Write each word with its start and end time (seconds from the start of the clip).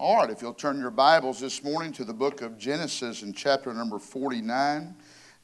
All 0.00 0.16
right, 0.16 0.30
if 0.30 0.40
you'll 0.40 0.54
turn 0.54 0.80
your 0.80 0.90
Bibles 0.90 1.40
this 1.40 1.62
morning 1.62 1.92
to 1.92 2.04
the 2.04 2.14
book 2.14 2.40
of 2.40 2.56
Genesis 2.56 3.22
in 3.22 3.34
chapter 3.34 3.74
number 3.74 3.98
49. 3.98 4.96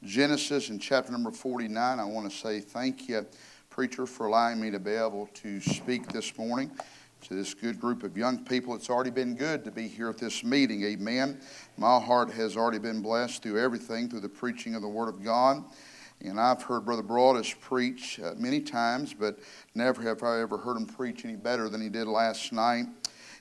Genesis 0.03 0.71
in 0.71 0.79
chapter 0.79 1.13
number 1.13 1.31
49. 1.31 2.01
I 2.01 2.05
want 2.07 2.31
to 2.31 2.35
say 2.35 2.61
thank 2.61 3.07
you, 3.07 3.27
preacher, 3.69 4.07
for 4.07 4.29
allowing 4.29 4.59
me 4.59 4.71
to 4.71 4.79
be 4.79 4.93
able 4.93 5.29
to 5.35 5.61
speak 5.61 6.11
this 6.11 6.39
morning 6.39 6.71
to 7.25 7.35
this 7.35 7.53
good 7.53 7.79
group 7.79 8.03
of 8.03 8.17
young 8.17 8.47
people. 8.47 8.75
It's 8.75 8.89
already 8.89 9.11
been 9.11 9.35
good 9.37 9.63
to 9.67 9.71
be 9.71 9.89
here 9.89 10.09
at 10.09 10.17
this 10.17 10.43
meeting. 10.43 10.83
Amen. 10.85 11.39
My 11.77 12.01
heart 12.01 12.31
has 12.31 12.57
already 12.57 12.79
been 12.79 13.03
blessed 13.03 13.43
through 13.43 13.63
everything, 13.63 14.09
through 14.09 14.21
the 14.21 14.29
preaching 14.31 14.75
of 14.75 14.81
the 14.81 14.89
Word 14.89 15.11
of 15.11 15.23
God. 15.23 15.65
And 16.23 16.41
I've 16.41 16.63
heard 16.63 16.87
Brother 16.87 17.03
Broadus 17.03 17.55
preach 17.61 18.19
uh, 18.21 18.33
many 18.39 18.61
times, 18.61 19.13
but 19.13 19.39
never 19.75 20.01
have 20.01 20.23
I 20.23 20.41
ever 20.41 20.57
heard 20.57 20.79
him 20.79 20.87
preach 20.87 21.27
any 21.27 21.37
better 21.37 21.69
than 21.69 21.83
he 21.83 21.91
did 21.91 22.07
last 22.07 22.55
night. 22.55 22.87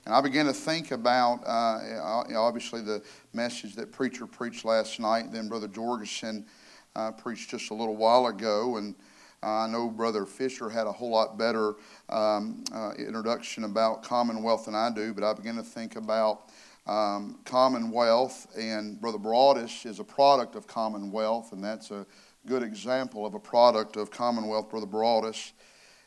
And 0.06 0.14
I 0.14 0.20
began 0.20 0.46
to 0.46 0.52
think 0.52 0.92
about, 0.92 1.40
uh, 1.44 2.38
obviously, 2.38 2.80
the 2.80 3.02
message 3.32 3.74
that 3.74 3.90
preacher 3.90 4.24
preached 4.24 4.64
last 4.64 5.00
night. 5.00 5.32
Then 5.32 5.48
Brother 5.48 5.66
Jorgensen 5.66 6.46
uh, 6.94 7.10
preached 7.10 7.50
just 7.50 7.70
a 7.72 7.74
little 7.74 7.96
while 7.96 8.28
ago. 8.28 8.76
And 8.76 8.94
I 9.42 9.66
know 9.66 9.90
Brother 9.90 10.24
Fisher 10.24 10.70
had 10.70 10.86
a 10.86 10.92
whole 10.92 11.10
lot 11.10 11.36
better 11.36 11.74
um, 12.08 12.62
uh, 12.72 12.92
introduction 12.96 13.64
about 13.64 14.04
Commonwealth 14.04 14.66
than 14.66 14.76
I 14.76 14.90
do. 14.94 15.12
But 15.12 15.24
I 15.24 15.34
began 15.34 15.56
to 15.56 15.64
think 15.64 15.96
about 15.96 16.52
um, 16.86 17.40
Commonwealth. 17.44 18.46
And 18.56 19.00
Brother 19.00 19.18
Broadus 19.18 19.84
is 19.86 19.98
a 19.98 20.04
product 20.04 20.54
of 20.54 20.68
Commonwealth. 20.68 21.50
And 21.50 21.64
that's 21.64 21.90
a 21.90 22.06
good 22.46 22.62
example 22.62 23.26
of 23.26 23.34
a 23.34 23.40
product 23.40 23.96
of 23.96 24.12
Commonwealth, 24.12 24.70
Brother 24.70 24.86
Broadus. 24.86 25.52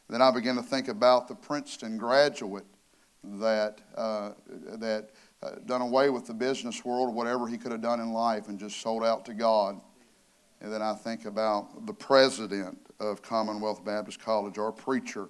Then 0.08 0.22
I 0.22 0.32
began 0.32 0.56
to 0.56 0.64
think 0.64 0.88
about 0.88 1.28
the 1.28 1.36
Princeton 1.36 1.98
graduate 1.98 2.66
that, 3.24 3.80
uh, 3.96 4.32
that 4.78 5.10
uh, 5.44 5.52
done 5.66 5.82
away 5.82 6.10
with 6.10 6.26
the 6.26 6.34
business 6.34 6.84
world, 6.84 7.10
or 7.10 7.14
whatever 7.14 7.48
he 7.48 7.58
could 7.58 7.72
have 7.72 7.82
done 7.82 8.00
in 8.00 8.12
life, 8.12 8.48
and 8.48 8.60
just 8.60 8.82
sold 8.82 9.04
out 9.04 9.26
to 9.26 9.34
God. 9.34 9.80
And 10.62 10.72
then 10.74 10.82
I 10.82 10.94
think 10.94 11.26
about 11.26 11.86
the 11.86 11.94
president 11.94 12.78
of 13.00 13.22
Commonwealth 13.22 13.86
Baptist 13.86 14.20
College, 14.20 14.58
our 14.58 14.72
preacher, 14.72 15.30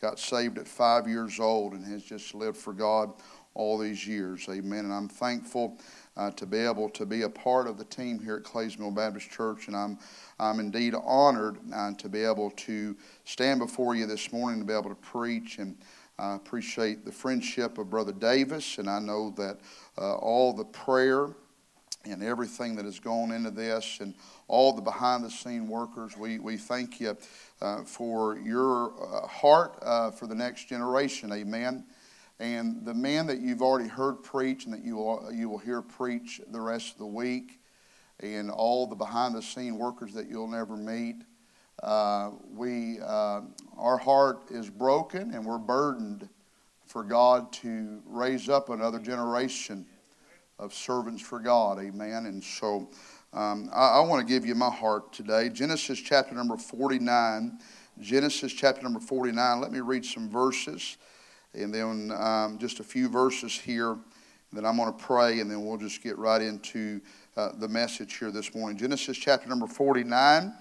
got 0.00 0.18
saved 0.18 0.58
at 0.58 0.66
five 0.66 1.06
years 1.06 1.38
old 1.38 1.72
and 1.72 1.84
has 1.86 2.02
just 2.02 2.34
lived 2.34 2.56
for 2.56 2.72
God 2.72 3.12
all 3.54 3.78
these 3.78 4.06
years. 4.06 4.46
Amen. 4.48 4.80
And 4.80 4.92
I'm 4.92 5.08
thankful 5.08 5.78
uh, 6.16 6.30
to 6.32 6.46
be 6.46 6.58
able 6.58 6.88
to 6.90 7.06
be 7.06 7.22
a 7.22 7.28
part 7.28 7.66
of 7.66 7.78
the 7.78 7.84
team 7.84 8.18
here 8.18 8.36
at 8.36 8.42
Claysville 8.42 8.94
Baptist 8.94 9.30
Church, 9.30 9.68
and 9.68 9.76
I'm 9.76 9.98
I'm 10.38 10.58
indeed 10.58 10.94
honored 11.04 11.58
uh, 11.72 11.92
to 11.94 12.08
be 12.08 12.24
able 12.24 12.50
to 12.50 12.96
stand 13.24 13.60
before 13.60 13.94
you 13.94 14.06
this 14.06 14.32
morning 14.32 14.58
to 14.58 14.66
be 14.66 14.72
able 14.72 14.90
to 14.90 14.96
preach 14.96 15.58
and 15.58 15.76
I 16.18 16.36
appreciate 16.36 17.04
the 17.04 17.10
friendship 17.10 17.76
of 17.76 17.90
Brother 17.90 18.12
Davis, 18.12 18.78
and 18.78 18.88
I 18.88 19.00
know 19.00 19.30
that 19.36 19.58
uh, 19.98 20.14
all 20.14 20.52
the 20.52 20.64
prayer 20.64 21.34
and 22.04 22.22
everything 22.22 22.76
that 22.76 22.84
has 22.84 23.00
gone 23.00 23.32
into 23.32 23.50
this 23.50 23.98
and 24.00 24.14
all 24.46 24.72
the 24.72 24.82
behind 24.82 25.24
the 25.24 25.30
scene 25.30 25.66
workers, 25.66 26.16
we, 26.16 26.38
we 26.38 26.56
thank 26.56 27.00
you 27.00 27.16
uh, 27.60 27.82
for 27.82 28.38
your 28.38 28.92
uh, 29.02 29.26
heart 29.26 29.76
uh, 29.82 30.12
for 30.12 30.28
the 30.28 30.34
next 30.36 30.68
generation. 30.68 31.32
Amen. 31.32 31.84
And 32.38 32.84
the 32.84 32.94
man 32.94 33.26
that 33.26 33.40
you've 33.40 33.62
already 33.62 33.88
heard 33.88 34.22
preach 34.22 34.66
and 34.66 34.74
that 34.74 34.84
you 34.84 34.96
will, 34.96 35.30
you 35.32 35.48
will 35.48 35.58
hear 35.58 35.82
preach 35.82 36.40
the 36.48 36.60
rest 36.60 36.92
of 36.92 36.98
the 36.98 37.06
week, 37.06 37.60
and 38.20 38.52
all 38.52 38.86
the 38.86 38.94
behind 38.94 39.34
the 39.34 39.42
scene 39.42 39.78
workers 39.78 40.14
that 40.14 40.28
you'll 40.28 40.46
never 40.46 40.76
meet. 40.76 41.16
Uh, 41.82 42.30
we, 42.50 42.98
uh, 43.00 43.42
our 43.76 43.98
heart 43.98 44.50
is 44.50 44.70
broken 44.70 45.34
and 45.34 45.44
we're 45.44 45.58
burdened 45.58 46.28
for 46.86 47.02
God 47.02 47.52
to 47.52 48.00
raise 48.06 48.48
up 48.48 48.68
another 48.68 48.98
generation 48.98 49.86
of 50.58 50.72
servants 50.72 51.22
for 51.22 51.40
God. 51.40 51.78
Amen. 51.78 52.26
And 52.26 52.42
so 52.42 52.90
um, 53.32 53.68
I, 53.72 53.98
I 53.98 54.00
want 54.00 54.26
to 54.26 54.32
give 54.32 54.46
you 54.46 54.54
my 54.54 54.70
heart 54.70 55.12
today. 55.12 55.48
Genesis 55.48 55.98
chapter 55.98 56.34
number 56.34 56.56
49. 56.56 57.58
Genesis 58.00 58.52
chapter 58.52 58.82
number 58.82 59.00
49. 59.00 59.60
Let 59.60 59.72
me 59.72 59.80
read 59.80 60.04
some 60.04 60.30
verses 60.30 60.96
and 61.54 61.72
then 61.72 62.12
um, 62.16 62.58
just 62.58 62.80
a 62.80 62.84
few 62.84 63.08
verses 63.08 63.52
here. 63.52 63.96
Then 64.52 64.64
I'm 64.64 64.76
going 64.76 64.92
to 64.92 65.04
pray 65.04 65.40
and 65.40 65.50
then 65.50 65.64
we'll 65.64 65.78
just 65.78 66.02
get 66.02 66.16
right 66.16 66.40
into 66.40 67.00
uh, 67.36 67.50
the 67.58 67.68
message 67.68 68.18
here 68.18 68.30
this 68.30 68.54
morning. 68.54 68.78
Genesis 68.78 69.16
chapter 69.16 69.48
number 69.48 69.66
49. 69.66 70.52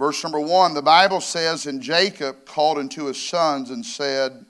Verse 0.00 0.22
number 0.22 0.40
one, 0.40 0.72
the 0.72 0.80
Bible 0.80 1.20
says, 1.20 1.66
And 1.66 1.82
Jacob 1.82 2.46
called 2.46 2.78
unto 2.78 3.04
his 3.04 3.22
sons 3.22 3.68
and 3.68 3.84
said, 3.84 4.46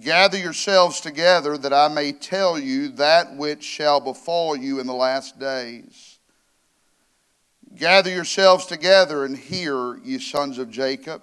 Gather 0.00 0.38
yourselves 0.38 1.00
together 1.00 1.58
that 1.58 1.72
I 1.72 1.88
may 1.88 2.12
tell 2.12 2.56
you 2.56 2.90
that 2.90 3.34
which 3.34 3.64
shall 3.64 3.98
befall 3.98 4.54
you 4.54 4.78
in 4.78 4.86
the 4.86 4.94
last 4.94 5.40
days. 5.40 6.20
Gather 7.74 8.10
yourselves 8.10 8.66
together 8.66 9.24
and 9.24 9.36
hear, 9.36 9.96
ye 10.04 10.20
sons 10.20 10.58
of 10.58 10.70
Jacob, 10.70 11.22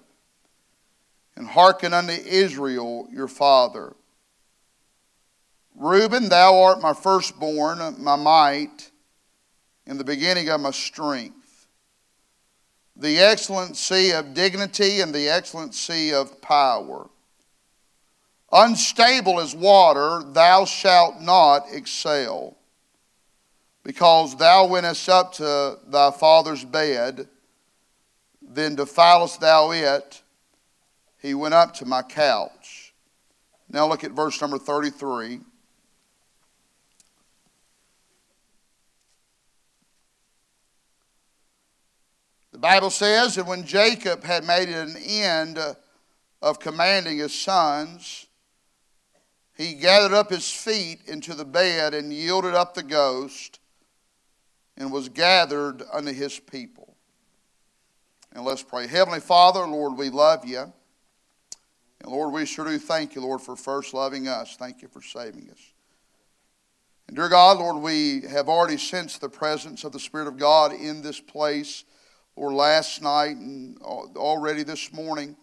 and 1.37 1.47
hearken 1.47 1.93
unto 1.93 2.11
Israel 2.11 3.07
your 3.13 3.29
father. 3.29 3.93
Reuben, 5.77 6.27
thou 6.27 6.63
art 6.63 6.81
my 6.81 6.93
firstborn, 6.93 7.95
my 7.97 8.17
might, 8.17 8.91
in 9.85 9.97
the 9.97 10.03
beginning 10.03 10.49
of 10.49 10.59
my 10.59 10.71
strength 10.71 11.40
the 13.01 13.17
excellency 13.17 14.11
of 14.11 14.35
dignity 14.35 15.01
and 15.01 15.13
the 15.13 15.27
excellency 15.27 16.13
of 16.13 16.39
power. 16.39 17.09
Unstable 18.51 19.39
as 19.39 19.55
water, 19.55 20.21
thou 20.23 20.65
shalt 20.65 21.19
not 21.19 21.65
excel, 21.71 22.55
because 23.83 24.35
thou 24.35 24.67
wentest 24.67 25.09
up 25.09 25.33
to 25.33 25.79
thy 25.87 26.11
father's 26.11 26.63
bed, 26.63 27.27
then 28.41 28.75
defilest 28.75 29.39
thou 29.39 29.71
it. 29.71 30.21
He 31.21 31.33
went 31.33 31.55
up 31.55 31.73
to 31.75 31.85
my 31.85 32.03
couch. 32.03 32.93
Now 33.67 33.87
look 33.87 34.03
at 34.03 34.11
verse 34.11 34.39
number 34.39 34.59
33. 34.59 35.39
Bible 42.61 42.91
says 42.91 43.35
that 43.35 43.47
when 43.47 43.65
Jacob 43.65 44.23
had 44.23 44.45
made 44.45 44.69
an 44.69 44.95
end 44.95 45.57
of 46.41 46.59
commanding 46.59 47.17
his 47.17 47.33
sons, 47.33 48.27
he 49.57 49.73
gathered 49.73 50.13
up 50.13 50.29
his 50.29 50.49
feet 50.49 51.01
into 51.07 51.33
the 51.33 51.43
bed 51.43 51.95
and 51.95 52.13
yielded 52.13 52.53
up 52.53 52.75
the 52.75 52.83
ghost 52.83 53.59
and 54.77 54.91
was 54.91 55.09
gathered 55.09 55.81
unto 55.91 56.13
his 56.13 56.39
people. 56.39 56.95
And 58.33 58.45
let's 58.45 58.63
pray. 58.63 58.85
Heavenly 58.85 59.19
Father, 59.19 59.65
Lord, 59.65 59.97
we 59.97 60.09
love 60.09 60.45
you. 60.45 60.71
And 62.01 62.11
Lord, 62.11 62.31
we 62.31 62.45
sure 62.45 62.65
do 62.65 62.77
thank 62.77 63.15
you, 63.15 63.21
Lord, 63.21 63.41
for 63.41 63.55
first 63.55 63.93
loving 63.93 64.27
us. 64.27 64.55
Thank 64.55 64.83
you 64.83 64.87
for 64.87 65.01
saving 65.01 65.49
us. 65.51 65.59
And 67.07 67.17
dear 67.17 67.27
God, 67.27 67.57
Lord, 67.57 67.77
we 67.77 68.21
have 68.29 68.47
already 68.47 68.77
sensed 68.77 69.19
the 69.19 69.29
presence 69.29 69.83
of 69.83 69.91
the 69.91 69.99
Spirit 69.99 70.27
of 70.27 70.37
God 70.37 70.73
in 70.73 71.01
this 71.01 71.19
place 71.19 71.85
or 72.35 72.53
last 72.53 73.01
night 73.01 73.35
and 73.37 73.77
already 73.81 74.63
this 74.63 74.91
morning. 74.93 75.35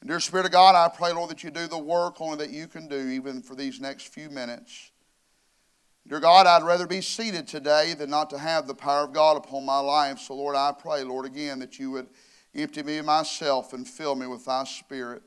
And 0.00 0.08
dear 0.08 0.20
Spirit 0.20 0.46
of 0.46 0.52
God, 0.52 0.74
I 0.74 0.94
pray, 0.94 1.12
Lord, 1.12 1.30
that 1.30 1.42
you 1.42 1.50
do 1.50 1.66
the 1.66 1.78
work 1.78 2.20
only 2.20 2.38
that 2.38 2.50
you 2.50 2.68
can 2.68 2.86
do, 2.86 3.08
even 3.08 3.42
for 3.42 3.54
these 3.54 3.80
next 3.80 4.08
few 4.08 4.30
minutes. 4.30 4.92
Dear 6.06 6.20
God, 6.20 6.46
I'd 6.46 6.62
rather 6.62 6.86
be 6.86 7.02
seated 7.02 7.46
today 7.46 7.94
than 7.94 8.08
not 8.08 8.30
to 8.30 8.38
have 8.38 8.66
the 8.66 8.74
power 8.74 9.04
of 9.04 9.12
God 9.12 9.36
upon 9.36 9.66
my 9.66 9.78
life. 9.78 10.18
So, 10.20 10.34
Lord, 10.34 10.56
I 10.56 10.72
pray, 10.72 11.02
Lord, 11.02 11.26
again, 11.26 11.58
that 11.58 11.78
you 11.78 11.90
would 11.90 12.06
empty 12.54 12.82
me 12.82 12.98
of 12.98 13.04
myself 13.04 13.72
and 13.72 13.86
fill 13.86 14.14
me 14.14 14.26
with 14.26 14.46
thy 14.46 14.64
Spirit. 14.64 15.22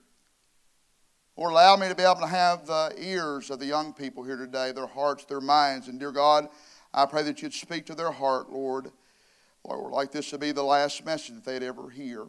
Lord, 1.38 1.52
allow 1.52 1.76
me 1.76 1.88
to 1.88 1.96
be 1.96 2.04
able 2.04 2.22
to 2.22 2.28
have 2.28 2.66
the 2.66 2.94
ears 2.98 3.52
of 3.52 3.59
the 3.59 3.66
young 3.66 3.94
people 3.94 4.24
here 4.24 4.38
today, 4.38 4.72
their 4.72 4.88
hearts, 4.88 5.26
their 5.26 5.41
minds. 5.41 5.88
And, 5.88 6.00
dear 6.00 6.12
God, 6.12 6.47
I 6.94 7.06
pray 7.06 7.24
that 7.24 7.41
you'd 7.41 7.53
speak 7.53 7.85
to 7.85 7.96
their 7.96 8.12
heart, 8.12 8.50
Lord. 8.50 8.91
Lord, 9.63 9.91
like 9.91 10.11
this 10.11 10.29
to 10.31 10.37
be 10.37 10.52
the 10.52 10.63
last 10.63 11.05
message 11.05 11.35
that 11.35 11.46
they'd 11.46 11.63
ever 11.63 11.90
hear. 11.90 12.28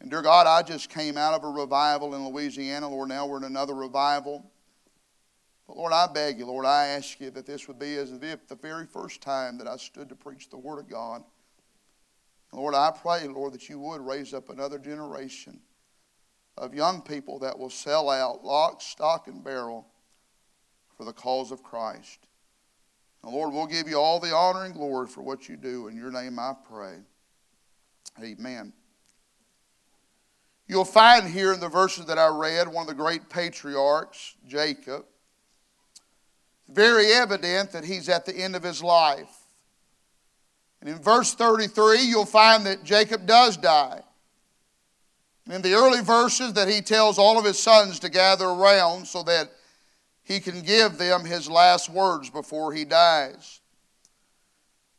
And 0.00 0.10
dear 0.10 0.22
God, 0.22 0.46
I 0.46 0.62
just 0.62 0.90
came 0.90 1.16
out 1.16 1.34
of 1.34 1.44
a 1.44 1.48
revival 1.48 2.14
in 2.14 2.28
Louisiana. 2.28 2.88
Lord, 2.88 3.08
now 3.08 3.26
we're 3.26 3.38
in 3.38 3.44
another 3.44 3.74
revival. 3.74 4.50
But 5.66 5.76
Lord, 5.76 5.92
I 5.92 6.06
beg 6.12 6.38
you, 6.38 6.46
Lord, 6.46 6.66
I 6.66 6.88
ask 6.88 7.20
you 7.20 7.30
that 7.30 7.46
this 7.46 7.68
would 7.68 7.78
be 7.78 7.96
as 7.96 8.12
if 8.12 8.48
the 8.48 8.56
very 8.56 8.84
first 8.84 9.20
time 9.20 9.58
that 9.58 9.68
I 9.68 9.76
stood 9.76 10.08
to 10.08 10.16
preach 10.16 10.50
the 10.50 10.58
Word 10.58 10.80
of 10.80 10.90
God. 10.90 11.22
Lord, 12.52 12.74
I 12.74 12.90
pray, 12.90 13.26
Lord, 13.28 13.54
that 13.54 13.68
you 13.68 13.78
would 13.78 14.02
raise 14.02 14.34
up 14.34 14.50
another 14.50 14.78
generation 14.78 15.60
of 16.58 16.74
young 16.74 17.00
people 17.00 17.38
that 17.38 17.58
will 17.58 17.70
sell 17.70 18.10
out 18.10 18.44
lock, 18.44 18.82
stock, 18.82 19.26
and 19.28 19.42
barrel 19.42 19.86
for 20.96 21.04
the 21.04 21.12
cause 21.12 21.50
of 21.50 21.62
Christ. 21.62 22.26
And 23.22 23.32
Lord, 23.32 23.52
we'll 23.52 23.66
give 23.66 23.88
you 23.88 23.98
all 23.98 24.18
the 24.18 24.34
honor 24.34 24.64
and 24.64 24.74
glory 24.74 25.06
for 25.06 25.22
what 25.22 25.48
you 25.48 25.56
do. 25.56 25.88
In 25.88 25.96
your 25.96 26.10
name 26.10 26.38
I 26.38 26.54
pray. 26.68 26.96
Amen. 28.22 28.72
You'll 30.66 30.84
find 30.84 31.28
here 31.28 31.52
in 31.52 31.60
the 31.60 31.68
verses 31.68 32.06
that 32.06 32.18
I 32.18 32.28
read 32.28 32.68
one 32.68 32.82
of 32.82 32.88
the 32.88 32.94
great 32.94 33.28
patriarchs, 33.28 34.36
Jacob. 34.46 35.04
very 36.68 37.12
evident 37.12 37.72
that 37.72 37.84
he's 37.84 38.08
at 38.08 38.24
the 38.24 38.34
end 38.34 38.56
of 38.56 38.62
his 38.62 38.82
life. 38.82 39.42
And 40.80 40.88
in 40.88 40.98
verse 40.98 41.34
33, 41.34 42.00
you'll 42.00 42.24
find 42.24 42.64
that 42.64 42.82
Jacob 42.82 43.26
does 43.26 43.56
die. 43.56 44.02
In 45.50 45.60
the 45.60 45.74
early 45.74 46.00
verses, 46.00 46.54
that 46.54 46.68
he 46.68 46.80
tells 46.80 47.18
all 47.18 47.38
of 47.38 47.44
his 47.44 47.58
sons 47.58 47.98
to 48.00 48.08
gather 48.08 48.46
around 48.46 49.06
so 49.06 49.22
that 49.24 49.50
he 50.22 50.40
can 50.40 50.62
give 50.62 50.98
them 50.98 51.24
his 51.24 51.50
last 51.50 51.88
words 51.88 52.30
before 52.30 52.72
he 52.72 52.84
dies. 52.84 53.60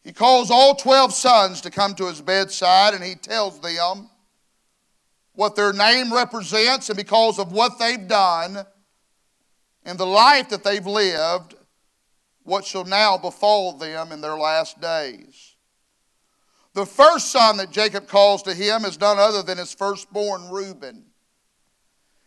He 0.04 0.12
calls 0.12 0.52
all 0.52 0.75
12 0.75 1.14
sons 1.14 1.62
to 1.62 1.72
come 1.72 1.96
to 1.96 2.08
his 2.08 2.22
bedside 2.22 2.94
and 2.94 3.04
he 3.04 3.16
tells 3.16 3.60
them 3.62 4.10
what 5.34 5.56
their 5.56 5.74
name 5.74 6.14
represents 6.14 6.90
and 6.90 6.98
because 6.98 7.40
of 7.40 7.52
what 7.52 7.80
they've 7.80 8.08
done 8.08 8.66
and 9.86 9.98
the 9.98 10.06
life 10.06 10.50
that 10.50 10.64
they've 10.64 10.86
lived, 10.86 11.56
what 12.44 12.66
shall 12.66 12.84
now 12.84 13.18
befall 13.18 13.74
them 13.74 14.12
in 14.12 14.20
their 14.20 14.38
last 14.38 14.80
days. 14.81 15.56
The 16.74 16.86
first 16.86 17.31
son 17.31 17.58
that 17.58 17.72
Jacob 17.72 18.08
calls 18.08 18.44
to 18.44 18.54
him 18.54 18.84
is 18.84 19.00
none 19.00 19.20
other 19.20 19.44
than 19.44 19.58
his 19.58 19.74
firstborn 19.74 20.50
Reuben. 20.50 21.06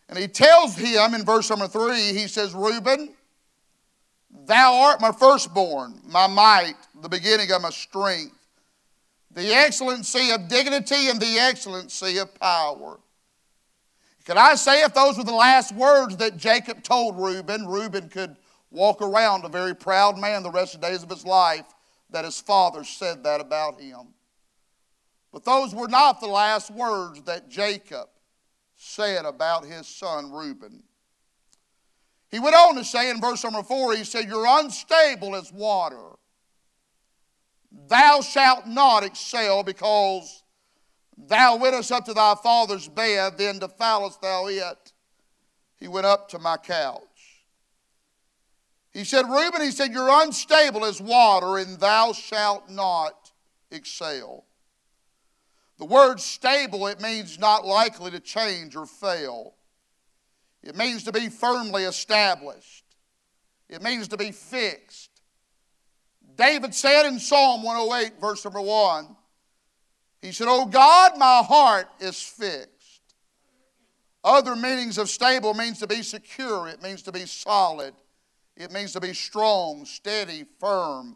And 0.09 0.17
he 0.17 0.27
tells 0.27 0.75
him 0.75 1.13
in 1.13 1.25
verse 1.25 1.49
number 1.49 1.67
three, 1.67 2.13
he 2.13 2.27
says, 2.27 2.53
Reuben, 2.53 3.13
thou 4.45 4.75
art 4.75 5.01
my 5.01 5.11
firstborn, 5.11 5.99
my 6.05 6.27
might, 6.27 6.75
the 7.01 7.09
beginning 7.09 7.51
of 7.51 7.61
my 7.61 7.69
strength, 7.69 8.47
the 9.31 9.53
excellency 9.53 10.31
of 10.31 10.47
dignity 10.47 11.09
and 11.09 11.19
the 11.19 11.37
excellency 11.39 12.17
of 12.17 12.33
power. 12.39 12.99
Could 14.25 14.37
I 14.37 14.55
say 14.55 14.83
if 14.83 14.93
those 14.93 15.17
were 15.17 15.23
the 15.23 15.33
last 15.33 15.73
words 15.73 16.17
that 16.17 16.37
Jacob 16.37 16.83
told 16.83 17.17
Reuben, 17.17 17.65
Reuben 17.65 18.09
could 18.09 18.35
walk 18.71 19.01
around 19.01 19.45
a 19.45 19.49
very 19.49 19.75
proud 19.75 20.17
man 20.17 20.43
the 20.43 20.51
rest 20.51 20.75
of 20.75 20.81
the 20.81 20.87
days 20.87 21.03
of 21.03 21.09
his 21.09 21.25
life 21.25 21.65
that 22.09 22.25
his 22.25 22.39
father 22.39 22.83
said 22.83 23.23
that 23.23 23.41
about 23.41 23.79
him. 23.79 24.07
But 25.31 25.45
those 25.45 25.75
were 25.75 25.87
not 25.87 26.19
the 26.19 26.27
last 26.27 26.71
words 26.71 27.21
that 27.23 27.49
Jacob 27.49 28.07
said 28.87 29.25
about 29.25 29.65
his 29.65 29.87
son 29.87 30.31
Reuben. 30.31 30.83
He 32.29 32.39
went 32.39 32.55
on 32.55 32.75
to 32.75 32.83
say 32.83 33.09
in 33.09 33.21
verse 33.21 33.43
number 33.43 33.63
four, 33.63 33.95
he 33.95 34.03
said, 34.03 34.25
You're 34.27 34.47
unstable 34.47 35.35
as 35.35 35.51
water. 35.51 36.17
Thou 37.87 38.21
shalt 38.21 38.67
not 38.67 39.03
excel 39.03 39.63
because 39.63 40.43
thou 41.17 41.57
wentest 41.57 41.91
up 41.91 42.05
to 42.05 42.13
thy 42.13 42.35
father's 42.35 42.87
bed, 42.87 43.37
then 43.37 43.59
defilest 43.59 44.21
thou 44.21 44.47
it. 44.47 44.93
He 45.79 45.87
went 45.87 46.05
up 46.05 46.29
to 46.29 46.39
my 46.39 46.57
couch. 46.57 47.01
He 48.91 49.03
said, 49.03 49.29
Reuben, 49.29 49.61
he 49.61 49.71
said, 49.71 49.91
You're 49.91 50.23
unstable 50.23 50.83
as 50.83 50.99
water, 50.99 51.57
and 51.57 51.79
thou 51.79 52.13
shalt 52.13 52.69
not 52.69 53.31
excel. 53.69 54.46
The 55.77 55.85
word 55.85 56.19
stable, 56.19 56.87
it 56.87 57.01
means 57.01 57.37
not 57.37 57.65
likely 57.65 58.11
to 58.11 58.19
change 58.19 58.75
or 58.75 58.85
fail. 58.85 59.53
It 60.63 60.75
means 60.75 61.03
to 61.03 61.11
be 61.11 61.29
firmly 61.29 61.83
established. 61.83 62.83
It 63.69 63.81
means 63.83 64.07
to 64.09 64.17
be 64.17 64.31
fixed. 64.31 65.11
David 66.35 66.73
said 66.73 67.05
in 67.05 67.19
Psalm 67.19 67.63
108, 67.63 68.19
verse 68.19 68.43
number 68.43 68.61
1, 68.61 69.15
he 70.21 70.31
said, 70.31 70.47
Oh 70.49 70.65
God, 70.65 71.17
my 71.17 71.43
heart 71.47 71.87
is 71.99 72.21
fixed. 72.21 73.01
Other 74.23 74.55
meanings 74.55 74.97
of 74.97 75.09
stable 75.09 75.53
means 75.53 75.79
to 75.79 75.87
be 75.87 76.01
secure, 76.01 76.67
it 76.67 76.81
means 76.81 77.01
to 77.03 77.11
be 77.11 77.25
solid, 77.25 77.93
it 78.55 78.71
means 78.71 78.93
to 78.93 78.99
be 78.99 79.13
strong, 79.13 79.85
steady, 79.85 80.45
firm. 80.59 81.15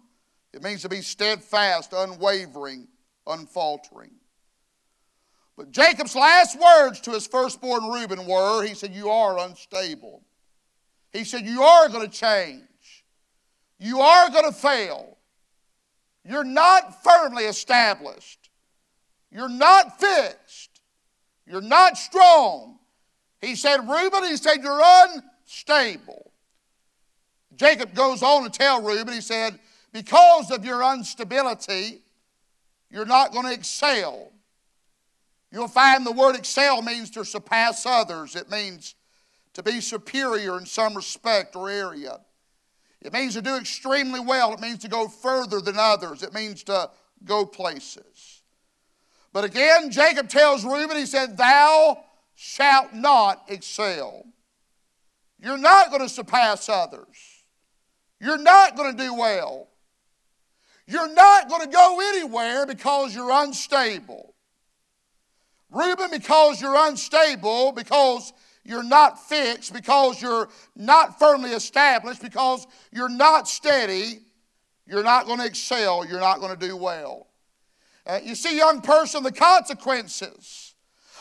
It 0.54 0.62
means 0.62 0.82
to 0.82 0.90
be 0.90 1.02
steadfast, 1.02 1.94
unwavering, 1.94 2.88
unfaltering. 3.26 4.12
But 5.58 5.72
Jacob's 5.72 6.16
last 6.16 6.60
words 6.60 7.02
to 7.02 7.12
his 7.12 7.28
firstborn 7.28 7.84
Reuben 7.84 8.26
were 8.26 8.64
He 8.64 8.74
said, 8.74 8.94
You 8.94 9.10
are 9.10 9.40
unstable. 9.40 10.24
He 11.12 11.24
said, 11.24 11.46
You 11.46 11.64
are 11.64 11.90
going 11.90 12.10
to 12.10 12.18
change. 12.18 12.64
You 13.80 14.00
are 14.02 14.30
going 14.30 14.46
to 14.46 14.58
fail. 14.58 15.18
You're 16.24 16.44
not 16.44 17.04
firmly 17.04 17.46
established. 17.46 18.50
You're 19.32 19.50
not 19.50 20.00
fixed. 20.00 20.82
You're 21.48 21.62
not 21.62 21.98
strong. 21.98 22.80
He 23.42 23.56
said, 23.56 23.88
Reuben, 23.90 24.24
he 24.26 24.38
said, 24.38 24.58
You're 24.62 24.82
unstable. 24.84 26.32
Jacob 27.56 27.94
goes 27.94 28.24
on 28.24 28.44
to 28.44 28.50
tell 28.50 28.82
Reuben, 28.82 29.14
he 29.14 29.22
said, 29.22 29.60
Because 29.92 30.52
of 30.52 30.64
your 30.64 30.94
instability, 30.94 32.02
you're 32.90 33.06
not 33.06 33.32
going 33.32 33.46
to 33.46 33.54
excel. 33.54 34.32
You'll 35.52 35.68
find 35.68 36.06
the 36.06 36.12
word 36.12 36.36
excel 36.36 36.82
means 36.82 37.10
to 37.12 37.26
surpass 37.26 37.86
others. 37.86 38.36
It 38.36 38.50
means 38.50 38.96
to 39.54 39.62
be 39.62 39.82
superior 39.82 40.58
in 40.58 40.66
some 40.66 40.96
respect 40.96 41.56
or 41.56 41.70
area. 41.70 42.20
It 43.02 43.12
means 43.14 43.34
to 43.34 43.42
do 43.42 43.58
extremely 43.58 44.20
well. 44.20 44.54
It 44.54 44.62
means 44.62 44.80
to 44.80 44.88
go 44.88 45.08
further 45.08 45.60
than 45.60 45.78
others. 45.78 46.24
It 46.24 46.34
means 46.34 46.64
to 46.64 46.90
go 47.26 47.46
places. 47.46 48.44
But 49.34 49.44
again, 49.44 49.92
Jacob 49.92 50.30
tells 50.30 50.64
Reuben, 50.64 50.98
he 50.98 51.06
said, 51.06 51.36
Thou 51.36 52.04
shalt 52.36 52.94
not 52.94 53.44
excel. 53.48 54.26
You're 55.40 55.58
not 55.58 55.90
going 55.90 56.02
to 56.02 56.10
surpass 56.10 56.70
others. 56.70 57.44
You're 58.20 58.38
not 58.38 58.78
going 58.78 58.96
to 58.96 59.04
do 59.04 59.16
well. 59.16 59.68
You're 60.86 61.14
not 61.14 61.50
going 61.50 61.62
to 61.62 61.68
go 61.68 62.00
anywhere 62.14 62.66
because 62.66 63.16
you're 63.16 63.32
unstable. 63.32 64.36
Reuben, 65.72 66.12
because 66.12 66.62
you're 66.62 66.76
unstable, 66.88 67.72
because 67.72 68.34
you're 68.64 68.84
not 68.84 69.28
fixed, 69.28 69.74
because 69.74 70.22
you're 70.22 70.50
not 70.76 71.18
firmly 71.18 71.52
established, 71.52 72.22
because 72.22 72.68
you're 72.92 73.10
not 73.10 73.48
steady, 73.48 74.20
you're 74.86 75.04
not 75.04 75.26
going 75.26 75.40
to 75.40 75.46
excel, 75.46 76.06
you're 76.06 76.20
not 76.20 76.40
going 76.40 76.58
to 76.58 76.68
do 76.68 76.76
well. 76.76 77.28
Uh, 78.06 78.20
you 78.24 78.36
see, 78.36 78.58
young 78.58 78.82
person, 78.82 79.24
the 79.24 79.32
consequences 79.32 80.76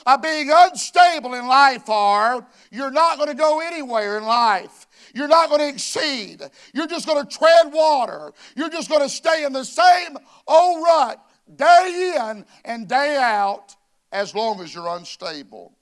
of 0.07 0.23
being 0.23 0.51
unstable 0.53 1.35
in 1.35 1.47
life 1.47 1.89
are 1.89 2.47
you're 2.71 2.91
not 2.91 3.19
going 3.19 3.29
to 3.29 3.35
go 3.35 3.61
anywhere 3.61 4.19
in 4.19 4.25
life. 4.25 4.87
You're 5.15 5.29
not 5.29 5.49
going 5.49 5.61
to 5.61 5.69
exceed. 5.69 6.43
You're 6.75 6.87
just 6.87 7.07
going 7.07 7.25
to 7.25 7.39
tread 7.39 7.73
water. 7.73 8.33
You're 8.57 8.71
just 8.71 8.89
going 8.89 9.03
to 9.03 9.09
stay 9.09 9.45
in 9.45 9.53
the 9.53 9.65
same 9.65 10.17
old 10.47 10.83
rut 10.83 11.23
day 11.55 12.15
in 12.17 12.45
and 12.65 12.89
day 12.89 13.17
out 13.21 13.77
as 14.13 14.35
long 14.35 14.61
as 14.61 14.75
you're 14.75 14.89
unstable. 14.89 15.73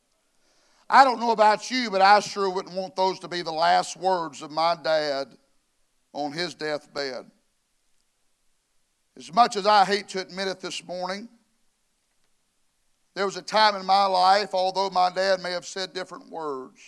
I 0.90 1.04
don't 1.04 1.20
know 1.20 1.32
about 1.32 1.70
you, 1.70 1.90
but 1.90 2.00
I 2.00 2.20
sure 2.20 2.48
wouldn't 2.48 2.74
want 2.74 2.96
those 2.96 3.18
to 3.20 3.28
be 3.28 3.42
the 3.42 3.52
last 3.52 3.96
words 3.96 4.42
of 4.42 4.50
my 4.50 4.76
dad 4.82 5.28
on 6.12 6.32
his 6.32 6.54
deathbed. 6.54 7.30
As 9.16 9.32
much 9.34 9.56
as 9.56 9.66
I 9.66 9.84
hate 9.84 10.08
to 10.08 10.20
admit 10.20 10.48
it 10.48 10.60
this 10.60 10.86
morning, 10.86 11.28
there 13.14 13.26
was 13.26 13.36
a 13.36 13.42
time 13.42 13.74
in 13.74 13.84
my 13.84 14.06
life, 14.06 14.54
although 14.54 14.88
my 14.90 15.10
dad 15.10 15.42
may 15.42 15.50
have 15.50 15.66
said 15.66 15.92
different 15.92 16.30
words, 16.30 16.80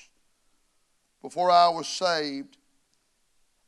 before 1.23 1.51
I 1.51 1.69
was 1.69 1.89
saved, 1.89 2.57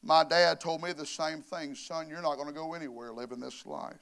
my 0.02 0.24
dad 0.24 0.60
told 0.60 0.82
me 0.82 0.92
the 0.92 1.04
same 1.04 1.42
thing 1.42 1.74
son, 1.74 2.08
you're 2.08 2.22
not 2.22 2.36
going 2.36 2.48
to 2.48 2.54
go 2.54 2.74
anywhere 2.74 3.12
living 3.12 3.40
this 3.40 3.66
life. 3.66 4.00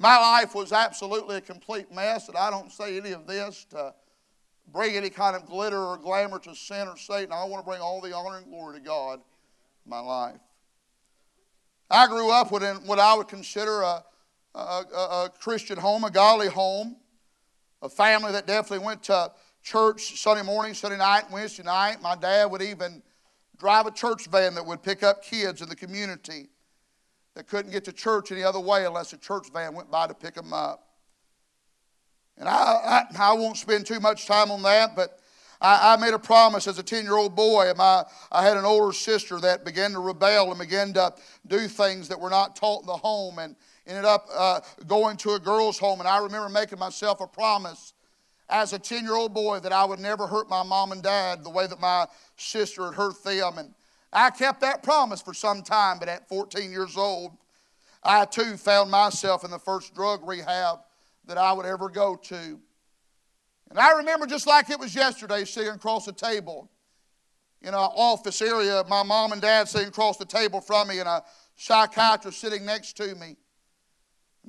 My 0.00 0.16
life 0.16 0.54
was 0.54 0.72
absolutely 0.72 1.36
a 1.36 1.40
complete 1.42 1.92
mess, 1.92 2.28
and 2.28 2.36
I 2.38 2.48
don't 2.48 2.72
say 2.72 2.96
any 2.96 3.12
of 3.12 3.26
this 3.26 3.66
to 3.68 3.92
bring 4.72 4.96
any 4.96 5.10
kind 5.10 5.36
of 5.36 5.44
glitter 5.44 5.76
or 5.76 5.98
glamour 5.98 6.38
to 6.38 6.54
sin 6.54 6.88
or 6.88 6.96
Satan. 6.96 7.32
I 7.34 7.44
want 7.44 7.62
to 7.62 7.70
bring 7.70 7.82
all 7.82 8.00
the 8.00 8.16
honor 8.16 8.38
and 8.38 8.46
glory 8.46 8.78
to 8.78 8.80
God 8.82 9.20
in 9.84 9.90
my 9.90 10.00
life. 10.00 10.40
I 11.90 12.06
grew 12.06 12.30
up 12.30 12.50
in 12.50 12.76
what 12.86 12.98
I 12.98 13.12
would 13.12 13.28
consider 13.28 13.82
a, 13.82 14.02
a, 14.54 14.58
a, 14.58 15.30
Christian 15.38 15.76
home, 15.76 16.04
a 16.04 16.10
godly 16.10 16.48
home, 16.48 16.96
a 17.82 17.90
family 17.90 18.32
that 18.32 18.46
definitely 18.46 18.86
went 18.86 19.02
to 19.02 19.30
church 19.62 20.18
Sunday 20.18 20.42
morning, 20.42 20.72
Sunday 20.72 20.96
night, 20.96 21.30
Wednesday 21.30 21.62
night. 21.62 22.00
My 22.00 22.16
dad 22.16 22.50
would 22.50 22.62
even 22.62 23.02
drive 23.58 23.84
a 23.84 23.90
church 23.90 24.28
van 24.28 24.54
that 24.54 24.64
would 24.64 24.82
pick 24.82 25.02
up 25.02 25.22
kids 25.22 25.60
in 25.60 25.68
the 25.68 25.76
community 25.76 26.48
that 27.40 27.46
couldn't 27.46 27.72
get 27.72 27.86
to 27.86 27.92
church 27.92 28.30
any 28.32 28.42
other 28.42 28.60
way 28.60 28.84
unless 28.84 29.14
a 29.14 29.16
church 29.16 29.50
van 29.50 29.72
went 29.72 29.90
by 29.90 30.06
to 30.06 30.12
pick 30.12 30.34
them 30.34 30.52
up. 30.52 30.88
And 32.36 32.46
I, 32.46 32.52
I, 32.52 33.04
I 33.18 33.32
won't 33.32 33.56
spend 33.56 33.86
too 33.86 33.98
much 33.98 34.26
time 34.26 34.50
on 34.50 34.60
that, 34.64 34.94
but 34.94 35.18
I, 35.58 35.96
made 35.96 36.12
a 36.12 36.18
promise 36.18 36.66
as 36.66 36.78
a 36.78 36.82
10 36.82 37.04
year 37.04 37.16
old 37.16 37.34
boy. 37.34 37.72
My, 37.74 38.04
I 38.30 38.42
had 38.42 38.58
an 38.58 38.66
older 38.66 38.92
sister 38.92 39.40
that 39.40 39.64
began 39.64 39.92
to 39.92 40.00
rebel 40.00 40.50
and 40.50 40.58
began 40.58 40.92
to 40.92 41.14
do 41.46 41.66
things 41.66 42.08
that 42.08 42.20
were 42.20 42.28
not 42.28 42.56
taught 42.56 42.82
in 42.82 42.86
the 42.86 42.92
home 42.92 43.38
and 43.38 43.56
ended 43.86 44.04
up 44.04 44.26
uh, 44.36 44.60
going 44.86 45.16
to 45.18 45.30
a 45.30 45.38
girl's 45.38 45.78
home. 45.78 46.00
And 46.00 46.08
I 46.08 46.18
remember 46.18 46.50
making 46.50 46.78
myself 46.78 47.22
a 47.22 47.26
promise 47.26 47.94
as 48.50 48.74
a 48.74 48.78
10 48.78 49.04
year 49.04 49.14
old 49.14 49.32
boy 49.32 49.60
that 49.60 49.72
I 49.72 49.86
would 49.86 49.98
never 49.98 50.26
hurt 50.26 50.50
my 50.50 50.62
mom 50.62 50.92
and 50.92 51.02
dad 51.02 51.42
the 51.42 51.48
way 51.48 51.66
that 51.66 51.80
my 51.80 52.06
sister 52.36 52.84
had 52.84 52.94
hurt 52.96 53.24
them. 53.24 53.56
And 53.56 53.72
I 54.12 54.30
kept 54.30 54.60
that 54.60 54.82
promise 54.82 55.22
for 55.22 55.34
some 55.34 55.62
time, 55.62 55.98
but 55.98 56.08
at 56.08 56.28
14 56.28 56.70
years 56.70 56.96
old, 56.96 57.32
I 58.02 58.24
too 58.24 58.56
found 58.56 58.90
myself 58.90 59.44
in 59.44 59.50
the 59.50 59.58
first 59.58 59.94
drug 59.94 60.26
rehab 60.26 60.80
that 61.26 61.38
I 61.38 61.52
would 61.52 61.66
ever 61.66 61.88
go 61.88 62.16
to. 62.16 62.60
And 63.70 63.78
I 63.78 63.92
remember 63.98 64.26
just 64.26 64.46
like 64.46 64.68
it 64.68 64.80
was 64.80 64.94
yesterday, 64.94 65.44
sitting 65.44 65.72
across 65.72 66.06
the 66.06 66.12
table 66.12 66.70
in 67.62 67.68
an 67.68 67.74
office 67.74 68.40
area, 68.42 68.82
my 68.88 69.02
mom 69.02 69.32
and 69.32 69.40
dad 69.40 69.68
sitting 69.68 69.88
across 69.88 70.16
the 70.16 70.24
table 70.24 70.60
from 70.60 70.88
me, 70.88 70.98
and 70.98 71.08
a 71.08 71.22
psychiatrist 71.56 72.40
sitting 72.40 72.64
next 72.64 72.96
to 72.96 73.14
me. 73.14 73.36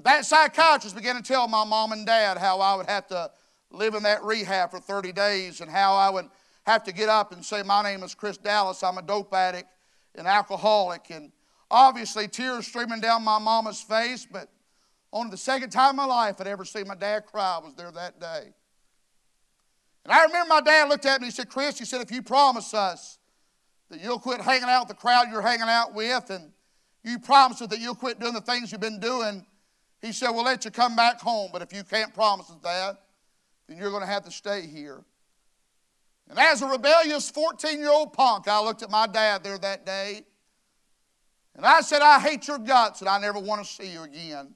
That 0.03 0.25
psychiatrist 0.25 0.95
began 0.95 1.17
to 1.17 1.21
tell 1.21 1.47
my 1.47 1.65
mom 1.65 1.91
and 1.91 2.05
dad 2.05 2.37
how 2.37 2.61
I 2.61 2.75
would 2.75 2.87
have 2.87 3.07
to 3.07 3.29
live 3.69 3.93
in 3.93 4.03
that 4.03 4.23
rehab 4.23 4.71
for 4.71 4.79
30 4.79 5.11
days 5.11 5.61
and 5.61 5.69
how 5.69 5.93
I 5.93 6.09
would 6.09 6.29
have 6.65 6.83
to 6.83 6.93
get 6.93 7.09
up 7.09 7.31
and 7.31 7.43
say, 7.43 7.63
My 7.63 7.83
name 7.83 8.03
is 8.03 8.13
Chris 8.15 8.37
Dallas, 8.37 8.83
I'm 8.83 8.97
a 8.97 9.01
dope 9.01 9.33
addict 9.33 9.69
and 10.15 10.27
alcoholic. 10.27 11.09
And 11.09 11.31
obviously, 11.69 12.27
tears 12.27 12.67
streaming 12.67 13.01
down 13.01 13.23
my 13.23 13.39
mama's 13.39 13.81
face, 13.81 14.27
but 14.29 14.49
only 15.13 15.31
the 15.31 15.37
second 15.37 15.71
time 15.71 15.91
in 15.91 15.95
my 15.97 16.05
life 16.05 16.39
I'd 16.39 16.47
ever 16.47 16.65
seen 16.65 16.87
my 16.87 16.95
dad 16.95 17.25
cry 17.25 17.59
was 17.63 17.73
there 17.75 17.91
that 17.91 18.19
day. 18.19 18.53
And 20.03 20.11
I 20.11 20.23
remember 20.23 20.49
my 20.49 20.61
dad 20.61 20.89
looked 20.89 21.05
at 21.05 21.21
me 21.21 21.27
and 21.27 21.33
he 21.33 21.35
said, 21.35 21.49
Chris, 21.49 21.77
he 21.77 21.85
said, 21.85 22.01
if 22.01 22.11
you 22.11 22.21
promise 22.21 22.73
us 22.73 23.19
that 23.89 24.01
you'll 24.01 24.19
quit 24.19 24.41
hanging 24.41 24.69
out 24.69 24.87
with 24.87 24.97
the 24.97 25.01
crowd 25.01 25.27
you're 25.29 25.41
hanging 25.41 25.67
out 25.67 25.93
with 25.93 26.29
and 26.29 26.51
you 27.03 27.19
promise 27.19 27.61
us 27.61 27.67
that 27.67 27.79
you'll 27.79 27.95
quit 27.95 28.19
doing 28.19 28.33
the 28.33 28.41
things 28.41 28.71
you've 28.71 28.81
been 28.81 28.99
doing, 28.99 29.45
he 30.01 30.11
said, 30.11 30.31
We'll 30.31 30.43
let 30.43 30.65
you 30.65 30.71
come 30.71 30.95
back 30.95 31.19
home, 31.19 31.49
but 31.53 31.61
if 31.61 31.73
you 31.73 31.83
can't 31.83 32.13
promise 32.13 32.49
us 32.49 32.57
that, 32.63 32.97
then 33.67 33.77
you're 33.77 33.91
going 33.91 34.01
to 34.01 34.07
have 34.07 34.23
to 34.25 34.31
stay 34.31 34.65
here. 34.65 35.03
And 36.31 36.39
as 36.39 36.61
a 36.61 36.65
rebellious 36.65 37.29
14 37.29 37.77
year 37.77 37.91
old 37.91 38.13
punk, 38.13 38.47
I 38.47 38.63
looked 38.63 38.81
at 38.83 38.89
my 38.89 39.05
dad 39.05 39.43
there 39.43 39.57
that 39.57 39.85
day 39.85 40.21
and 41.57 41.65
I 41.65 41.81
said, 41.81 42.01
I 42.01 42.21
hate 42.21 42.47
your 42.47 42.57
guts 42.57 43.01
and 43.01 43.09
I 43.09 43.19
never 43.19 43.37
want 43.37 43.65
to 43.65 43.69
see 43.69 43.91
you 43.91 44.03
again. 44.03 44.53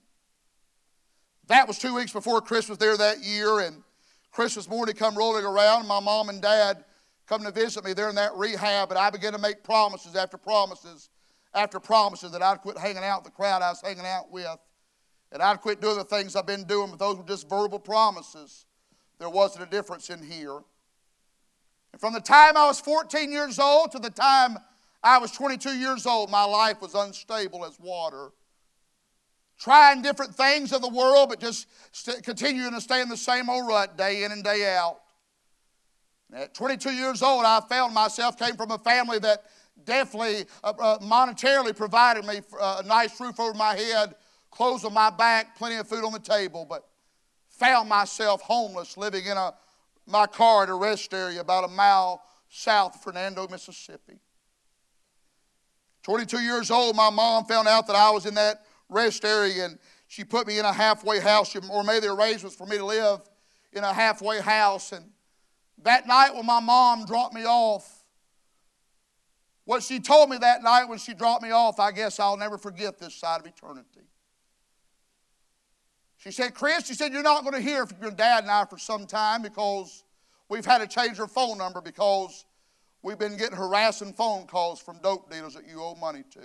That 1.48 1.67
was 1.67 1.77
two 1.77 1.94
weeks 1.94 2.13
before 2.13 2.39
Christmas 2.39 2.77
there 2.77 2.96
that 2.96 3.24
year, 3.24 3.60
and 3.60 3.84
Christmas 4.32 4.70
morning 4.70 4.96
come 4.96 5.15
rolling 5.15 5.46
around, 5.46 5.82
and 5.82 5.88
my 5.88 6.00
mom 6.00 6.29
and 6.29 6.41
dad 6.41 6.86
come 7.27 7.44
to 7.44 7.51
visit 7.51 7.84
me 7.84 7.94
there 7.94 8.10
in 8.10 8.15
that 8.15 8.34
rehab, 8.36 8.89
and 8.89 8.98
I 8.98 9.10
began 9.12 9.34
to 9.34 9.38
make 9.38 9.62
promises 9.62 10.15
after 10.15 10.38
promises 10.38 11.10
after 11.53 11.79
promises 11.79 12.32
that 12.32 12.41
I'd 12.41 12.62
quit 12.62 12.77
hanging 12.77 13.03
out 13.03 13.24
with 13.24 13.32
the 13.32 13.36
crowd 13.36 13.62
I 13.62 13.70
was 13.70 13.82
hanging 13.82 14.05
out 14.05 14.32
with, 14.32 14.58
and 15.32 15.44
I'd 15.44 15.62
quit 15.62 15.82
doing 15.82 15.98
the 15.98 16.03
things 16.03 16.36
I've 16.36 16.48
been 16.48 16.63
doing, 16.63 16.89
but 16.89 17.00
those 17.00 17.17
were 17.17 17.24
just 17.24 17.48
verbal 17.48 17.79
promises. 17.79 18.65
There 19.20 19.29
wasn't 19.29 19.67
a 19.67 19.70
difference 19.70 20.10
in 20.10 20.24
here. 20.24 20.62
And 21.96 22.02
from 22.02 22.12
the 22.12 22.20
time 22.20 22.58
I 22.58 22.66
was 22.66 22.82
14 22.82 23.32
years 23.32 23.58
old 23.58 23.94
to 23.94 24.00
the 24.00 24.10
time 24.10 24.58
I 25.02 25.18
was 25.18 25.32
22 25.32 25.70
years 25.70 26.06
old, 26.06 26.30
my 26.30 26.44
life 26.44 26.82
was 26.82 26.94
unstable 26.94 27.64
as 27.64 27.80
water. 27.80 28.32
Trying 29.58 30.02
different 30.02 30.36
things 30.36 30.74
of 30.74 30.82
the 30.82 30.90
world, 30.90 31.30
but 31.30 31.40
just 31.40 31.70
st- 31.94 32.22
continuing 32.22 32.74
to 32.74 32.82
stay 32.82 33.02
in 33.02 33.08
the 33.08 33.16
same 33.16 33.50
old 33.50 33.66
rut 33.66 33.98
day 33.98 34.25
in 34.25 34.34
and 34.34 34.44
day 34.44 34.75
out. 34.75 34.98
At 36.34 36.54
22 36.54 36.92
years 36.92 37.22
old, 37.22 37.46
I 37.46 37.62
found 37.62 37.94
myself, 37.94 38.38
came 38.38 38.58
from 38.58 38.72
a 38.72 38.80
family 38.80 39.20
that 39.20 39.46
definitely 39.86 40.48
uh, 40.66 40.74
uh, 40.78 40.98
monetarily 41.00 41.74
provided 41.74 42.25
me 42.25 42.42
uh, 42.60 42.82
a 42.84 42.86
nice 42.86 43.18
roof 43.22 43.40
over 43.40 43.54
my 43.54 43.74
head, 43.74 44.16
clothes 44.52 44.84
on 44.84 44.94
my 44.94 45.12
back, 45.12 45.58
plenty 45.58 45.78
of 45.78 45.88
food 45.88 46.04
on 46.04 46.12
the 46.12 46.20
table, 46.20 46.66
but 46.70 46.90
found 47.48 47.88
myself 47.88 48.42
homeless, 48.42 48.98
living 48.98 49.28
in 49.28 49.38
a 49.38 49.54
my 50.06 50.28
car 50.28 50.64
at 50.64 50.70
a 50.70 50.74
rest 50.74 51.14
area 51.14 51.42
about 51.42 51.64
a 51.64 51.68
mile 51.68 52.22
south 52.50 52.96
of 52.96 53.04
Hernando, 53.04 53.48
Mississippi. 53.48 54.20
22 56.04 56.40
years 56.40 56.70
old, 56.70 56.96
my 56.96 57.10
mom 57.10 57.46
found 57.46 57.68
out 57.68 57.88
that 57.88 57.96
I 57.96 58.12
was 58.12 58.26
in 58.26 58.36
that 58.36 58.66
rest 58.90 59.26
area 59.26 59.66
and 59.66 59.80
she 60.08 60.24
put 60.24 60.48
me 60.48 60.60
in 60.60 60.66
a 60.66 60.72
halfway 60.72 61.20
house, 61.20 61.56
or 61.56 61.84
made 61.84 62.04
the 62.04 62.14
arrangement 62.14 62.44
was 62.44 62.56
for 62.56 62.68
me 62.68 62.78
to 62.78 62.86
live 62.86 63.22
in 63.74 63.84
a 63.84 63.92
halfway 63.92 64.40
house. 64.40 64.92
And 64.92 65.10
that 65.84 66.08
night 66.08 66.34
when 66.36 66.46
my 66.46 66.60
mom 66.60 67.06
dropped 67.06 67.34
me 67.34 67.44
off, 67.44 68.04
what 69.66 69.82
she 69.82 70.00
told 70.00 70.30
me 70.30 70.38
that 70.38 70.62
night 70.62 70.86
when 70.86 71.00
she 71.00 71.16
dropped 71.16 71.42
me 71.42 71.50
off, 71.50 71.80
I 71.80 71.92
guess 71.92 72.20
I'll 72.20 72.38
never 72.38 72.58
forget 72.58 73.00
this 73.00 73.16
side 73.16 73.42
of 73.42 73.48
eternity. 73.48 74.05
She 76.25 76.32
said, 76.32 76.55
Chris, 76.55 76.88
she 76.88 76.96
said, 76.96 77.13
you're 77.13 77.22
not 77.22 77.44
going 77.44 77.53
to 77.53 77.62
hear 77.62 77.86
from 77.86 78.01
your 78.01 78.10
dad 78.10 78.44
and 78.44 78.51
I 78.51 78.65
for 78.65 78.79
some 78.79 79.05
time 79.05 79.44
because 79.44 80.03
we've 80.50 80.65
had 80.65 80.79
to 80.79 80.88
change 80.88 81.20
our 81.20 81.27
phone 81.27 81.60
number 81.60 81.82
because 81.82 82.46
we've 83.03 83.20
been 83.20 83.38
getting 83.38 83.55
harassing 83.55 84.12
phone 84.12 84.48
calls 84.48 84.79
from 84.79 84.98
dope 85.03 85.32
dealers 85.32 85.53
that 85.53 85.67
you 85.67 85.84
owe 85.84 85.94
money 85.94 86.24
to. 86.32 86.39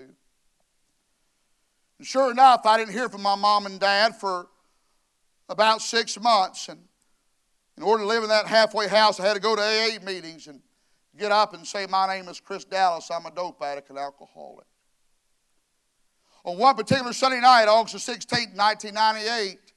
And 1.97 2.07
sure 2.07 2.31
enough, 2.31 2.67
I 2.67 2.77
didn't 2.77 2.93
hear 2.93 3.09
from 3.09 3.23
my 3.23 3.35
mom 3.35 3.65
and 3.65 3.81
dad 3.81 4.17
for 4.17 4.49
about 5.49 5.81
six 5.81 6.21
months. 6.21 6.69
And 6.69 6.81
in 7.79 7.83
order 7.83 8.03
to 8.03 8.07
live 8.07 8.23
in 8.23 8.29
that 8.29 8.47
halfway 8.47 8.87
house, 8.87 9.19
I 9.19 9.27
had 9.27 9.35
to 9.35 9.41
go 9.41 9.57
to 9.57 9.63
AA 9.63 10.05
meetings 10.05 10.47
and 10.47 10.61
get 11.19 11.33
up 11.33 11.55
and 11.55 11.67
say, 11.67 11.87
My 11.87 12.07
name 12.07 12.29
is 12.29 12.39
Chris 12.39 12.65
Dallas. 12.65 13.11
I'm 13.11 13.25
a 13.25 13.31
dope 13.31 13.63
addict 13.63 13.89
and 13.89 13.99
alcoholic. 13.99 14.67
On 16.45 16.59
one 16.59 16.75
particular 16.75 17.15
Sunday 17.15 17.41
night, 17.41 17.67
August 17.67 18.05
16, 18.05 18.51
1998, 18.55 19.70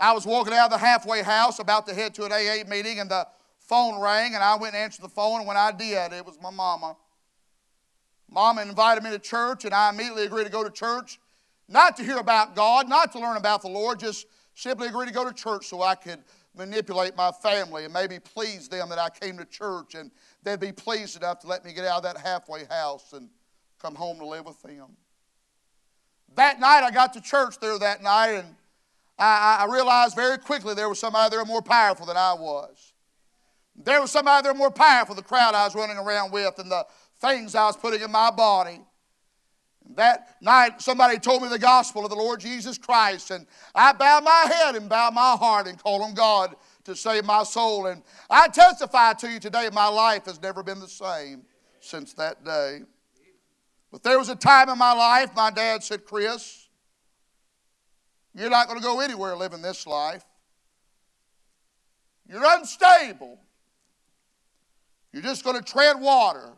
I 0.00 0.12
was 0.12 0.24
walking 0.24 0.54
out 0.54 0.64
of 0.64 0.70
the 0.70 0.78
halfway 0.78 1.22
house 1.22 1.58
about 1.58 1.86
to 1.86 1.94
head 1.94 2.14
to 2.14 2.24
an 2.24 2.32
AA 2.32 2.68
meeting, 2.68 3.00
and 3.00 3.10
the 3.10 3.26
phone 3.58 4.00
rang, 4.00 4.34
and 4.34 4.42
I 4.42 4.56
went 4.56 4.74
and 4.74 4.82
answered 4.82 5.02
the 5.02 5.10
phone. 5.10 5.40
And 5.40 5.46
when 5.46 5.58
I 5.58 5.72
did, 5.72 6.12
it 6.12 6.24
was 6.24 6.38
my 6.40 6.50
mama. 6.50 6.96
Mama 8.28 8.62
invited 8.62 9.04
me 9.04 9.10
to 9.10 9.18
church, 9.18 9.66
and 9.66 9.74
I 9.74 9.90
immediately 9.90 10.24
agreed 10.24 10.44
to 10.44 10.50
go 10.50 10.64
to 10.64 10.70
church, 10.70 11.20
not 11.68 11.96
to 11.98 12.02
hear 12.02 12.16
about 12.16 12.56
God, 12.56 12.88
not 12.88 13.12
to 13.12 13.18
learn 13.18 13.36
about 13.36 13.60
the 13.60 13.68
Lord, 13.68 14.00
just 14.00 14.26
simply 14.54 14.88
agreed 14.88 15.08
to 15.08 15.14
go 15.14 15.28
to 15.28 15.34
church 15.34 15.66
so 15.66 15.82
I 15.82 15.94
could 15.94 16.20
manipulate 16.56 17.16
my 17.16 17.30
family 17.30 17.84
and 17.84 17.92
maybe 17.92 18.18
please 18.18 18.68
them 18.68 18.88
that 18.88 18.98
I 18.98 19.10
came 19.10 19.36
to 19.36 19.44
church, 19.44 19.94
and 19.94 20.10
they'd 20.42 20.58
be 20.60 20.72
pleased 20.72 21.16
enough 21.16 21.40
to 21.40 21.46
let 21.46 21.64
me 21.64 21.74
get 21.74 21.84
out 21.84 21.98
of 21.98 22.02
that 22.04 22.16
halfway 22.16 22.64
house 22.64 23.12
and 23.12 23.28
come 23.78 23.94
home 23.94 24.18
to 24.18 24.26
live 24.26 24.46
with 24.46 24.62
them. 24.62 24.96
That 26.36 26.58
night, 26.58 26.84
I 26.84 26.90
got 26.90 27.12
to 27.14 27.20
church 27.20 27.58
there 27.60 27.78
that 27.78 28.02
night, 28.02 28.30
and 28.30 28.54
I, 29.20 29.58
I 29.60 29.72
realized 29.72 30.16
very 30.16 30.38
quickly 30.38 30.74
there 30.74 30.88
was 30.88 30.98
somebody 30.98 31.36
there 31.36 31.44
more 31.44 31.62
powerful 31.62 32.06
than 32.06 32.16
I 32.16 32.32
was. 32.32 32.94
There 33.76 34.00
was 34.00 34.10
somebody 34.10 34.44
there 34.44 34.54
more 34.54 34.70
powerful, 34.70 35.14
the 35.14 35.22
crowd 35.22 35.54
I 35.54 35.64
was 35.64 35.74
running 35.74 35.98
around 35.98 36.32
with, 36.32 36.58
and 36.58 36.70
the 36.70 36.86
things 37.20 37.54
I 37.54 37.66
was 37.66 37.76
putting 37.76 38.00
in 38.00 38.10
my 38.10 38.30
body. 38.30 38.80
That 39.96 40.36
night, 40.40 40.80
somebody 40.80 41.18
told 41.18 41.42
me 41.42 41.48
the 41.48 41.58
gospel 41.58 42.04
of 42.04 42.10
the 42.10 42.16
Lord 42.16 42.40
Jesus 42.40 42.78
Christ, 42.78 43.30
and 43.30 43.46
I 43.74 43.92
bowed 43.92 44.24
my 44.24 44.46
head 44.52 44.76
and 44.76 44.88
bowed 44.88 45.14
my 45.14 45.36
heart 45.38 45.66
and 45.66 45.78
called 45.82 46.02
on 46.02 46.14
God 46.14 46.54
to 46.84 46.94
save 46.94 47.24
my 47.24 47.42
soul. 47.42 47.86
And 47.86 48.02
I 48.28 48.48
testify 48.48 49.14
to 49.14 49.28
you 49.28 49.40
today, 49.40 49.68
my 49.72 49.88
life 49.88 50.26
has 50.26 50.40
never 50.40 50.62
been 50.62 50.80
the 50.80 50.88
same 50.88 51.42
since 51.80 52.14
that 52.14 52.44
day. 52.44 52.80
But 53.90 54.02
there 54.02 54.18
was 54.18 54.28
a 54.28 54.36
time 54.36 54.68
in 54.68 54.78
my 54.78 54.92
life, 54.92 55.34
my 55.34 55.50
dad 55.50 55.82
said, 55.82 56.04
Chris, 56.04 56.59
you're 58.34 58.50
not 58.50 58.68
going 58.68 58.78
to 58.78 58.84
go 58.84 59.00
anywhere 59.00 59.36
living 59.36 59.62
this 59.62 59.86
life. 59.86 60.24
You're 62.28 62.44
unstable. 62.44 63.38
You're 65.12 65.22
just 65.22 65.44
going 65.44 65.56
to 65.56 65.62
tread 65.62 66.00
water. 66.00 66.52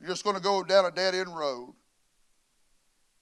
You're 0.00 0.08
just 0.08 0.24
going 0.24 0.36
to 0.36 0.42
go 0.42 0.64
down 0.64 0.84
a 0.84 0.90
dead 0.90 1.14
end 1.14 1.34
road. 1.36 1.74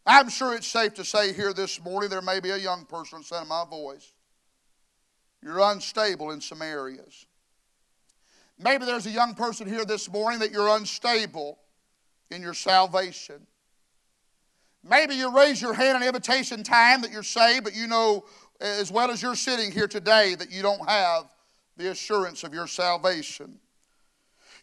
I'm 0.06 0.30
sure 0.30 0.54
it's 0.54 0.66
safe 0.66 0.94
to 0.94 1.04
say 1.04 1.34
here 1.34 1.52
this 1.52 1.82
morning 1.82 2.08
there 2.08 2.22
may 2.22 2.40
be 2.40 2.50
a 2.50 2.56
young 2.56 2.86
person 2.86 3.22
in 3.30 3.48
my 3.48 3.64
voice. 3.68 4.12
You're 5.42 5.60
unstable 5.60 6.30
in 6.30 6.40
some 6.40 6.62
areas. 6.62 7.26
Maybe 8.58 8.86
there's 8.86 9.06
a 9.06 9.10
young 9.10 9.34
person 9.34 9.68
here 9.68 9.84
this 9.84 10.10
morning 10.10 10.40
that 10.40 10.50
you're 10.50 10.76
unstable 10.76 11.58
in 12.30 12.40
your 12.40 12.54
salvation. 12.54 13.46
Maybe 14.88 15.14
you 15.14 15.34
raise 15.34 15.60
your 15.60 15.74
hand 15.74 16.02
in 16.02 16.06
invitation 16.06 16.62
time 16.62 17.02
that 17.02 17.12
you're 17.12 17.22
saved, 17.22 17.64
but 17.64 17.74
you 17.74 17.86
know 17.86 18.24
as 18.60 18.90
well 18.90 19.10
as 19.10 19.22
you're 19.22 19.36
sitting 19.36 19.70
here 19.70 19.86
today 19.86 20.34
that 20.34 20.50
you 20.50 20.62
don't 20.62 20.88
have 20.88 21.24
the 21.76 21.90
assurance 21.90 22.42
of 22.42 22.52
your 22.52 22.66
salvation. 22.66 23.58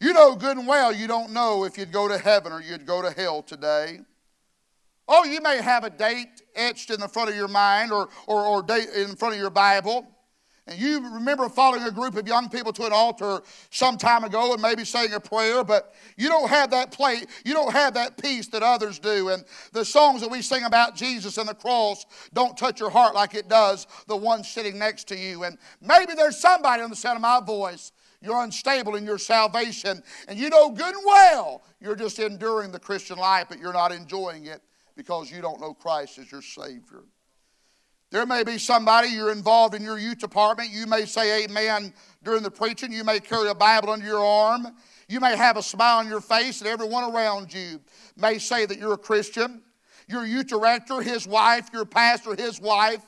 You 0.02 0.14
know 0.14 0.36
good 0.36 0.58
and 0.58 0.68
well 0.68 0.94
you 0.94 1.08
don't 1.08 1.32
know 1.32 1.64
if 1.64 1.78
you'd 1.78 1.92
go 1.92 2.08
to 2.08 2.18
heaven 2.18 2.52
or 2.52 2.62
you'd 2.62 2.86
go 2.86 3.02
to 3.02 3.12
hell 3.12 3.42
today. 3.42 4.00
Oh, 5.08 5.24
you 5.24 5.40
may 5.42 5.62
have 5.62 5.84
a 5.84 5.90
date 5.90 6.42
etched 6.56 6.90
in 6.90 7.00
the 7.00 7.08
front 7.08 7.30
of 7.30 7.36
your 7.36 7.48
mind 7.48 7.92
or, 7.92 8.10
or, 8.28 8.44
or 8.44 8.64
date 8.64 8.90
in 8.90 9.16
front 9.16 9.36
of 9.36 9.40
your 9.40 9.52
Bible. 9.52 10.08
And 10.68 10.80
you 10.80 11.14
remember 11.14 11.48
following 11.48 11.84
a 11.84 11.92
group 11.92 12.16
of 12.16 12.28
young 12.28 12.50
people 12.50 12.74
to 12.74 12.86
an 12.86 12.92
altar 12.92 13.42
some 13.70 13.98
time 13.98 14.24
ago 14.24 14.54
and 14.54 14.62
maybe 14.62 14.84
saying 14.84 15.14
a 15.14 15.20
prayer, 15.20 15.64
but 15.64 15.94
you 16.18 16.28
don't 16.28 16.50
have 16.50 16.72
that 16.72 16.92
play, 16.92 17.22
you 17.44 17.54
don't 17.54 17.72
have 17.72 17.94
that 17.94 18.18
peace 18.18 18.48
that 18.48 18.64
others 18.64 18.98
do. 18.98 19.30
And 19.30 19.46
the 19.74 19.86
songs 19.86 20.22
that 20.22 20.32
we 20.32 20.42
sing 20.42 20.64
about 20.64 20.96
Jesus 20.96 21.38
and 21.38 21.48
the 21.48 21.54
cross 21.54 22.08
don't 22.34 22.58
touch 22.58 22.80
your 22.80 22.90
heart 22.90 23.14
like 23.14 23.36
it 23.36 23.48
does 23.48 23.86
the 24.08 24.16
one 24.16 24.44
sitting 24.44 24.80
next 24.80 25.08
to 25.10 25.16
you. 25.16 25.44
And 25.44 25.60
maybe 25.82 26.14
there's 26.16 26.40
somebody 26.40 26.82
on 26.82 26.90
the 26.90 26.96
sound 26.96 27.18
of 27.18 27.22
my 27.22 27.42
voice 27.46 27.92
You're 28.20 28.44
unstable 28.44 28.96
in 28.96 29.06
your 29.06 29.20
salvation. 29.20 30.02
And 30.28 30.40
you 30.40 30.50
know 30.50 30.72
good 30.72 30.96
and 30.96 31.06
well 31.06 31.64
you're 31.80 31.96
just 31.96 32.18
enduring 32.18 32.72
the 32.72 32.80
Christian 32.80 33.20
life, 33.20 33.46
but 33.50 33.60
you're 33.60 33.74
not 33.74 33.92
enjoying 33.92 34.48
it 34.48 34.64
because 34.96 35.32
you 35.32 35.42
don't 35.42 35.62
know 35.62 35.76
Christ 35.76 36.18
as 36.18 36.32
your 36.32 36.42
Savior. 36.42 37.04
There 38.16 38.26
may 38.26 38.44
be 38.46 38.58
somebody 38.58 39.10
you're 39.10 39.34
involved 39.34 39.76
in 39.76 39.84
your 39.84 40.00
youth 40.00 40.20
department. 40.20 40.70
You 40.70 40.88
may 40.88 41.04
say 41.04 41.44
amen 41.44 41.94
during 42.24 42.44
the 42.44 42.50
preaching. 42.50 42.94
You 42.94 43.04
may 43.04 43.20
carry 43.20 43.50
a 43.50 43.54
Bible 43.54 43.90
under 43.90 44.06
your 44.06 44.24
arm. 44.24 44.68
You 45.10 45.20
may 45.20 45.36
have 45.36 45.58
a 45.58 45.62
smile 45.62 45.98
on 45.98 46.08
your 46.08 46.22
face, 46.22 46.62
and 46.62 46.70
everyone 46.70 47.14
around 47.14 47.54
you 47.54 47.82
may 48.16 48.38
say 48.38 48.66
that 48.68 48.80
you're 48.80 48.94
a 48.94 48.98
Christian. 48.98 49.62
Your 50.08 50.26
youth 50.26 50.48
director, 50.48 51.02
his 51.02 51.28
wife, 51.28 51.68
your 51.74 51.84
pastor, 51.84 52.36
his 52.36 52.62
wife. 52.62 53.04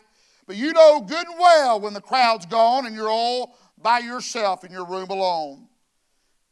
But 0.45 0.57
you 0.57 0.73
know 0.73 0.99
good 0.99 1.25
and 1.25 1.39
well 1.39 1.79
when 1.79 1.93
the 1.93 2.01
crowd's 2.01 2.45
gone 2.45 2.85
and 2.85 2.93
you're 2.93 3.07
all 3.07 3.57
by 3.81 3.99
yourself 3.99 4.65
in 4.65 4.73
your 4.73 4.85
room 4.85 5.09
alone. 5.09 5.69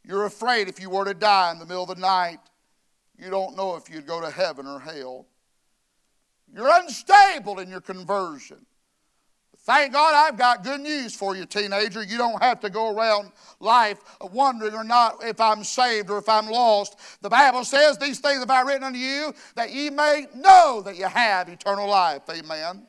You're 0.05 0.27
afraid 0.27 0.69
if 0.69 0.79
you 0.79 0.89
were 0.89 1.03
to 1.03 1.13
die 1.13 1.51
in 1.51 1.59
the 1.59 1.65
middle 1.65 1.83
of 1.83 1.89
the 1.89 1.95
night, 1.95 2.39
you 3.19 3.29
don't 3.29 3.57
know 3.57 3.75
if 3.75 3.89
you'd 3.89 4.07
go 4.07 4.21
to 4.21 4.29
heaven 4.29 4.65
or 4.65 4.79
hell. 4.79 5.25
You're 6.55 6.69
unstable 6.71 7.59
in 7.59 7.69
your 7.69 7.81
conversion. 7.81 8.65
Thank 9.65 9.93
God 9.93 10.13
I've 10.13 10.37
got 10.37 10.63
good 10.63 10.79
news 10.79 11.13
for 11.13 11.35
you, 11.35 11.45
teenager. 11.45 12.01
You 12.01 12.17
don't 12.17 12.41
have 12.41 12.61
to 12.61 12.69
go 12.69 12.95
around 12.95 13.31
life 13.59 13.99
wondering 14.21 14.73
or 14.73 14.83
not 14.83 15.23
if 15.23 15.41
I'm 15.41 15.63
saved 15.63 16.09
or 16.09 16.19
if 16.19 16.29
I'm 16.29 16.47
lost. 16.47 16.97
The 17.21 17.29
Bible 17.29 17.65
says, 17.65 17.97
These 17.97 18.19
things 18.19 18.39
have 18.39 18.49
I 18.49 18.61
written 18.61 18.83
unto 18.83 18.99
you 18.99 19.33
that 19.55 19.73
ye 19.73 19.89
may 19.89 20.27
know 20.35 20.81
that 20.85 20.97
you 20.97 21.07
have 21.07 21.49
eternal 21.49 21.89
life. 21.89 22.21
Amen. 22.29 22.83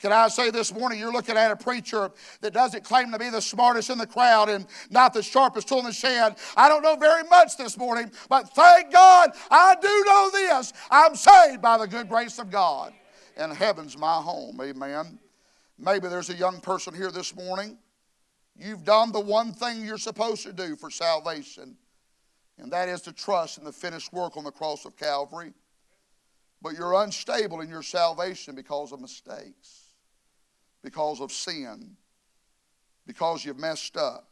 Can 0.00 0.12
I 0.12 0.28
say 0.28 0.50
this 0.50 0.72
morning, 0.72 0.98
you're 0.98 1.12
looking 1.12 1.36
at 1.36 1.50
a 1.50 1.56
preacher 1.56 2.10
that 2.40 2.54
doesn't 2.54 2.84
claim 2.84 3.12
to 3.12 3.18
be 3.18 3.28
the 3.28 3.42
smartest 3.42 3.90
in 3.90 3.98
the 3.98 4.06
crowd 4.06 4.48
and 4.48 4.66
not 4.88 5.12
the 5.12 5.22
sharpest 5.22 5.68
tool 5.68 5.80
in 5.80 5.84
the 5.84 5.92
shed. 5.92 6.36
I 6.56 6.70
don't 6.70 6.82
know 6.82 6.96
very 6.96 7.22
much 7.24 7.58
this 7.58 7.76
morning, 7.76 8.10
but 8.30 8.48
thank 8.54 8.90
God 8.90 9.32
I 9.50 9.74
do 9.74 10.04
know 10.06 10.30
this. 10.32 10.72
I'm 10.90 11.14
saved 11.14 11.60
by 11.60 11.76
the 11.76 11.86
good 11.86 12.08
grace 12.08 12.38
of 12.38 12.50
God, 12.50 12.94
and 13.36 13.52
heaven's 13.52 13.98
my 13.98 14.14
home. 14.14 14.58
Amen. 14.62 15.18
Maybe 15.78 16.08
there's 16.08 16.30
a 16.30 16.34
young 16.34 16.60
person 16.60 16.94
here 16.94 17.10
this 17.10 17.36
morning. 17.36 17.76
You've 18.56 18.84
done 18.84 19.12
the 19.12 19.20
one 19.20 19.52
thing 19.52 19.84
you're 19.84 19.98
supposed 19.98 20.44
to 20.44 20.54
do 20.54 20.76
for 20.76 20.90
salvation, 20.90 21.76
and 22.56 22.72
that 22.72 22.88
is 22.88 23.02
to 23.02 23.12
trust 23.12 23.58
in 23.58 23.64
the 23.64 23.72
finished 23.72 24.14
work 24.14 24.38
on 24.38 24.44
the 24.44 24.50
cross 24.50 24.86
of 24.86 24.96
Calvary. 24.96 25.52
But 26.62 26.72
you're 26.72 26.94
unstable 27.02 27.60
in 27.60 27.68
your 27.68 27.82
salvation 27.82 28.54
because 28.54 28.92
of 28.92 29.00
mistakes 29.02 29.89
because 30.82 31.20
of 31.20 31.32
sin, 31.32 31.96
because 33.06 33.44
you've 33.44 33.58
messed 33.58 33.96
up. 33.96 34.26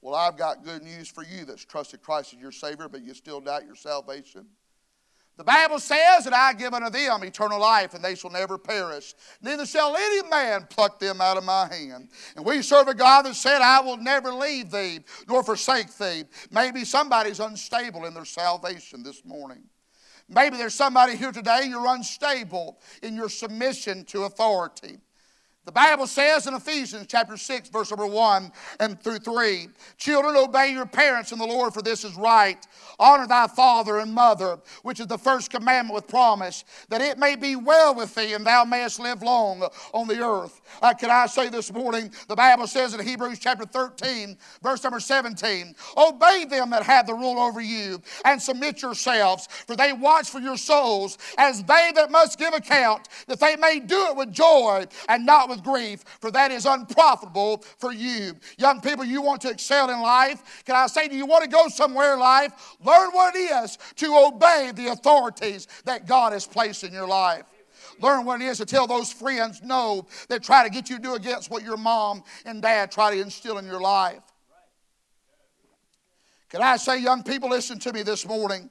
Well, 0.00 0.14
I've 0.14 0.36
got 0.36 0.64
good 0.64 0.82
news 0.82 1.08
for 1.08 1.24
you 1.24 1.44
that's 1.44 1.64
trusted 1.64 2.02
Christ 2.02 2.34
as 2.34 2.40
your 2.40 2.52
Savior, 2.52 2.88
but 2.88 3.02
you 3.02 3.14
still 3.14 3.40
doubt 3.40 3.66
your 3.66 3.74
salvation. 3.74 4.46
The 5.36 5.44
Bible 5.44 5.78
says 5.78 6.24
that 6.24 6.32
I 6.32 6.54
give 6.54 6.72
unto 6.72 6.88
them 6.88 7.22
eternal 7.22 7.60
life, 7.60 7.92
and 7.92 8.02
they 8.02 8.14
shall 8.14 8.30
never 8.30 8.56
perish. 8.56 9.14
Neither 9.42 9.66
shall 9.66 9.94
any 9.94 10.26
man 10.30 10.66
pluck 10.70 10.98
them 10.98 11.20
out 11.20 11.36
of 11.36 11.44
my 11.44 11.68
hand. 11.70 12.08
And 12.36 12.44
we 12.44 12.62
serve 12.62 12.88
a 12.88 12.94
God 12.94 13.26
that 13.26 13.34
said, 13.34 13.60
I 13.60 13.80
will 13.80 13.98
never 13.98 14.32
leave 14.32 14.70
thee 14.70 15.00
nor 15.28 15.42
forsake 15.42 15.94
thee. 15.98 16.24
Maybe 16.50 16.84
somebody's 16.84 17.40
unstable 17.40 18.06
in 18.06 18.14
their 18.14 18.24
salvation 18.24 19.02
this 19.02 19.24
morning. 19.26 19.64
Maybe 20.28 20.56
there's 20.56 20.74
somebody 20.74 21.16
here 21.16 21.32
today, 21.32 21.66
you're 21.68 21.86
unstable 21.86 22.80
in 23.02 23.14
your 23.14 23.28
submission 23.28 24.04
to 24.06 24.24
authority. 24.24 24.98
The 25.66 25.72
Bible 25.72 26.06
says 26.06 26.46
in 26.46 26.54
Ephesians 26.54 27.06
chapter 27.08 27.36
6, 27.36 27.70
verse 27.70 27.90
number 27.90 28.06
1 28.06 28.52
and 28.78 29.02
through 29.02 29.18
3 29.18 29.68
Children, 29.96 30.36
obey 30.36 30.70
your 30.70 30.86
parents 30.86 31.32
in 31.32 31.40
the 31.40 31.44
Lord, 31.44 31.74
for 31.74 31.82
this 31.82 32.04
is 32.04 32.14
right. 32.14 32.64
Honor 33.00 33.26
thy 33.26 33.48
father 33.48 33.98
and 33.98 34.14
mother, 34.14 34.60
which 34.84 35.00
is 35.00 35.08
the 35.08 35.18
first 35.18 35.50
commandment 35.50 35.92
with 35.92 36.06
promise, 36.06 36.62
that 36.88 37.00
it 37.00 37.18
may 37.18 37.34
be 37.34 37.56
well 37.56 37.96
with 37.96 38.14
thee 38.14 38.34
and 38.34 38.46
thou 38.46 38.64
mayest 38.64 39.00
live 39.00 39.22
long 39.22 39.68
on 39.92 40.06
the 40.06 40.24
earth. 40.24 40.60
Uh, 40.80 40.94
can 40.94 41.10
I 41.10 41.26
say 41.26 41.48
this 41.48 41.72
morning, 41.72 42.12
the 42.28 42.36
Bible 42.36 42.68
says 42.68 42.94
in 42.94 43.04
Hebrews 43.04 43.40
chapter 43.40 43.64
13, 43.64 44.38
verse 44.62 44.84
number 44.84 45.00
17 45.00 45.74
Obey 45.96 46.44
them 46.48 46.70
that 46.70 46.84
have 46.84 47.08
the 47.08 47.14
rule 47.14 47.40
over 47.40 47.60
you, 47.60 48.00
and 48.24 48.40
submit 48.40 48.82
yourselves, 48.82 49.48
for 49.66 49.74
they 49.74 49.92
watch 49.92 50.30
for 50.30 50.38
your 50.38 50.56
souls, 50.56 51.18
as 51.38 51.64
they 51.64 51.90
that 51.96 52.12
must 52.12 52.38
give 52.38 52.54
account, 52.54 53.08
that 53.26 53.40
they 53.40 53.56
may 53.56 53.80
do 53.80 54.06
it 54.10 54.16
with 54.16 54.30
joy 54.30 54.84
and 55.08 55.26
not 55.26 55.48
with 55.48 55.55
with 55.56 55.64
grief, 55.64 56.04
for 56.20 56.30
that 56.30 56.50
is 56.50 56.66
unprofitable 56.66 57.58
for 57.78 57.92
you. 57.92 58.34
Young 58.58 58.80
people, 58.80 59.04
you 59.04 59.22
want 59.22 59.40
to 59.42 59.50
excel 59.50 59.90
in 59.90 60.00
life? 60.00 60.62
Can 60.64 60.76
I 60.76 60.86
say, 60.86 61.08
do 61.08 61.16
you 61.16 61.26
want 61.26 61.44
to 61.44 61.50
go 61.50 61.68
somewhere 61.68 62.14
in 62.14 62.20
life? 62.20 62.76
Learn 62.84 63.10
what 63.10 63.34
it 63.34 63.38
is 63.38 63.78
to 63.96 64.06
obey 64.32 64.72
the 64.74 64.88
authorities 64.88 65.68
that 65.84 66.06
God 66.06 66.32
has 66.32 66.46
placed 66.46 66.84
in 66.84 66.92
your 66.92 67.08
life. 67.08 67.44
Learn 68.00 68.24
what 68.24 68.42
it 68.42 68.44
is 68.44 68.58
to 68.58 68.66
tell 68.66 68.86
those 68.86 69.12
friends 69.12 69.62
no 69.62 70.06
that 70.28 70.42
try 70.42 70.64
to 70.64 70.70
get 70.70 70.90
you 70.90 70.96
to 70.96 71.02
do 71.02 71.14
against 71.14 71.50
what 71.50 71.62
your 71.62 71.78
mom 71.78 72.22
and 72.44 72.60
dad 72.60 72.90
try 72.90 73.14
to 73.14 73.20
instill 73.20 73.58
in 73.58 73.64
your 73.64 73.80
life. 73.80 74.20
Can 76.50 76.62
I 76.62 76.76
say, 76.76 77.00
young 77.00 77.22
people, 77.22 77.48
listen 77.48 77.78
to 77.80 77.92
me 77.92 78.02
this 78.02 78.26
morning. 78.26 78.70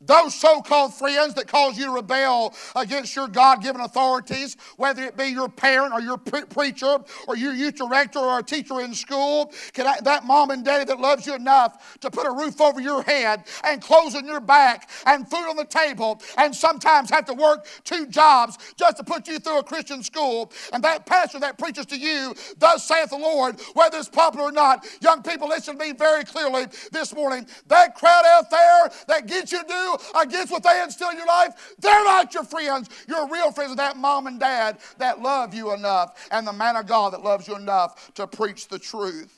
Those 0.00 0.32
so 0.32 0.60
called 0.60 0.94
friends 0.94 1.34
that 1.34 1.48
cause 1.48 1.76
you 1.76 1.86
to 1.86 1.90
rebel 1.90 2.54
against 2.76 3.16
your 3.16 3.26
God 3.26 3.62
given 3.62 3.80
authorities, 3.80 4.56
whether 4.76 5.02
it 5.02 5.16
be 5.16 5.24
your 5.26 5.48
parent 5.48 5.92
or 5.92 6.00
your 6.00 6.18
pre- 6.18 6.44
preacher 6.44 6.98
or 7.26 7.36
your 7.36 7.52
youth 7.52 7.74
director 7.74 8.20
or 8.20 8.38
a 8.38 8.42
teacher 8.44 8.80
in 8.80 8.94
school, 8.94 9.52
can 9.72 9.88
I, 9.88 9.98
that 10.02 10.24
mom 10.24 10.50
and 10.50 10.64
daddy 10.64 10.84
that 10.84 11.00
loves 11.00 11.26
you 11.26 11.34
enough 11.34 11.98
to 11.98 12.10
put 12.12 12.26
a 12.28 12.30
roof 12.30 12.60
over 12.60 12.80
your 12.80 13.02
head 13.02 13.42
and 13.64 13.82
clothes 13.82 14.14
on 14.14 14.24
your 14.24 14.38
back 14.38 14.88
and 15.04 15.28
food 15.28 15.48
on 15.48 15.56
the 15.56 15.64
table 15.64 16.22
and 16.36 16.54
sometimes 16.54 17.10
have 17.10 17.24
to 17.24 17.34
work 17.34 17.66
two 17.82 18.06
jobs 18.06 18.56
just 18.76 18.98
to 18.98 19.04
put 19.04 19.26
you 19.26 19.40
through 19.40 19.58
a 19.58 19.64
Christian 19.64 20.04
school, 20.04 20.52
and 20.72 20.84
that 20.84 21.06
pastor 21.06 21.40
that 21.40 21.58
preaches 21.58 21.86
to 21.86 21.98
you, 21.98 22.36
thus 22.58 22.86
saith 22.86 23.10
the 23.10 23.18
Lord, 23.18 23.60
whether 23.74 23.98
it's 23.98 24.08
popular 24.08 24.46
or 24.46 24.52
not, 24.52 24.86
young 25.00 25.22
people, 25.22 25.48
listen 25.48 25.76
to 25.76 25.84
me 25.84 25.92
very 25.92 26.22
clearly 26.22 26.66
this 26.92 27.12
morning. 27.12 27.46
That 27.66 27.96
crowd 27.96 28.24
out 28.26 28.48
there 28.48 28.90
that 29.08 29.26
gets 29.26 29.50
you 29.50 29.62
to 29.62 29.68
do 29.68 29.87
against 30.20 30.52
what 30.52 30.62
they 30.62 30.82
instill 30.82 31.10
in 31.10 31.16
your 31.16 31.26
life, 31.26 31.74
they're 31.78 32.04
not 32.04 32.32
your 32.34 32.44
friends. 32.44 32.88
Your 33.08 33.28
real 33.28 33.52
friends 33.52 33.72
are 33.72 33.76
that 33.76 33.96
mom 33.96 34.26
and 34.26 34.40
dad 34.40 34.78
that 34.98 35.20
love 35.20 35.54
you 35.54 35.72
enough 35.72 36.28
and 36.30 36.46
the 36.46 36.52
man 36.52 36.76
of 36.76 36.86
God 36.86 37.12
that 37.12 37.22
loves 37.22 37.48
you 37.48 37.56
enough 37.56 38.12
to 38.14 38.26
preach 38.26 38.68
the 38.68 38.78
truth. 38.78 39.34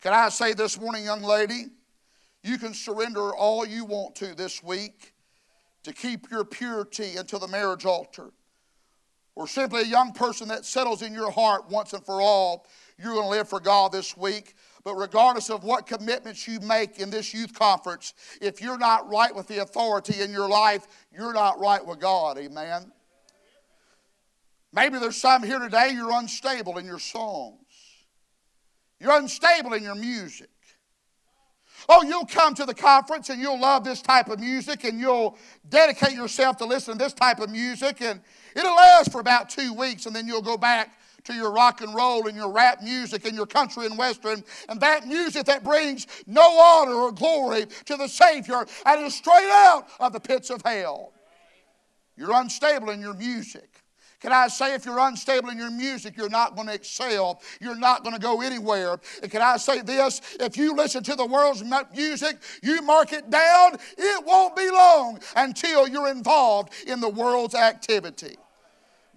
Can 0.00 0.12
I 0.12 0.28
say 0.28 0.52
this 0.52 0.80
morning, 0.80 1.04
young 1.04 1.22
lady, 1.22 1.66
you 2.42 2.58
can 2.58 2.74
surrender 2.74 3.34
all 3.34 3.66
you 3.66 3.84
want 3.84 4.14
to 4.16 4.34
this 4.34 4.62
week 4.62 5.14
to 5.82 5.92
keep 5.92 6.30
your 6.30 6.44
purity 6.44 7.16
until 7.16 7.38
the 7.38 7.48
marriage 7.48 7.84
altar. 7.84 8.30
Or 9.34 9.46
simply 9.46 9.82
a 9.82 9.86
young 9.86 10.12
person 10.12 10.48
that 10.48 10.64
settles 10.64 11.02
in 11.02 11.12
your 11.12 11.30
heart 11.30 11.70
once 11.70 11.92
and 11.92 12.04
for 12.04 12.20
all, 12.22 12.66
you're 12.98 13.12
going 13.12 13.24
to 13.24 13.30
live 13.30 13.48
for 13.48 13.60
God 13.60 13.92
this 13.92 14.16
week. 14.16 14.54
But 14.86 14.94
regardless 14.94 15.50
of 15.50 15.64
what 15.64 15.88
commitments 15.88 16.46
you 16.46 16.60
make 16.60 17.00
in 17.00 17.10
this 17.10 17.34
youth 17.34 17.52
conference, 17.52 18.14
if 18.40 18.60
you're 18.62 18.78
not 18.78 19.10
right 19.10 19.34
with 19.34 19.48
the 19.48 19.58
authority 19.58 20.22
in 20.22 20.30
your 20.30 20.48
life, 20.48 20.86
you're 21.12 21.32
not 21.32 21.58
right 21.58 21.84
with 21.84 21.98
God. 21.98 22.38
Amen. 22.38 22.92
Maybe 24.72 25.00
there's 25.00 25.16
some 25.16 25.42
here 25.42 25.58
today, 25.58 25.90
you're 25.92 26.12
unstable 26.12 26.78
in 26.78 26.86
your 26.86 27.00
songs. 27.00 27.64
You're 29.00 29.18
unstable 29.18 29.72
in 29.72 29.82
your 29.82 29.96
music. 29.96 30.50
Oh, 31.88 32.04
you'll 32.04 32.24
come 32.24 32.54
to 32.54 32.64
the 32.64 32.72
conference 32.72 33.28
and 33.28 33.40
you'll 33.40 33.58
love 33.58 33.82
this 33.82 34.00
type 34.00 34.28
of 34.28 34.38
music 34.38 34.84
and 34.84 35.00
you'll 35.00 35.36
dedicate 35.68 36.12
yourself 36.12 36.58
to 36.58 36.64
listen 36.64 36.96
to 36.96 36.98
this 37.02 37.12
type 37.12 37.40
of 37.40 37.50
music 37.50 38.02
and 38.02 38.20
it'll 38.54 38.76
last 38.76 39.10
for 39.10 39.20
about 39.20 39.48
two 39.48 39.74
weeks 39.74 40.06
and 40.06 40.14
then 40.14 40.28
you'll 40.28 40.42
go 40.42 40.56
back 40.56 40.96
to 41.26 41.34
your 41.34 41.50
rock 41.50 41.80
and 41.80 41.94
roll 41.94 42.26
and 42.26 42.36
your 42.36 42.50
rap 42.50 42.82
music 42.82 43.26
and 43.26 43.36
your 43.36 43.46
country 43.46 43.86
and 43.86 43.98
western, 43.98 44.42
and 44.68 44.80
that 44.80 45.06
music 45.06 45.44
that 45.46 45.62
brings 45.62 46.06
no 46.26 46.42
honor 46.42 46.94
or 46.94 47.12
glory 47.12 47.66
to 47.84 47.96
the 47.96 48.08
Savior 48.08 48.64
and 48.84 49.04
is 49.04 49.14
straight 49.14 49.50
out 49.50 49.86
of 50.00 50.12
the 50.12 50.20
pits 50.20 50.50
of 50.50 50.62
hell. 50.62 51.12
You're 52.16 52.32
unstable 52.32 52.90
in 52.90 53.00
your 53.00 53.14
music. 53.14 53.68
Can 54.20 54.32
I 54.32 54.48
say, 54.48 54.74
if 54.74 54.86
you're 54.86 54.98
unstable 54.98 55.50
in 55.50 55.58
your 55.58 55.70
music, 55.70 56.16
you're 56.16 56.30
not 56.30 56.56
going 56.56 56.68
to 56.68 56.74
excel. 56.74 57.42
You're 57.60 57.78
not 57.78 58.02
going 58.02 58.14
to 58.14 58.20
go 58.20 58.40
anywhere. 58.40 58.98
And 59.22 59.30
can 59.30 59.42
I 59.42 59.58
say 59.58 59.82
this? 59.82 60.22
If 60.40 60.56
you 60.56 60.74
listen 60.74 61.02
to 61.04 61.14
the 61.14 61.26
world's 61.26 61.62
music, 61.94 62.38
you 62.62 62.80
mark 62.80 63.12
it 63.12 63.28
down, 63.28 63.76
it 63.98 64.24
won't 64.24 64.56
be 64.56 64.70
long 64.70 65.20
until 65.36 65.86
you're 65.86 66.08
involved 66.08 66.72
in 66.86 67.00
the 67.00 67.08
world's 67.08 67.54
activity. 67.54 68.36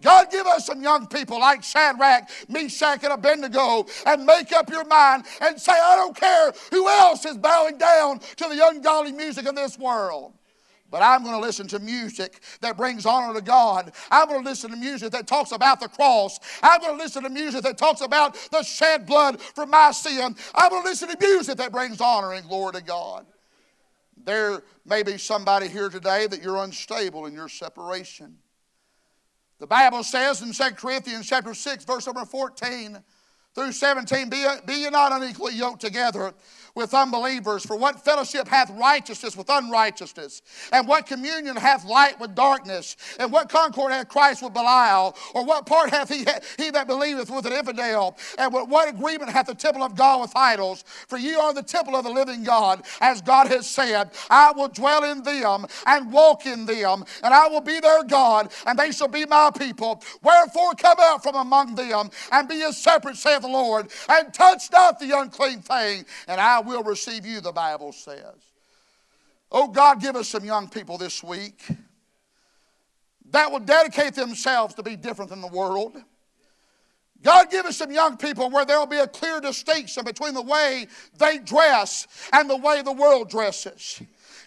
God, 0.01 0.31
give 0.31 0.47
us 0.47 0.65
some 0.65 0.81
young 0.81 1.07
people 1.07 1.39
like 1.39 1.63
Shadrach, 1.63 2.29
Meshach, 2.47 3.03
and 3.03 3.13
Abednego 3.13 3.85
and 4.05 4.25
make 4.25 4.51
up 4.51 4.69
your 4.69 4.85
mind 4.85 5.25
and 5.41 5.59
say, 5.59 5.73
I 5.73 5.95
don't 5.95 6.15
care 6.15 6.53
who 6.71 6.87
else 6.87 7.25
is 7.25 7.37
bowing 7.37 7.77
down 7.77 8.19
to 8.19 8.47
the 8.47 8.65
ungodly 8.67 9.11
music 9.11 9.45
of 9.45 9.55
this 9.55 9.77
world. 9.77 10.33
But 10.91 11.03
I'm 11.03 11.23
going 11.23 11.35
to 11.35 11.41
listen 11.41 11.67
to 11.67 11.79
music 11.79 12.41
that 12.61 12.75
brings 12.75 13.05
honor 13.05 13.33
to 13.35 13.41
God. 13.41 13.91
I'm 14.09 14.27
going 14.27 14.43
to 14.43 14.49
listen 14.49 14.71
to 14.71 14.77
music 14.77 15.11
that 15.11 15.27
talks 15.27 15.51
about 15.51 15.79
the 15.79 15.87
cross. 15.87 16.39
I'm 16.63 16.81
going 16.81 16.97
to 16.97 17.03
listen 17.03 17.23
to 17.23 17.29
music 17.29 17.61
that 17.63 17.77
talks 17.77 18.01
about 18.01 18.35
the 18.51 18.63
shed 18.63 19.05
blood 19.05 19.39
for 19.39 19.65
my 19.65 19.91
sin. 19.91 20.35
I'm 20.55 20.69
going 20.69 20.83
to 20.83 20.89
listen 20.89 21.09
to 21.09 21.17
music 21.19 21.57
that 21.57 21.71
brings 21.71 22.01
honor 22.01 22.33
and 22.33 22.47
glory 22.47 22.73
to 22.73 22.81
God. 22.81 23.27
There 24.23 24.63
may 24.85 25.03
be 25.03 25.17
somebody 25.17 25.67
here 25.67 25.89
today 25.89 26.25
that 26.27 26.41
you're 26.41 26.63
unstable 26.63 27.25
in 27.27 27.33
your 27.33 27.49
separation. 27.49 28.37
The 29.59 29.67
Bible 29.67 30.03
says 30.03 30.41
in 30.41 30.53
2 30.53 30.75
Corinthians 30.75 31.27
chapter 31.27 31.53
6, 31.53 31.83
verse 31.83 32.05
number 32.05 32.23
14 32.23 32.97
through 33.53 33.71
17, 33.73 34.29
be, 34.29 34.45
be 34.65 34.73
ye 34.73 34.89
not 34.89 35.11
unequally 35.11 35.53
yoked 35.55 35.81
together 35.81 36.33
with 36.79 36.93
unbelievers. 36.93 37.63
For 37.65 37.75
what 37.75 38.03
fellowship 38.03 38.47
hath 38.47 38.71
righteousness 38.71 39.37
with 39.37 39.49
unrighteousness? 39.49 40.41
And 40.73 40.87
what 40.87 41.05
communion 41.05 41.55
hath 41.55 41.85
light 41.85 42.19
with 42.19 42.33
darkness? 42.33 42.95
And 43.19 43.31
what 43.31 43.49
concord 43.49 43.91
hath 43.91 44.07
Christ 44.07 44.41
with 44.41 44.53
Belial? 44.53 45.15
Or 45.35 45.45
what 45.45 45.65
part 45.67 45.91
hath 45.91 46.09
he, 46.09 46.25
he 46.57 46.71
that 46.71 46.87
believeth 46.87 47.29
with 47.29 47.45
an 47.45 47.53
infidel? 47.53 48.17
And 48.37 48.51
what, 48.53 48.89
agreement 48.89 49.29
hath 49.29 49.47
the 49.47 49.53
temple 49.53 49.83
of 49.83 49.95
God 49.95 50.21
with 50.21 50.31
idols? 50.35 50.83
For 51.07 51.17
ye 51.17 51.35
are 51.35 51.53
the 51.53 51.61
temple 51.61 51.95
of 51.95 52.05
the 52.05 52.09
living 52.09 52.43
God, 52.43 52.83
as 53.01 53.21
God 53.21 53.47
has 53.47 53.69
said, 53.69 54.09
I 54.29 54.51
will 54.53 54.69
dwell 54.69 55.03
in 55.03 55.21
them 55.21 55.65
and 55.85 56.11
walk 56.11 56.45
in 56.45 56.65
them, 56.65 57.03
and 57.23 57.33
I 57.33 57.47
will 57.49 57.61
be 57.61 57.79
their 57.79 58.03
God, 58.03 58.51
and 58.65 58.79
they 58.79 58.91
shall 58.91 59.09
be 59.09 59.25
my 59.25 59.51
people. 59.57 60.01
Wherefore 60.23 60.73
come 60.75 60.97
out 61.01 61.21
from 61.21 61.35
among 61.35 61.75
them, 61.75 62.09
and 62.31 62.47
be 62.47 62.55
ye 62.55 62.71
separate, 62.71 63.17
saith 63.17 63.41
the 63.41 63.47
Lord, 63.47 63.89
and 64.07 64.33
touch 64.33 64.71
not 64.71 64.99
the 64.99 65.17
unclean 65.17 65.59
thing, 65.59 66.05
and 66.27 66.39
I 66.39 66.61
will 66.69 66.83
receive 66.83 67.25
you, 67.25 67.41
the 67.41 67.51
Bible 67.51 67.91
says. 67.91 68.35
Oh, 69.51 69.67
God, 69.67 69.99
give 69.99 70.15
us 70.15 70.29
some 70.29 70.45
young 70.45 70.69
people 70.69 70.97
this 70.97 71.23
week 71.23 71.67
that 73.31 73.51
will 73.51 73.59
dedicate 73.59 74.15
themselves 74.15 74.75
to 74.75 74.83
be 74.83 74.95
different 74.95 75.29
than 75.29 75.41
the 75.41 75.47
world. 75.47 75.97
God, 77.21 77.51
give 77.51 77.65
us 77.65 77.77
some 77.77 77.91
young 77.91 78.15
people 78.15 78.49
where 78.49 78.65
there 78.65 78.79
will 78.79 78.85
be 78.85 78.99
a 78.99 79.07
clear 79.07 79.41
distinction 79.41 80.05
between 80.05 80.33
the 80.33 80.41
way 80.41 80.87
they 81.17 81.37
dress 81.39 82.07
and 82.31 82.49
the 82.49 82.55
way 82.55 82.81
the 82.81 82.93
world 82.93 83.29
dresses. 83.29 84.01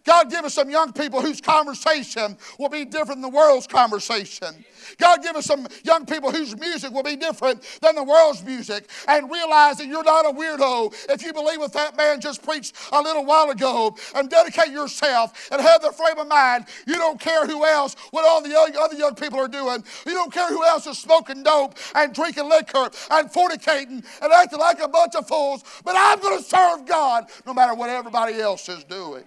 God, 0.04 0.30
give 0.30 0.44
us 0.44 0.54
some 0.54 0.68
young 0.68 0.92
people 0.92 1.20
whose 1.20 1.40
conversation 1.40 2.36
will 2.58 2.68
be 2.68 2.84
different 2.84 3.20
than 3.20 3.20
the 3.22 3.28
world's 3.28 3.66
conversation. 3.66 4.64
God, 4.98 5.22
give 5.22 5.36
us 5.36 5.46
some 5.46 5.66
young 5.84 6.06
people 6.06 6.32
whose 6.32 6.58
music 6.58 6.92
will 6.92 7.04
be 7.04 7.16
different 7.16 7.62
than 7.80 7.94
the 7.94 8.02
world's 8.02 8.42
music 8.42 8.90
and 9.06 9.30
realize 9.30 9.78
that 9.78 9.86
you're 9.86 10.02
not 10.02 10.26
a 10.26 10.32
weirdo 10.32 10.92
if 11.08 11.24
you 11.24 11.32
believe 11.32 11.58
what 11.58 11.72
that 11.74 11.96
man 11.96 12.20
just 12.20 12.42
preached 12.42 12.74
a 12.90 13.00
little 13.00 13.24
while 13.24 13.50
ago 13.50 13.96
and 14.14 14.28
dedicate 14.28 14.70
yourself 14.72 15.48
and 15.52 15.60
have 15.60 15.82
the 15.82 15.92
frame 15.92 16.18
of 16.18 16.26
mind. 16.26 16.66
You 16.86 16.94
don't 16.94 17.20
care 17.20 17.46
who 17.46 17.64
else, 17.64 17.94
what 18.10 18.24
all 18.26 18.42
the 18.42 18.58
other 18.80 18.96
young 18.96 19.14
people 19.14 19.38
are 19.38 19.48
doing. 19.48 19.84
You 20.04 20.14
don't 20.14 20.32
care 20.32 20.48
who 20.48 20.64
else 20.64 20.86
is 20.86 20.98
smoking 20.98 21.42
dope 21.42 21.76
and 21.94 22.12
drinking 22.12 22.48
liquor 22.48 22.90
and 23.10 23.30
fornicating 23.30 24.04
and 24.20 24.32
acting 24.32 24.58
like 24.58 24.80
a 24.80 24.88
bunch 24.88 25.14
of 25.14 25.28
fools. 25.28 25.62
But 25.84 25.94
I'm 25.96 26.18
going 26.20 26.38
to 26.38 26.44
serve 26.44 26.86
God 26.86 27.26
no 27.46 27.54
matter 27.54 27.74
what 27.74 27.88
everybody 27.88 28.40
else 28.40 28.68
is 28.68 28.84
doing. 28.84 29.24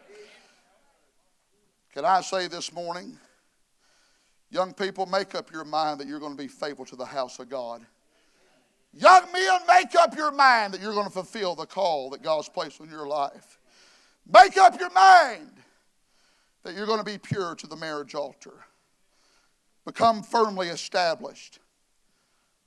Can 1.95 2.03
I 2.03 2.19
say 2.19 2.49
this 2.49 2.73
morning? 2.73 3.17
Young 4.51 4.73
people, 4.73 5.05
make 5.05 5.33
up 5.33 5.49
your 5.53 5.63
mind 5.63 6.01
that 6.01 6.07
you're 6.07 6.19
going 6.19 6.35
to 6.35 6.37
be 6.37 6.49
faithful 6.49 6.83
to 6.87 6.97
the 6.97 7.05
house 7.05 7.39
of 7.39 7.47
God. 7.47 7.85
Young 8.93 9.31
men, 9.31 9.61
make 9.65 9.95
up 9.95 10.13
your 10.13 10.33
mind 10.33 10.73
that 10.73 10.81
you're 10.81 10.93
going 10.93 11.05
to 11.05 11.11
fulfill 11.11 11.55
the 11.55 11.65
call 11.65 12.09
that 12.09 12.21
God's 12.21 12.49
placed 12.49 12.81
on 12.81 12.89
your 12.89 13.07
life. 13.07 13.59
Make 14.27 14.57
up 14.57 14.77
your 14.77 14.89
mind 14.91 15.51
that 16.63 16.75
you're 16.75 16.85
going 16.85 16.99
to 16.99 17.05
be 17.05 17.17
pure 17.17 17.55
to 17.55 17.65
the 17.65 17.77
marriage 17.77 18.13
altar. 18.13 18.65
Become 19.85 20.21
firmly 20.21 20.67
established. 20.67 21.59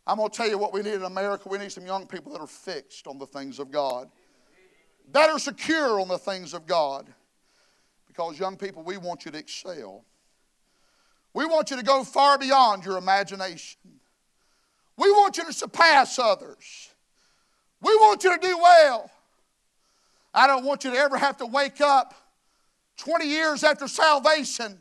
I'm 0.06 0.16
going 0.16 0.30
to 0.30 0.36
tell 0.36 0.48
you 0.48 0.56
what 0.56 0.72
we 0.72 0.80
need 0.80 0.94
in 0.94 1.02
America. 1.02 1.50
We 1.50 1.58
need 1.58 1.72
some 1.72 1.84
young 1.84 2.06
people 2.06 2.32
that 2.32 2.40
are 2.40 2.46
fixed 2.46 3.06
on 3.06 3.18
the 3.18 3.26
things 3.26 3.58
of 3.58 3.70
God, 3.70 4.08
that 5.12 5.28
are 5.28 5.38
secure 5.38 6.00
on 6.00 6.08
the 6.08 6.16
things 6.16 6.54
of 6.54 6.66
God. 6.66 7.12
Because, 8.18 8.36
young 8.36 8.56
people, 8.56 8.82
we 8.82 8.96
want 8.96 9.24
you 9.24 9.30
to 9.30 9.38
excel. 9.38 10.04
We 11.34 11.46
want 11.46 11.70
you 11.70 11.76
to 11.76 11.84
go 11.84 12.02
far 12.02 12.36
beyond 12.36 12.84
your 12.84 12.98
imagination. 12.98 13.78
We 14.96 15.08
want 15.12 15.36
you 15.36 15.44
to 15.44 15.52
surpass 15.52 16.18
others. 16.18 16.90
We 17.80 17.94
want 17.94 18.24
you 18.24 18.36
to 18.36 18.44
do 18.44 18.58
well. 18.58 19.08
I 20.34 20.48
don't 20.48 20.64
want 20.64 20.82
you 20.82 20.90
to 20.90 20.96
ever 20.96 21.16
have 21.16 21.36
to 21.36 21.46
wake 21.46 21.80
up 21.80 22.12
20 22.96 23.24
years 23.24 23.62
after 23.62 23.86
salvation 23.86 24.80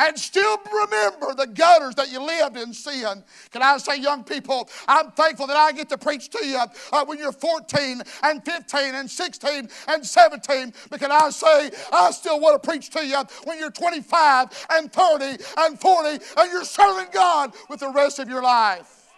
and 0.00 0.18
still 0.18 0.56
remember 0.72 1.34
the 1.34 1.46
gutters 1.46 1.94
that 1.96 2.10
you 2.10 2.24
lived 2.24 2.56
in 2.56 2.72
sin. 2.72 3.22
Can 3.50 3.62
I 3.62 3.76
say, 3.76 4.00
young 4.00 4.24
people, 4.24 4.68
I'm 4.88 5.10
thankful 5.12 5.46
that 5.46 5.56
I 5.56 5.72
get 5.72 5.90
to 5.90 5.98
preach 5.98 6.30
to 6.30 6.44
you 6.44 6.58
uh, 6.92 7.04
when 7.04 7.18
you're 7.18 7.32
14 7.32 8.02
and 8.22 8.44
15 8.44 8.94
and 8.94 9.10
16 9.10 9.68
and 9.88 10.06
17. 10.06 10.72
But 10.88 11.00
can 11.00 11.12
I 11.12 11.28
say, 11.28 11.70
I 11.92 12.10
still 12.12 12.40
want 12.40 12.60
to 12.60 12.66
preach 12.66 12.88
to 12.90 13.04
you 13.04 13.22
when 13.44 13.58
you're 13.58 13.70
25 13.70 14.66
and 14.70 14.90
30 14.90 15.44
and 15.58 15.78
40 15.78 16.24
and 16.38 16.50
you're 16.50 16.64
serving 16.64 17.08
God 17.12 17.52
with 17.68 17.80
the 17.80 17.90
rest 17.90 18.18
of 18.18 18.28
your 18.28 18.42
life. 18.42 19.12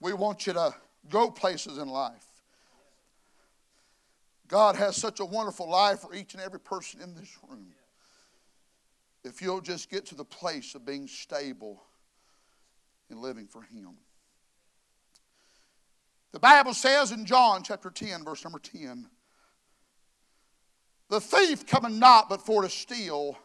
We 0.00 0.12
want 0.12 0.46
you 0.46 0.52
to 0.52 0.74
go 1.08 1.30
places 1.30 1.78
in 1.78 1.88
life. 1.88 2.26
God 4.48 4.76
has 4.76 4.96
such 4.96 5.20
a 5.20 5.24
wonderful 5.24 5.70
life 5.70 6.00
for 6.00 6.14
each 6.14 6.34
and 6.34 6.42
every 6.42 6.60
person 6.60 7.00
in 7.00 7.14
this 7.14 7.38
room 7.48 7.68
if 9.24 9.40
you'll 9.40 9.60
just 9.60 9.90
get 9.90 10.06
to 10.06 10.14
the 10.14 10.24
place 10.24 10.74
of 10.74 10.84
being 10.84 11.06
stable 11.06 11.82
and 13.10 13.20
living 13.20 13.46
for 13.46 13.62
Him. 13.62 13.94
The 16.32 16.40
Bible 16.40 16.74
says 16.74 17.12
in 17.12 17.26
John 17.26 17.62
chapter 17.62 17.90
10, 17.90 18.24
verse 18.24 18.42
number 18.42 18.58
10, 18.58 19.06
the 21.10 21.20
thief 21.20 21.66
cometh 21.66 21.92
not 21.92 22.30
but 22.30 22.40
for 22.40 22.62
to 22.62 22.70
steal 22.70 23.38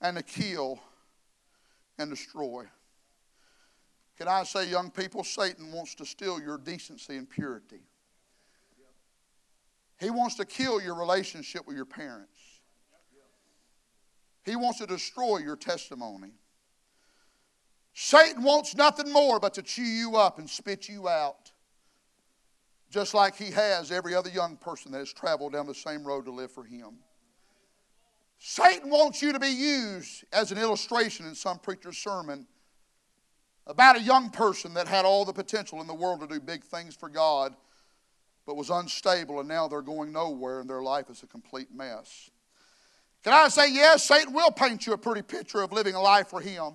and 0.00 0.16
to 0.16 0.22
kill 0.22 0.80
and 1.98 2.08
destroy. 2.08 2.64
Can 4.16 4.28
I 4.28 4.44
say, 4.44 4.68
young 4.70 4.90
people, 4.90 5.22
Satan 5.22 5.70
wants 5.70 5.94
to 5.96 6.06
steal 6.06 6.40
your 6.40 6.56
decency 6.56 7.16
and 7.16 7.28
purity. 7.28 7.80
He 10.00 10.08
wants 10.08 10.36
to 10.36 10.46
kill 10.46 10.80
your 10.80 10.94
relationship 10.94 11.66
with 11.66 11.76
your 11.76 11.84
parents. 11.84 12.38
He 14.46 14.54
wants 14.54 14.78
to 14.78 14.86
destroy 14.86 15.38
your 15.38 15.56
testimony. 15.56 16.30
Satan 17.92 18.44
wants 18.44 18.76
nothing 18.76 19.12
more 19.12 19.40
but 19.40 19.54
to 19.54 19.62
chew 19.62 19.82
you 19.82 20.16
up 20.16 20.38
and 20.38 20.48
spit 20.48 20.88
you 20.88 21.08
out, 21.08 21.50
just 22.88 23.12
like 23.12 23.34
he 23.34 23.50
has 23.50 23.90
every 23.90 24.14
other 24.14 24.30
young 24.30 24.56
person 24.56 24.92
that 24.92 24.98
has 24.98 25.12
traveled 25.12 25.52
down 25.52 25.66
the 25.66 25.74
same 25.74 26.06
road 26.06 26.26
to 26.26 26.30
live 26.30 26.52
for 26.52 26.62
him. 26.62 26.98
Satan 28.38 28.88
wants 28.88 29.20
you 29.20 29.32
to 29.32 29.40
be 29.40 29.48
used 29.48 30.24
as 30.32 30.52
an 30.52 30.58
illustration 30.58 31.26
in 31.26 31.34
some 31.34 31.58
preacher's 31.58 31.98
sermon 31.98 32.46
about 33.66 33.96
a 33.96 34.00
young 34.00 34.30
person 34.30 34.74
that 34.74 34.86
had 34.86 35.04
all 35.04 35.24
the 35.24 35.32
potential 35.32 35.80
in 35.80 35.88
the 35.88 35.94
world 35.94 36.20
to 36.20 36.26
do 36.28 36.38
big 36.38 36.62
things 36.62 36.94
for 36.94 37.08
God, 37.08 37.56
but 38.46 38.56
was 38.56 38.70
unstable, 38.70 39.40
and 39.40 39.48
now 39.48 39.66
they're 39.66 39.82
going 39.82 40.12
nowhere, 40.12 40.60
and 40.60 40.70
their 40.70 40.82
life 40.82 41.10
is 41.10 41.24
a 41.24 41.26
complete 41.26 41.74
mess. 41.74 42.30
Can 43.26 43.34
I 43.34 43.48
say, 43.48 43.72
yes, 43.72 44.04
Satan 44.04 44.32
will 44.32 44.52
paint 44.52 44.86
you 44.86 44.92
a 44.92 44.98
pretty 44.98 45.22
picture 45.22 45.60
of 45.60 45.72
living 45.72 45.96
a 45.96 46.00
life 46.00 46.28
for 46.28 46.40
him. 46.40 46.74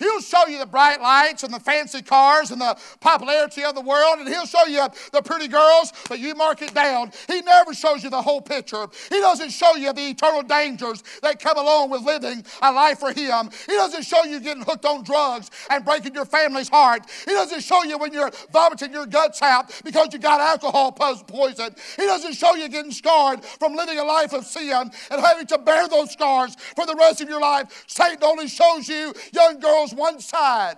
He'll 0.00 0.20
show 0.20 0.46
you 0.46 0.58
the 0.58 0.66
bright 0.66 1.00
lights 1.00 1.44
and 1.44 1.54
the 1.54 1.60
fancy 1.60 2.02
cars 2.02 2.50
and 2.50 2.60
the 2.60 2.76
popularity 3.00 3.62
of 3.62 3.74
the 3.74 3.82
world, 3.82 4.18
and 4.18 4.28
he'll 4.28 4.46
show 4.46 4.64
you 4.64 4.88
the 5.12 5.22
pretty 5.22 5.46
girls, 5.46 5.92
but 6.08 6.18
you 6.18 6.34
mark 6.34 6.62
it 6.62 6.74
down. 6.74 7.12
He 7.28 7.42
never 7.42 7.74
shows 7.74 8.02
you 8.02 8.10
the 8.10 8.22
whole 8.22 8.40
picture. 8.40 8.88
He 9.10 9.20
doesn't 9.20 9.50
show 9.50 9.76
you 9.76 9.92
the 9.92 10.08
eternal 10.08 10.42
dangers 10.42 11.04
that 11.22 11.38
come 11.38 11.58
along 11.58 11.90
with 11.90 12.02
living 12.02 12.44
a 12.62 12.72
life 12.72 12.98
for 12.98 13.12
him. 13.12 13.50
He 13.66 13.72
doesn't 13.72 14.02
show 14.02 14.24
you 14.24 14.40
getting 14.40 14.64
hooked 14.64 14.86
on 14.86 15.04
drugs 15.04 15.50
and 15.68 15.84
breaking 15.84 16.14
your 16.14 16.24
family's 16.24 16.68
heart. 16.68 17.02
He 17.26 17.32
doesn't 17.32 17.60
show 17.60 17.84
you 17.84 17.98
when 17.98 18.12
you're 18.12 18.30
vomiting 18.52 18.92
your 18.92 19.06
guts 19.06 19.42
out 19.42 19.70
because 19.84 20.08
you 20.12 20.18
got 20.18 20.40
alcohol 20.40 20.92
poison. 20.92 21.74
He 21.96 22.06
doesn't 22.06 22.34
show 22.34 22.54
you 22.54 22.68
getting 22.68 22.92
scarred 22.92 23.44
from 23.44 23.74
living 23.74 23.98
a 23.98 24.04
life 24.04 24.32
of 24.32 24.46
sin 24.46 24.90
and 25.10 25.20
having 25.20 25.46
to 25.46 25.58
bear 25.58 25.86
those 25.88 26.12
scars 26.12 26.56
for 26.74 26.86
the 26.86 26.94
rest 26.94 27.20
of 27.20 27.28
your 27.28 27.40
life. 27.40 27.84
Satan 27.86 28.22
only 28.22 28.48
shows 28.48 28.88
you 28.88 29.12
young 29.32 29.60
girls 29.60 29.89
one 29.92 30.20
side 30.20 30.76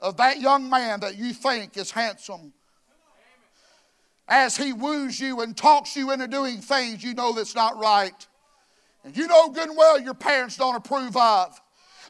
of 0.00 0.16
that 0.16 0.40
young 0.40 0.68
man 0.68 1.00
that 1.00 1.16
you 1.16 1.32
think 1.32 1.76
is 1.76 1.90
handsome. 1.90 2.52
As 4.28 4.56
he 4.56 4.72
woos 4.72 5.18
you 5.20 5.40
and 5.40 5.56
talks 5.56 5.96
you 5.96 6.12
into 6.12 6.28
doing 6.28 6.58
things 6.58 7.02
you 7.02 7.14
know 7.14 7.32
that's 7.32 7.54
not 7.54 7.78
right. 7.78 8.26
And 9.04 9.16
you 9.16 9.26
know 9.26 9.48
good 9.48 9.68
and 9.68 9.76
well 9.76 10.00
your 10.00 10.14
parents 10.14 10.56
don't 10.56 10.76
approve 10.76 11.16
of. 11.16 11.60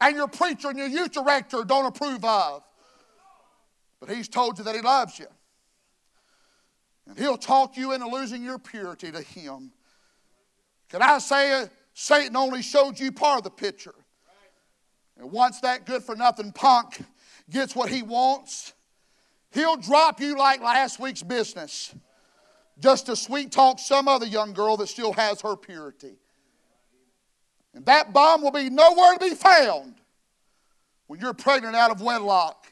And 0.01 0.17
your 0.17 0.29
preacher 0.29 0.69
and 0.69 0.79
your 0.79 0.89
youth 0.89 1.13
director 1.13 1.65
don't 1.65 1.87
approve 1.87 2.25
of. 2.25 2.63
But 4.01 4.11
he's 4.11 4.29
told 4.29 4.59
you 4.59 4.65
that 4.65 4.75
he 4.75 4.81
loves 4.81 5.19
you. 5.19 5.27
And 7.07 7.19
he'll 7.19 7.37
talk 7.37 7.77
you 7.77 7.93
into 7.93 8.09
losing 8.09 8.43
your 8.43 8.59
purity 8.59 9.11
to 9.13 9.21
him. 9.21 9.73
Can 10.89 11.03
I 11.03 11.19
say 11.19 11.67
Satan 11.95 12.37
only 12.37 12.63
showed 12.63 12.99
you 12.99 13.13
part 13.13 13.39
of 13.39 13.45
the 13.45 13.51
picture? 13.51 13.95
And 15.21 15.31
once 15.31 15.61
that 15.61 15.85
good 15.85 16.03
for 16.03 16.17
nothing 16.17 16.51
punk 16.51 16.99
gets 17.51 17.77
what 17.77 17.91
he 17.91 18.01
wants, 18.03 18.73
he'll 19.53 19.77
drop 19.77 20.19
you 20.19 20.37
like 20.37 20.63
last 20.63 20.99
week's 20.99 21.23
business 21.23 21.95
just 22.79 23.05
to 23.07 23.15
sweet 23.15 23.53
talk 23.53 23.79
some 23.79 24.09
other 24.09 24.25
young 24.25 24.55
girl 24.55 24.79
that 24.79 24.87
still 24.87 25.13
has 25.13 25.43
her 25.43 25.57
purity. 25.57 26.15
And 27.75 27.85
that 27.85 28.15
bomb 28.15 28.41
will 28.41 28.51
be 28.51 28.71
nowhere 28.71 29.19
to 29.19 29.21
be 29.21 29.35
found 29.35 29.97
when 31.07 31.21
you're 31.21 31.35
pregnant 31.35 31.77
out 31.77 31.91
of 31.91 32.01
wedlock 32.01 32.67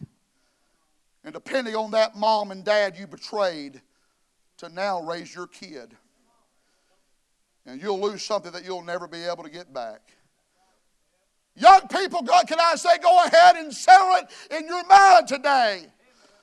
and 1.25 1.35
depending 1.35 1.77
on 1.77 1.91
that 1.91 2.17
mom 2.17 2.51
and 2.51 2.65
dad 2.65 2.97
you 2.97 3.07
betrayed 3.07 3.83
to 4.57 4.71
now 4.71 5.03
raise 5.03 5.35
your 5.35 5.49
kid. 5.49 5.95
And 7.67 7.83
you'll 7.83 8.01
lose 8.01 8.23
something 8.23 8.53
that 8.53 8.65
you'll 8.65 8.83
never 8.83 9.07
be 9.07 9.25
able 9.25 9.43
to 9.43 9.51
get 9.51 9.75
back. 9.75 10.01
Young 11.59 11.89
people, 11.89 12.23
God, 12.23 12.47
can 12.47 12.59
I 12.61 12.77
say, 12.77 12.99
go 12.99 13.25
ahead 13.25 13.57
and 13.57 13.75
sell 13.75 14.17
it 14.17 14.55
in 14.57 14.67
your 14.67 14.85
mind 14.87 15.27
today. 15.27 15.87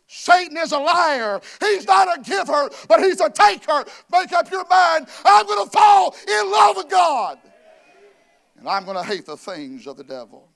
Satan 0.08 0.58
is 0.58 0.72
a 0.72 0.78
liar. 0.78 1.40
He's 1.60 1.86
not 1.86 2.20
a 2.20 2.22
giver, 2.22 2.70
but 2.88 3.00
he's 3.02 3.22
a 3.22 3.30
taker. 3.30 3.86
Make 4.12 4.34
up 4.34 4.52
your 4.52 4.68
mind. 4.68 5.08
I'm 5.24 5.46
going 5.46 5.66
to 5.66 5.72
fall 5.72 6.16
in 6.28 6.52
love 6.52 6.78
with 6.78 6.90
God. 6.90 7.40
And 8.58 8.68
I'm 8.68 8.86
going 8.86 8.98
to 8.98 9.04
hate 9.04 9.26
the 9.26 9.38
things 9.38 9.88
of 9.88 9.98
the 9.98 10.04
devil. 10.04 10.50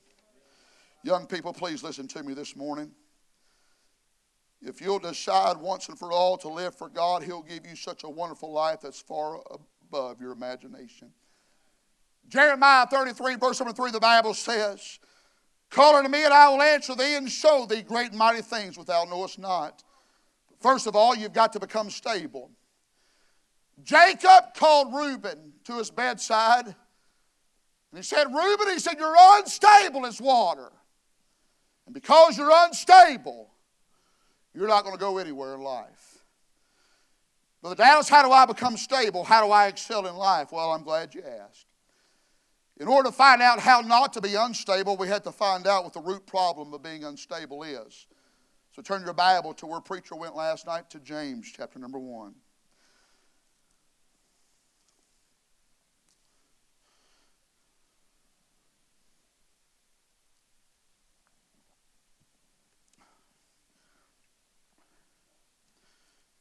Young 1.04 1.26
people, 1.26 1.54
please 1.54 1.82
listen 1.82 2.08
to 2.10 2.24
me 2.24 2.34
this 2.34 2.56
morning. 2.56 2.92
If 4.62 4.82
you'll 4.82 5.00
decide 5.00 5.58
once 5.58 5.88
and 5.88 5.98
for 5.98 6.12
all 6.12 6.38
to 6.38 6.50
live 6.50 6.76
for 6.76 6.90
God, 6.90 7.24
He'll 7.24 7.42
give 7.42 7.66
you 7.66 7.76
such 7.76 8.04
a 8.04 8.10
wonderful 8.10 8.52
life 8.52 8.82
that's 8.82 9.00
far 9.00 9.40
above 9.52 10.20
your 10.20 10.34
imagination. 10.34 11.12
Jeremiah 12.30 12.86
33, 12.86 13.36
verse 13.36 13.60
number 13.60 13.74
3, 13.74 13.92
the 13.92 14.00
Bible 14.00 14.34
says, 14.34 15.00
Call 15.70 15.96
unto 15.96 16.10
me, 16.10 16.24
and 16.24 16.34
I 16.34 16.50
will 16.50 16.62
answer 16.62 16.96
thee 16.96 17.16
and 17.16 17.30
show 17.30 17.66
thee 17.66 17.82
great 17.82 18.10
and 18.10 18.18
mighty 18.18 18.42
things 18.42 18.78
which 18.78 18.88
thou 18.88 19.04
knowest 19.04 19.40
not. 19.40 19.84
First 20.62 20.88
of 20.88 20.96
all, 20.96 21.16
you've 21.16 21.34
got 21.34 21.54
to 21.54 21.60
become 21.60 21.90
stable. 21.90 22.52
Jacob 23.84 24.54
called 24.56 24.94
Reuben 24.94 25.54
to 25.66 25.78
his 25.78 25.90
bedside, 25.90 26.66
and 26.66 26.76
he 27.96 28.04
said, 28.04 28.26
Reuben, 28.26 28.68
he 28.70 28.80
said, 28.80 28.96
You're 29.00 29.16
unstable 29.18 30.06
as 30.06 30.22
water. 30.22 30.72
And 31.86 31.94
because 31.94 32.38
you're 32.38 32.52
unstable, 32.54 33.50
you're 34.54 34.68
not 34.68 34.84
going 34.84 34.96
to 34.96 35.00
go 35.00 35.18
anywhere 35.18 35.56
in 35.56 35.62
life. 35.62 36.20
Brother 37.62 37.76
Dallas, 37.76 38.08
how 38.08 38.24
do 38.24 38.32
I 38.32 38.46
become 38.46 38.78
stable? 38.78 39.24
How 39.24 39.46
do 39.46 39.52
I 39.52 39.68
excel 39.68 40.06
in 40.06 40.16
life? 40.16 40.52
Well, 40.52 40.72
I'm 40.72 40.84
glad 40.84 41.16
you 41.16 41.24
asked. 41.24 41.66
In 42.80 42.88
order 42.88 43.10
to 43.10 43.16
find 43.16 43.42
out 43.42 43.60
how 43.60 43.82
not 43.82 44.14
to 44.14 44.22
be 44.22 44.36
unstable, 44.36 44.96
we 44.96 45.10
had 45.10 45.26
to 45.26 45.34
find 45.34 45.68
out 45.68 45.84
what 45.84 45.94
the 45.94 46.00
root 46.00 46.26
problem 46.26 46.74
of 46.74 46.82
being 46.82 47.04
unstable 47.04 47.64
is. 47.64 48.08
So 48.74 48.82
turn 48.82 49.04
your 49.04 49.14
Bible 49.14 49.54
to 49.56 49.66
where 49.66 49.82
preacher 49.82 50.16
went 50.16 50.36
last 50.36 50.66
night 50.66 50.90
to 50.92 51.00
James 51.00 51.52
chapter 51.54 51.78
number 51.78 52.00
1. 52.00 52.34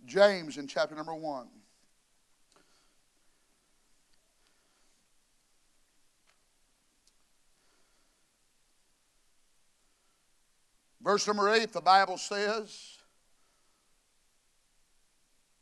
James 0.05 0.57
in 0.57 0.66
chapter 0.66 0.94
number 0.94 1.14
1. 1.14 1.48
Verse 11.02 11.26
number 11.26 11.48
8, 11.48 11.72
the 11.72 11.80
Bible 11.80 12.18
says, 12.18 12.96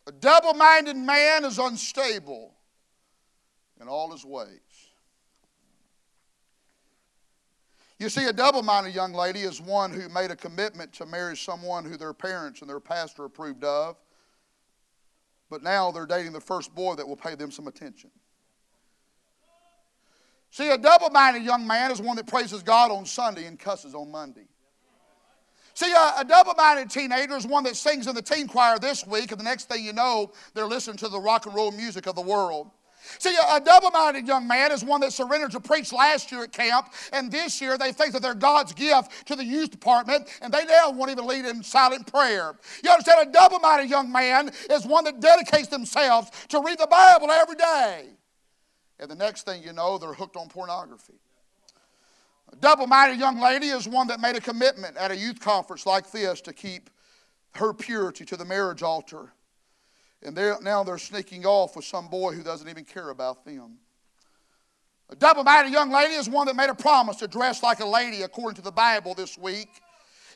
A 0.06 0.12
double 0.12 0.54
minded 0.54 0.96
man 0.96 1.44
is 1.44 1.58
unstable 1.58 2.54
in 3.80 3.88
all 3.88 4.12
his 4.12 4.24
ways. 4.24 4.60
You 7.98 8.10
see, 8.10 8.26
a 8.26 8.32
double 8.32 8.62
minded 8.62 8.94
young 8.94 9.12
lady 9.14 9.40
is 9.40 9.60
one 9.60 9.90
who 9.90 10.08
made 10.08 10.30
a 10.30 10.36
commitment 10.36 10.92
to 10.94 11.06
marry 11.06 11.36
someone 11.36 11.84
who 11.84 11.96
their 11.96 12.12
parents 12.12 12.60
and 12.60 12.68
their 12.68 12.80
pastor 12.80 13.24
approved 13.24 13.64
of, 13.64 13.96
but 15.48 15.62
now 15.62 15.90
they're 15.90 16.06
dating 16.06 16.32
the 16.32 16.40
first 16.40 16.74
boy 16.74 16.94
that 16.94 17.08
will 17.08 17.16
pay 17.16 17.34
them 17.34 17.50
some 17.50 17.68
attention. 17.68 18.10
See, 20.50 20.70
a 20.70 20.78
double 20.78 21.10
minded 21.10 21.42
young 21.42 21.66
man 21.66 21.90
is 21.90 22.00
one 22.00 22.16
that 22.16 22.26
praises 22.26 22.62
God 22.62 22.90
on 22.90 23.06
Sunday 23.06 23.46
and 23.46 23.58
cusses 23.58 23.94
on 23.94 24.10
Monday. 24.10 24.48
See, 25.76 25.92
uh, 25.94 26.14
a, 26.16 26.20
a 26.22 26.24
double 26.24 26.54
minded 26.56 26.88
teenager 26.88 27.36
is 27.36 27.46
one 27.46 27.62
that 27.64 27.76
sings 27.76 28.06
in 28.06 28.14
the 28.14 28.22
teen 28.22 28.48
choir 28.48 28.78
this 28.78 29.06
week, 29.06 29.30
and 29.30 29.38
the 29.38 29.44
next 29.44 29.68
thing 29.68 29.84
you 29.84 29.92
know, 29.92 30.32
they're 30.54 30.66
listening 30.66 30.96
to 30.98 31.08
the 31.08 31.20
rock 31.20 31.44
and 31.44 31.54
roll 31.54 31.70
music 31.70 32.06
of 32.06 32.14
the 32.14 32.22
world. 32.22 32.70
See, 33.18 33.36
a, 33.36 33.56
a 33.56 33.60
double 33.60 33.90
minded 33.90 34.26
young 34.26 34.48
man 34.48 34.72
is 34.72 34.82
one 34.82 35.02
that 35.02 35.12
surrendered 35.12 35.50
to 35.50 35.60
preach 35.60 35.92
last 35.92 36.32
year 36.32 36.44
at 36.44 36.52
camp, 36.52 36.94
and 37.12 37.30
this 37.30 37.60
year 37.60 37.76
they 37.76 37.92
think 37.92 38.14
that 38.14 38.22
they're 38.22 38.34
God's 38.34 38.72
gift 38.72 39.26
to 39.26 39.36
the 39.36 39.44
youth 39.44 39.70
department, 39.70 40.26
and 40.40 40.50
they 40.50 40.64
now 40.64 40.92
won't 40.92 41.10
even 41.10 41.26
lead 41.26 41.44
in 41.44 41.62
silent 41.62 42.10
prayer. 42.10 42.56
You 42.82 42.90
understand? 42.90 43.28
A 43.28 43.32
double 43.32 43.58
minded 43.58 43.90
young 43.90 44.10
man 44.10 44.50
is 44.70 44.86
one 44.86 45.04
that 45.04 45.20
dedicates 45.20 45.68
themselves 45.68 46.30
to 46.48 46.62
read 46.62 46.78
the 46.78 46.86
Bible 46.86 47.30
every 47.30 47.56
day. 47.56 48.06
And 48.98 49.10
the 49.10 49.14
next 49.14 49.42
thing 49.42 49.62
you 49.62 49.74
know, 49.74 49.98
they're 49.98 50.14
hooked 50.14 50.36
on 50.36 50.48
pornography. 50.48 51.20
A 52.52 52.56
double 52.56 52.86
minded 52.86 53.18
young 53.18 53.40
lady 53.40 53.68
is 53.68 53.88
one 53.88 54.06
that 54.08 54.20
made 54.20 54.36
a 54.36 54.40
commitment 54.40 54.96
at 54.96 55.10
a 55.10 55.16
youth 55.16 55.40
conference 55.40 55.86
like 55.86 56.10
this 56.10 56.40
to 56.42 56.52
keep 56.52 56.90
her 57.54 57.72
purity 57.72 58.24
to 58.24 58.36
the 58.36 58.44
marriage 58.44 58.82
altar. 58.82 59.32
And 60.22 60.36
they're, 60.36 60.56
now 60.60 60.82
they're 60.82 60.98
sneaking 60.98 61.44
off 61.44 61.76
with 61.76 61.84
some 61.84 62.08
boy 62.08 62.32
who 62.32 62.42
doesn't 62.42 62.68
even 62.68 62.84
care 62.84 63.10
about 63.10 63.44
them. 63.44 63.78
A 65.08 65.16
double 65.16 65.44
minded 65.44 65.72
young 65.72 65.90
lady 65.90 66.14
is 66.14 66.28
one 66.28 66.46
that 66.46 66.56
made 66.56 66.70
a 66.70 66.74
promise 66.74 67.16
to 67.18 67.28
dress 67.28 67.62
like 67.62 67.80
a 67.80 67.86
lady 67.86 68.22
according 68.22 68.56
to 68.56 68.62
the 68.62 68.72
Bible 68.72 69.14
this 69.14 69.38
week 69.38 69.68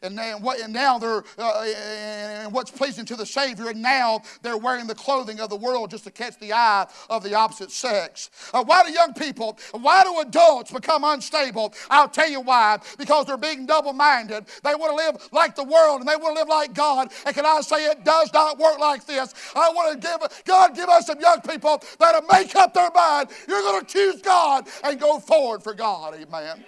and, 0.02 0.18
and 0.18 0.72
now 0.72 0.98
they're 0.98 1.22
uh, 1.38 1.64
and 1.64 2.52
what's 2.52 2.70
pleasing 2.70 3.04
to 3.06 3.16
the 3.16 3.26
Savior, 3.26 3.68
and 3.68 3.82
now 3.82 4.22
they're 4.42 4.56
wearing 4.56 4.86
the 4.86 4.94
clothing 4.94 5.40
of 5.40 5.50
the 5.50 5.56
world 5.56 5.90
just 5.90 6.04
to 6.04 6.10
catch 6.10 6.38
the 6.38 6.52
eye 6.52 6.86
of 7.08 7.22
the 7.22 7.34
opposite 7.34 7.70
sex. 7.70 8.30
Uh, 8.52 8.64
why 8.64 8.84
do 8.84 8.92
young 8.92 9.12
people, 9.14 9.58
why 9.72 10.02
do 10.04 10.20
adults 10.20 10.72
become 10.72 11.04
unstable? 11.04 11.74
I'll 11.90 12.08
tell 12.08 12.28
you 12.28 12.40
why. 12.40 12.78
Because 12.98 13.26
they're 13.26 13.36
being 13.36 13.66
double-minded. 13.66 14.46
They 14.62 14.74
want 14.74 14.90
to 14.90 14.96
live 14.96 15.28
like 15.32 15.54
the 15.54 15.64
world, 15.64 16.00
and 16.00 16.08
they 16.08 16.16
want 16.16 16.36
to 16.36 16.40
live 16.40 16.48
like 16.48 16.74
God. 16.74 17.12
And 17.26 17.34
can 17.34 17.46
I 17.46 17.60
say 17.60 17.86
it 17.86 18.04
does 18.04 18.32
not 18.32 18.58
work 18.58 18.78
like 18.78 19.04
this? 19.06 19.34
I 19.54 19.70
want 19.70 20.00
to 20.00 20.08
give 20.08 20.44
God 20.44 20.74
give 20.74 20.88
us 20.88 21.06
some 21.06 21.20
young 21.20 21.40
people 21.40 21.82
that'll 21.98 22.22
make 22.22 22.54
up 22.56 22.74
their 22.74 22.90
mind. 22.90 23.30
You're 23.48 23.62
going 23.62 23.84
to 23.84 23.86
choose 23.86 24.22
God 24.22 24.68
and 24.84 24.98
go 24.98 25.18
forward 25.18 25.62
for 25.62 25.74
God. 25.74 26.14
Amen. 26.14 26.64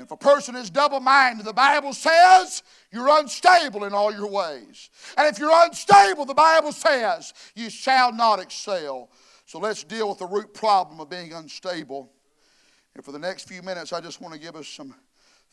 And 0.00 0.06
if 0.06 0.12
a 0.12 0.16
person 0.16 0.56
is 0.56 0.70
double 0.70 0.98
minded, 0.98 1.44
the 1.44 1.52
Bible 1.52 1.92
says 1.92 2.62
you're 2.90 3.20
unstable 3.20 3.84
in 3.84 3.92
all 3.92 4.10
your 4.10 4.28
ways. 4.28 4.88
And 5.18 5.26
if 5.26 5.38
you're 5.38 5.52
unstable, 5.52 6.24
the 6.24 6.32
Bible 6.32 6.72
says 6.72 7.34
you 7.54 7.68
shall 7.68 8.10
not 8.10 8.40
excel. 8.40 9.10
So 9.44 9.58
let's 9.58 9.84
deal 9.84 10.08
with 10.08 10.16
the 10.16 10.26
root 10.26 10.54
problem 10.54 11.00
of 11.00 11.10
being 11.10 11.34
unstable. 11.34 12.10
And 12.94 13.04
for 13.04 13.12
the 13.12 13.18
next 13.18 13.46
few 13.46 13.60
minutes, 13.60 13.92
I 13.92 14.00
just 14.00 14.22
want 14.22 14.32
to 14.32 14.40
give 14.40 14.56
us 14.56 14.68
some 14.68 14.94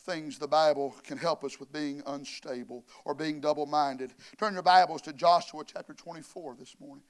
things 0.06 0.38
the 0.38 0.48
Bible 0.48 0.96
can 1.04 1.18
help 1.18 1.44
us 1.44 1.60
with 1.60 1.70
being 1.70 2.02
unstable 2.06 2.86
or 3.04 3.12
being 3.12 3.42
double 3.42 3.66
minded. 3.66 4.14
Turn 4.38 4.54
your 4.54 4.62
Bibles 4.62 5.02
to 5.02 5.12
Joshua 5.12 5.62
chapter 5.66 5.92
24 5.92 6.56
this 6.58 6.74
morning. 6.80 7.04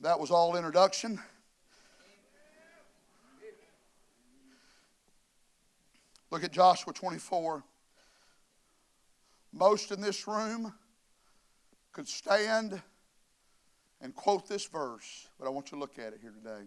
That 0.00 0.18
was 0.18 0.30
all 0.30 0.56
introduction. 0.56 1.20
Look 6.30 6.44
at 6.44 6.52
Joshua 6.52 6.92
24. 6.92 7.64
Most 9.52 9.90
in 9.90 10.00
this 10.00 10.28
room 10.28 10.72
could 11.92 12.06
stand 12.06 12.80
and 14.00 14.14
quote 14.14 14.48
this 14.48 14.66
verse, 14.66 15.28
but 15.38 15.46
I 15.46 15.50
want 15.50 15.70
you 15.70 15.76
to 15.76 15.80
look 15.80 15.98
at 15.98 16.12
it 16.12 16.20
here 16.22 16.30
today. 16.30 16.66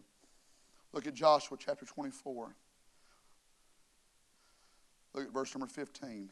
Look 0.92 1.08
at 1.08 1.14
Joshua 1.14 1.58
chapter 1.60 1.86
24. 1.86 2.56
Look 5.14 5.28
at 5.28 5.34
verse 5.34 5.56
number 5.56 5.68
15. 5.68 6.30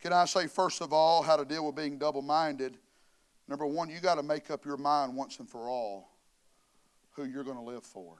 Can 0.00 0.12
I 0.12 0.24
say, 0.24 0.48
first 0.48 0.80
of 0.80 0.92
all, 0.92 1.22
how 1.22 1.36
to 1.36 1.44
deal 1.44 1.64
with 1.64 1.76
being 1.76 1.96
double 1.96 2.22
minded? 2.22 2.76
Number 3.52 3.66
one, 3.66 3.90
you 3.90 4.00
got 4.00 4.14
to 4.14 4.22
make 4.22 4.50
up 4.50 4.64
your 4.64 4.78
mind 4.78 5.14
once 5.14 5.38
and 5.38 5.46
for 5.46 5.68
all 5.68 6.08
who 7.10 7.24
you're 7.24 7.44
going 7.44 7.58
to 7.58 7.62
live 7.62 7.84
for. 7.84 8.16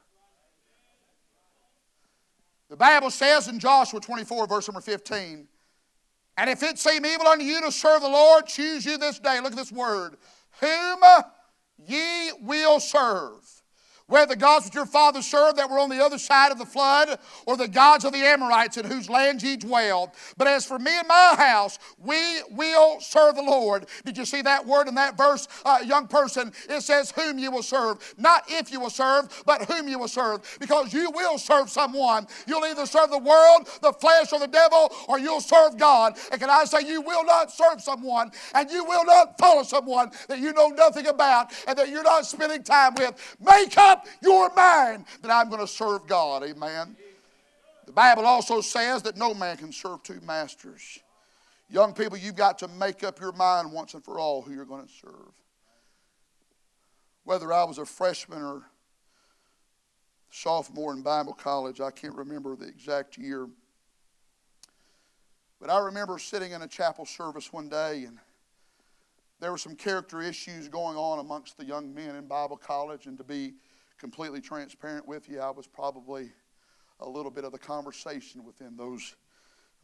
The 2.69 2.77
Bible 2.77 3.11
says 3.11 3.49
in 3.49 3.59
Joshua 3.59 3.99
24, 3.99 4.47
verse 4.47 4.69
number 4.69 4.83
15, 4.83 5.49
And 6.37 6.51
if 6.51 6.63
it 6.63 6.79
seem 6.79 7.07
evil 7.07 7.27
unto 7.27 7.47
you 7.47 7.63
to 7.63 7.73
serve 7.73 8.03
the 8.03 8.11
Lord, 8.11 8.45
choose 8.45 8.85
you 8.85 8.99
this 8.99 9.19
day. 9.21 9.41
Look 9.41 9.53
at 9.53 9.57
this 9.57 9.73
word. 9.73 10.19
Whom 10.61 11.01
ye 11.79 12.33
will 12.43 12.79
serve 12.79 13.62
whether 14.07 14.35
the 14.35 14.37
gods 14.37 14.67
which 14.67 14.75
your 14.75 14.87
fathers 14.87 15.27
served 15.27 15.59
that 15.59 15.71
were 15.71 15.79
on 15.79 15.89
the 15.89 16.03
other 16.03 16.19
side 16.19 16.53
of 16.53 16.59
the 16.59 16.67
flood, 16.67 17.19
or 17.47 17.57
the 17.57 17.69
gods 17.69 18.05
of 18.05 18.13
the 18.13 18.19
Amorites 18.19 18.77
in 18.77 18.85
whose 18.85 19.09
land 19.09 19.43
ye 19.43 19.57
dwelled. 19.57 20.11
But 20.37 20.49
as 20.49 20.65
for 20.65 20.79
me 20.79 20.91
and 20.99 21.09
my 21.09 21.35
house, 21.39 21.79
we 21.99 22.43
will 22.51 23.01
serve 23.01 23.37
the 23.37 23.43
Lord. 23.43 23.87
Did 24.05 24.19
you 24.19 24.25
see 24.25 24.43
that 24.43 24.67
word 24.67 24.89
in 24.89 24.95
that 24.97 25.17
verse, 25.17 25.49
uh, 25.65 25.79
young 25.85 26.09
person? 26.09 26.53
It 26.69 26.83
says, 26.83 27.11
Whom 27.13 27.39
you 27.39 27.51
will 27.51 27.63
serve. 27.63 28.15
Not 28.19 28.45
if 28.49 28.73
you 28.73 28.81
will 28.81 28.91
serve, 28.91 29.43
but 29.47 29.65
whom 29.71 29.89
you 29.89 29.99
will 29.99 30.09
serve. 30.09 30.59
Because 30.61 30.93
you 30.93 31.11
will 31.11 31.39
serve 31.39 31.71
someone. 31.71 32.27
You'll 32.47 32.65
either 32.65 32.87
serve 32.87 33.11
the 33.11 33.19
world, 33.19 33.69
the 33.81 33.93
flesh, 33.93 34.33
or 34.33 34.39
the 34.39 34.47
devil, 34.47 34.93
or 35.09 35.19
you'll 35.19 35.41
serve 35.41 35.77
God. 35.79 36.19
And 36.31 36.41
can 36.41 36.51
I 36.51 36.65
say, 36.65 36.87
you 36.87 37.01
will 37.01 37.25
not 37.25 37.51
serve 37.51 37.81
someone, 37.81 38.31
and 38.55 38.71
you 38.71 38.85
will 38.85 39.05
not 39.05 39.39
follow 39.39 39.63
someone 39.63 40.11
that 40.29 40.39
you 40.39 40.53
know 40.53 40.69
nothing 40.69 41.07
about, 41.07 41.53
and 41.67 41.77
that 41.79 41.89
you're 41.89 42.03
not 42.03 42.27
spending 42.27 42.63
time 42.63 42.95
with. 42.95 43.37
Make 43.41 43.77
up 43.79 43.92
your 44.23 44.53
mind 44.55 45.05
that 45.23 45.31
I'm 45.31 45.49
going 45.49 45.61
to 45.61 45.67
serve 45.67 46.07
God. 46.07 46.43
Amen. 46.43 46.97
The 47.87 47.93
Bible 47.93 48.27
also 48.27 48.61
says 48.61 49.03
that 49.03 49.17
no 49.17 49.35
man 49.35 49.57
can 49.57 49.73
serve 49.73 50.03
two 50.03 50.21
masters. 50.27 51.01
Young 51.69 51.95
people, 51.95 52.19
you've 52.19 52.37
got 52.37 52.59
to 52.59 52.69
make 52.69 53.03
up 53.03 53.21
your 53.21 53.33
mind 53.33 53.73
once 53.73 53.95
and 53.95 54.05
for 54.05 54.19
all 54.19 54.43
who 54.43 54.53
you're 54.53 54.65
going 54.65 54.87
to 54.87 54.93
serve. 54.93 55.33
Whether 57.25 57.53
I 57.53 57.65
was 57.65 57.79
a 57.79 57.85
freshman 57.85 58.43
or 58.43 58.63
sophomore 60.31 60.93
in 60.93 61.03
Bible 61.03 61.33
college, 61.33 61.81
I 61.81 61.91
can't 61.91 62.15
remember 62.15 62.57
the 62.57 62.67
exact 62.67 63.17
year. 63.17 63.49
But 65.61 65.71
I 65.71 65.79
remember 65.79 66.19
sitting 66.19 66.53
in 66.53 66.63
a 66.63 66.69
chapel 66.69 67.07
service 67.07 67.53
one 67.53 67.69
day 67.69 68.05
and 68.05 68.19
there 69.43 69.51
were 69.51 69.59
some 69.59 69.75
character 69.75 70.23
issues 70.23 70.69
going 70.69 70.97
on 70.97 71.19
amongst 71.19 71.57
the 71.57 71.65
young 71.65 71.93
men 71.93 72.15
in 72.15 72.27
Bible 72.29 72.57
college, 72.57 73.07
and 73.07 73.19
to 73.19 73.25
be 73.25 73.55
completely 73.99 74.41
transparent 74.41 75.07
with 75.07 75.29
you, 75.29 75.41
I 75.41 75.51
was 75.51 75.67
probably 75.67 76.33
a 77.01 77.09
little 77.09 77.31
bit 77.31 77.45
of 77.45 77.53
the 77.53 77.59
conversation 77.59 78.45
within 78.45 78.77
those 78.77 79.17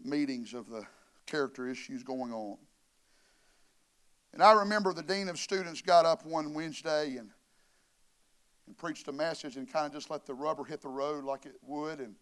meetings 0.02 0.54
of 0.54 0.68
the 0.68 0.82
character 1.26 1.68
issues 1.68 2.02
going 2.02 2.32
on. 2.32 2.56
And 4.32 4.42
I 4.42 4.52
remember 4.52 4.92
the 4.92 5.02
dean 5.02 5.28
of 5.28 5.38
students 5.38 5.80
got 5.80 6.04
up 6.04 6.24
one 6.24 6.54
Wednesday 6.54 7.16
and, 7.16 7.30
and 8.66 8.76
preached 8.76 9.08
a 9.08 9.12
message 9.12 9.56
and 9.56 9.70
kind 9.70 9.86
of 9.86 9.92
just 9.92 10.10
let 10.10 10.26
the 10.26 10.34
rubber 10.34 10.64
hit 10.64 10.82
the 10.82 10.88
road 10.88 11.24
like 11.24 11.46
it 11.46 11.56
would 11.62 11.98
and 12.00 12.14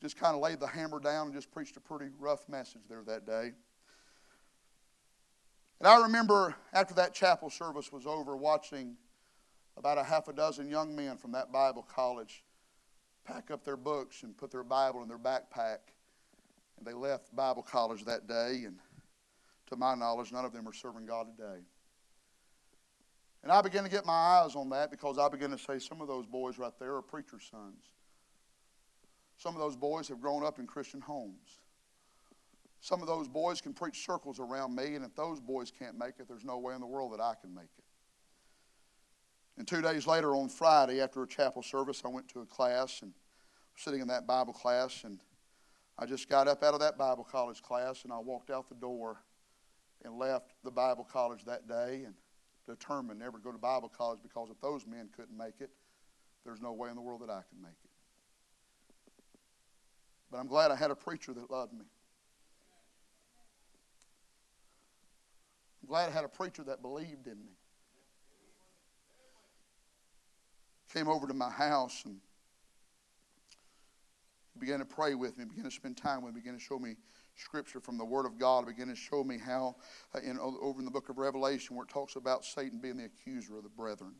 just 0.00 0.18
kind 0.18 0.34
of 0.34 0.40
laid 0.40 0.60
the 0.60 0.66
hammer 0.66 1.00
down 1.00 1.26
and 1.26 1.34
just 1.34 1.50
preached 1.50 1.76
a 1.76 1.80
pretty 1.80 2.10
rough 2.18 2.48
message 2.48 2.82
there 2.88 3.02
that 3.06 3.26
day. 3.26 3.52
And 5.80 5.88
I 5.88 6.02
remember 6.02 6.54
after 6.72 6.94
that 6.94 7.14
chapel 7.14 7.50
service 7.50 7.90
was 7.90 8.06
over 8.06 8.36
watching 8.36 8.96
about 9.76 9.98
a 9.98 10.04
half 10.04 10.28
a 10.28 10.32
dozen 10.32 10.68
young 10.68 10.94
men 10.94 11.16
from 11.16 11.32
that 11.32 11.52
Bible 11.52 11.82
college 11.82 12.44
pack 13.24 13.50
up 13.50 13.64
their 13.64 13.76
books 13.76 14.22
and 14.22 14.36
put 14.36 14.50
their 14.50 14.62
Bible 14.62 15.02
in 15.02 15.08
their 15.08 15.18
backpack. 15.18 15.78
And 16.78 16.86
they 16.86 16.92
left 16.92 17.34
Bible 17.34 17.62
college 17.62 18.04
that 18.04 18.26
day, 18.26 18.62
and 18.66 18.78
to 19.68 19.76
my 19.76 19.94
knowledge, 19.94 20.32
none 20.32 20.44
of 20.44 20.52
them 20.52 20.68
are 20.68 20.72
serving 20.72 21.06
God 21.06 21.26
today. 21.36 21.60
And 23.42 23.52
I 23.52 23.60
began 23.62 23.84
to 23.84 23.90
get 23.90 24.06
my 24.06 24.12
eyes 24.12 24.56
on 24.56 24.70
that 24.70 24.90
because 24.90 25.18
I 25.18 25.28
began 25.28 25.50
to 25.50 25.58
say 25.58 25.78
some 25.78 26.00
of 26.00 26.08
those 26.08 26.26
boys 26.26 26.58
right 26.58 26.72
there 26.78 26.94
are 26.96 27.02
preacher's 27.02 27.44
sons. 27.50 27.84
Some 29.36 29.54
of 29.54 29.60
those 29.60 29.76
boys 29.76 30.08
have 30.08 30.20
grown 30.20 30.44
up 30.44 30.58
in 30.58 30.66
Christian 30.66 31.00
homes. 31.00 31.60
Some 32.80 33.00
of 33.00 33.06
those 33.06 33.28
boys 33.28 33.60
can 33.60 33.72
preach 33.72 34.04
circles 34.04 34.38
around 34.38 34.74
me, 34.74 34.94
and 34.94 35.04
if 35.04 35.14
those 35.14 35.40
boys 35.40 35.70
can't 35.70 35.98
make 35.98 36.14
it, 36.18 36.28
there's 36.28 36.44
no 36.44 36.58
way 36.58 36.74
in 36.74 36.80
the 36.80 36.86
world 36.86 37.12
that 37.12 37.20
I 37.20 37.34
can 37.40 37.54
make 37.54 37.70
it. 37.78 37.83
And 39.56 39.66
two 39.68 39.82
days 39.82 40.06
later, 40.06 40.34
on 40.34 40.48
Friday, 40.48 41.00
after 41.00 41.22
a 41.22 41.28
chapel 41.28 41.62
service, 41.62 42.02
I 42.04 42.08
went 42.08 42.28
to 42.28 42.40
a 42.40 42.46
class 42.46 43.02
and 43.02 43.12
sitting 43.76 44.00
in 44.00 44.08
that 44.08 44.26
Bible 44.26 44.52
class, 44.52 45.04
and 45.04 45.20
I 45.98 46.06
just 46.06 46.28
got 46.28 46.48
up 46.48 46.62
out 46.62 46.74
of 46.74 46.80
that 46.80 46.98
Bible 46.98 47.24
college 47.24 47.62
class 47.62 48.02
and 48.04 48.12
I 48.12 48.18
walked 48.18 48.50
out 48.50 48.68
the 48.68 48.74
door 48.74 49.18
and 50.04 50.18
left 50.18 50.52
the 50.64 50.70
Bible 50.70 51.06
college 51.10 51.44
that 51.44 51.68
day 51.68 52.02
and 52.04 52.14
determined 52.66 53.20
never 53.20 53.38
to 53.38 53.44
go 53.44 53.52
to 53.52 53.58
Bible 53.58 53.88
college 53.96 54.18
because 54.22 54.50
if 54.50 54.60
those 54.60 54.86
men 54.86 55.08
couldn't 55.14 55.36
make 55.36 55.60
it, 55.60 55.70
there's 56.44 56.60
no 56.60 56.72
way 56.72 56.88
in 56.88 56.96
the 56.96 57.00
world 57.00 57.22
that 57.22 57.30
I 57.30 57.42
could 57.48 57.62
make 57.62 57.78
it. 57.84 57.90
But 60.30 60.38
I'm 60.38 60.48
glad 60.48 60.72
I 60.72 60.76
had 60.76 60.90
a 60.90 60.96
preacher 60.96 61.32
that 61.32 61.50
loved 61.50 61.72
me. 61.72 61.84
I'm 65.82 65.88
glad 65.88 66.08
I 66.08 66.12
had 66.12 66.24
a 66.24 66.28
preacher 66.28 66.64
that 66.64 66.82
believed 66.82 67.26
in 67.26 67.38
me. 67.38 67.52
Came 70.94 71.08
over 71.08 71.26
to 71.26 71.34
my 71.34 71.50
house 71.50 72.02
and 72.04 72.20
began 74.58 74.78
to 74.78 74.84
pray 74.84 75.14
with 75.14 75.36
me, 75.36 75.44
began 75.44 75.64
to 75.64 75.70
spend 75.70 75.96
time 75.96 76.22
with 76.22 76.34
me, 76.34 76.40
began 76.40 76.54
to 76.54 76.60
show 76.60 76.78
me 76.78 76.94
scripture 77.34 77.80
from 77.80 77.98
the 77.98 78.04
Word 78.04 78.26
of 78.26 78.38
God, 78.38 78.66
began 78.66 78.86
to 78.86 78.94
show 78.94 79.24
me 79.24 79.36
how, 79.36 79.74
uh, 80.14 80.20
in, 80.20 80.38
over 80.38 80.78
in 80.78 80.84
the 80.84 80.90
book 80.90 81.08
of 81.08 81.18
Revelation, 81.18 81.74
where 81.74 81.84
it 81.84 81.90
talks 81.90 82.14
about 82.14 82.44
Satan 82.44 82.78
being 82.78 82.96
the 82.96 83.06
accuser 83.06 83.56
of 83.56 83.64
the 83.64 83.68
brethren. 83.68 84.14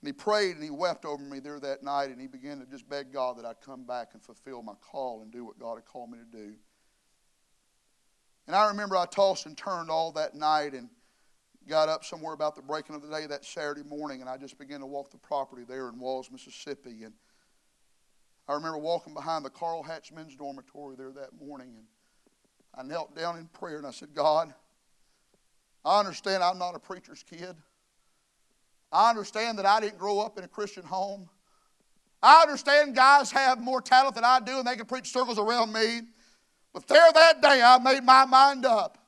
And 0.00 0.08
he 0.08 0.12
prayed 0.12 0.54
and 0.54 0.62
he 0.62 0.70
wept 0.70 1.04
over 1.04 1.22
me 1.22 1.40
there 1.40 1.58
that 1.58 1.82
night, 1.82 2.10
and 2.10 2.20
he 2.20 2.28
began 2.28 2.60
to 2.60 2.66
just 2.66 2.88
beg 2.88 3.12
God 3.12 3.38
that 3.38 3.44
I'd 3.44 3.60
come 3.60 3.84
back 3.84 4.10
and 4.12 4.22
fulfill 4.22 4.62
my 4.62 4.74
call 4.80 5.22
and 5.22 5.32
do 5.32 5.44
what 5.44 5.58
God 5.58 5.74
had 5.74 5.86
called 5.86 6.10
me 6.10 6.18
to 6.18 6.36
do. 6.38 6.54
And 8.46 8.54
I 8.54 8.68
remember 8.68 8.96
I 8.96 9.06
tossed 9.06 9.46
and 9.46 9.56
turned 9.56 9.90
all 9.90 10.12
that 10.12 10.36
night, 10.36 10.72
and 10.74 10.88
got 11.68 11.88
up 11.88 12.04
somewhere 12.04 12.32
about 12.32 12.56
the 12.56 12.62
breaking 12.62 12.94
of 12.94 13.02
the 13.02 13.08
day 13.08 13.26
that 13.26 13.44
Saturday 13.44 13.82
morning, 13.82 14.20
and 14.20 14.30
I 14.30 14.36
just 14.36 14.58
began 14.58 14.80
to 14.80 14.86
walk 14.86 15.10
the 15.10 15.18
property 15.18 15.64
there 15.66 15.88
in 15.88 15.98
Walls, 15.98 16.30
Mississippi. 16.30 17.04
And 17.04 17.12
I 18.48 18.54
remember 18.54 18.78
walking 18.78 19.14
behind 19.14 19.44
the 19.44 19.50
Carl 19.50 19.82
Hatch 19.82 20.12
men's 20.12 20.36
dormitory 20.36 20.96
there 20.96 21.12
that 21.12 21.30
morning, 21.40 21.74
and 21.76 21.86
I 22.74 22.82
knelt 22.82 23.16
down 23.16 23.38
in 23.38 23.46
prayer 23.46 23.78
and 23.78 23.86
I 23.86 23.90
said, 23.90 24.14
God, 24.14 24.52
I 25.84 25.98
understand 25.98 26.42
I'm 26.42 26.58
not 26.58 26.74
a 26.74 26.78
preacher's 26.78 27.22
kid. 27.22 27.56
I 28.92 29.10
understand 29.10 29.58
that 29.58 29.66
I 29.66 29.80
didn't 29.80 29.98
grow 29.98 30.20
up 30.20 30.38
in 30.38 30.44
a 30.44 30.48
Christian 30.48 30.84
home. 30.84 31.28
I 32.22 32.42
understand 32.42 32.94
guys 32.94 33.30
have 33.30 33.60
more 33.60 33.80
talent 33.80 34.14
than 34.14 34.24
I 34.24 34.40
do 34.40 34.58
and 34.58 34.66
they 34.66 34.76
can 34.76 34.86
preach 34.86 35.12
circles 35.12 35.38
around 35.38 35.72
me. 35.72 36.02
But 36.72 36.86
there 36.86 37.10
that 37.12 37.40
day, 37.40 37.62
I 37.62 37.78
made 37.78 38.04
my 38.04 38.24
mind 38.26 38.66
up. 38.66 38.98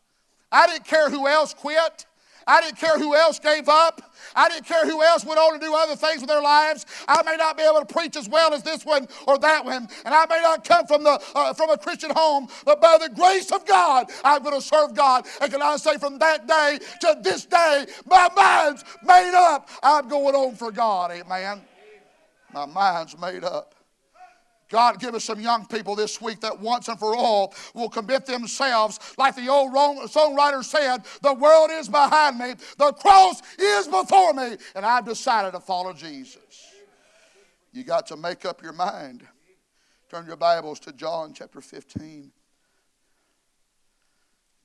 I 0.51 0.67
didn't 0.67 0.87
care 0.87 1.11
who 1.11 1.27
else 1.29 1.53
quit. 1.53 2.07
I 2.49 2.63
didn't 2.63 2.79
care 2.79 2.99
who 2.99 3.15
else 3.15 3.39
gave 3.39 3.69
up. 3.69 4.03
I 4.35 4.49
didn't 4.49 4.65
care 4.65 4.87
who 4.87 5.03
else 5.03 5.25
went 5.25 5.39
on 5.39 5.53
to 5.53 5.59
do 5.59 5.75
other 5.75 5.95
things 5.95 6.21
with 6.21 6.29
their 6.29 6.43
lives. 6.43 6.87
I 7.07 7.23
may 7.23 7.37
not 7.37 7.57
be 7.57 7.63
able 7.63 7.81
to 7.81 7.87
preach 7.87 8.17
as 8.17 8.29
well 8.29 8.55
as 8.55 8.63
this 8.63 8.85
one 8.85 9.07
or 9.27 9.39
that 9.39 9.65
one, 9.65 9.89
and 10.05 10.15
I 10.15 10.27
may 10.29 10.41
not 10.43 10.65
come 10.65 10.87
from 10.87 11.05
the 11.05 11.21
uh, 11.35 11.53
from 11.53 11.71
a 11.71 11.79
Christian 11.79 12.11
home, 12.11 12.49
but 12.65 12.81
by 12.81 12.99
the 13.01 13.15
grace 13.15 13.53
of 13.53 13.67
God, 13.67 14.11
I'm 14.25 14.43
going 14.43 14.55
to 14.55 14.67
serve 14.67 14.95
God. 14.95 15.27
And 15.41 15.53
can 15.53 15.63
I 15.63 15.77
say, 15.77 15.99
from 15.99 16.19
that 16.19 16.49
day 16.49 16.79
to 17.03 17.19
this 17.23 17.45
day, 17.45 17.87
my 18.07 18.29
mind's 18.35 18.85
made 19.05 19.35
up. 19.35 19.69
I'm 19.83 20.09
going 20.09 20.35
on 20.35 20.57
for 20.57 20.73
God. 20.73 21.11
Amen. 21.11 21.61
My 22.53 22.65
mind's 22.65 23.19
made 23.19 23.45
up. 23.45 23.75
God, 24.69 25.01
give 25.01 25.15
us 25.15 25.25
some 25.25 25.41
young 25.41 25.65
people 25.67 25.95
this 25.95 26.21
week 26.21 26.41
that 26.41 26.61
once 26.61 26.89
and 26.89 26.99
for 26.99 27.17
all 27.17 27.55
will 27.75 27.89
commit 27.89 28.27
themselves, 28.27 29.01
like 29.17 29.35
the 29.35 29.49
old 29.49 29.73
songwriter 29.73 30.63
said, 30.63 30.99
the 31.23 31.33
world 31.33 31.71
is 31.73 31.89
behind 31.89 32.39
me, 32.39 32.55
the 32.77 32.93
cross 32.93 33.41
is 33.59 33.89
before 33.89 34.35
me, 34.35 34.57
and 34.75 34.85
I've 34.85 35.07
decided 35.07 35.53
to 35.53 35.61
follow 35.61 35.93
Jesus. 35.93 36.39
You 37.73 37.85
got 37.85 38.07
to 38.09 38.17
make 38.17 38.45
up 38.45 38.63
your 38.63 38.73
mind. 38.73 39.27
Turn 40.11 40.27
your 40.27 40.37
Bibles 40.37 40.81
to 40.81 40.93
John 40.93 41.33
chapter 41.35 41.61
15. 41.61 42.31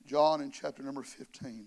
John 0.06 0.40
in 0.42 0.50
chapter 0.50 0.82
number 0.82 1.02
15. 1.02 1.66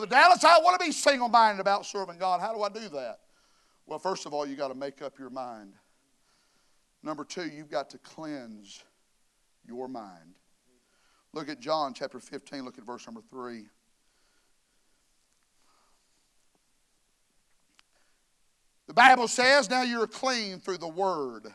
Brother 0.00 0.16
Dallas, 0.16 0.44
I 0.44 0.58
want 0.60 0.80
to 0.80 0.86
be 0.86 0.92
single 0.92 1.28
minded 1.28 1.60
about 1.60 1.84
serving 1.84 2.16
God. 2.16 2.40
How 2.40 2.54
do 2.54 2.62
I 2.62 2.70
do 2.70 2.88
that? 2.88 3.18
Well, 3.86 3.98
first 3.98 4.24
of 4.24 4.32
all, 4.32 4.46
you've 4.46 4.56
got 4.56 4.68
to 4.68 4.74
make 4.74 5.02
up 5.02 5.18
your 5.18 5.28
mind. 5.28 5.74
Number 7.02 7.22
two, 7.22 7.44
you've 7.44 7.70
got 7.70 7.90
to 7.90 7.98
cleanse 7.98 8.82
your 9.68 9.88
mind. 9.88 10.36
Look 11.34 11.50
at 11.50 11.60
John 11.60 11.92
chapter 11.92 12.18
15, 12.18 12.64
look 12.64 12.78
at 12.78 12.84
verse 12.86 13.06
number 13.06 13.20
3. 13.28 13.64
The 18.86 18.94
Bible 18.94 19.28
says, 19.28 19.68
Now 19.68 19.82
you're 19.82 20.06
clean 20.06 20.60
through 20.60 20.78
the 20.78 20.88
word 20.88 21.46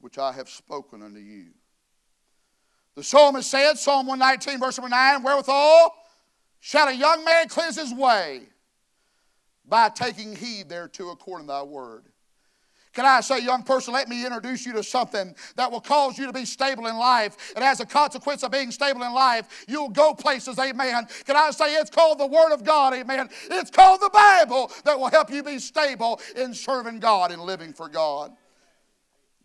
which 0.00 0.16
I 0.16 0.32
have 0.32 0.48
spoken 0.48 1.02
unto 1.02 1.20
you. 1.20 1.48
The 2.94 3.02
psalmist 3.02 3.50
said, 3.50 3.74
Psalm 3.74 4.06
119, 4.06 4.58
verse 4.58 4.78
number 4.78 4.88
9, 4.88 5.22
Wherewithal 5.22 5.98
Shall 6.64 6.86
a 6.86 6.92
young 6.92 7.24
man 7.24 7.48
cleanse 7.48 7.76
his 7.76 7.92
way? 7.92 8.42
By 9.68 9.88
taking 9.88 10.36
heed 10.36 10.68
thereto 10.68 11.10
according 11.10 11.48
to 11.48 11.52
thy 11.54 11.62
word. 11.64 12.04
Can 12.92 13.04
I 13.04 13.20
say, 13.20 13.40
young 13.40 13.64
person, 13.64 13.92
let 13.92 14.08
me 14.08 14.24
introduce 14.24 14.64
you 14.64 14.72
to 14.74 14.82
something 14.84 15.34
that 15.56 15.72
will 15.72 15.80
cause 15.80 16.18
you 16.18 16.26
to 16.26 16.32
be 16.32 16.44
stable 16.44 16.86
in 16.86 16.96
life. 16.96 17.52
And 17.56 17.64
as 17.64 17.80
a 17.80 17.86
consequence 17.86 18.44
of 18.44 18.52
being 18.52 18.70
stable 18.70 19.02
in 19.02 19.12
life, 19.12 19.64
you'll 19.66 19.88
go 19.88 20.14
places, 20.14 20.56
amen. 20.56 21.08
Can 21.24 21.34
I 21.34 21.50
say 21.50 21.74
it's 21.74 21.90
called 21.90 22.20
the 22.20 22.26
Word 22.26 22.52
of 22.52 22.62
God, 22.62 22.94
amen? 22.94 23.28
It's 23.50 23.70
called 23.70 24.00
the 24.00 24.10
Bible 24.12 24.70
that 24.84 24.96
will 24.96 25.10
help 25.10 25.32
you 25.32 25.42
be 25.42 25.58
stable 25.58 26.20
in 26.36 26.54
serving 26.54 27.00
God 27.00 27.32
and 27.32 27.42
living 27.42 27.72
for 27.72 27.88
God. 27.88 28.30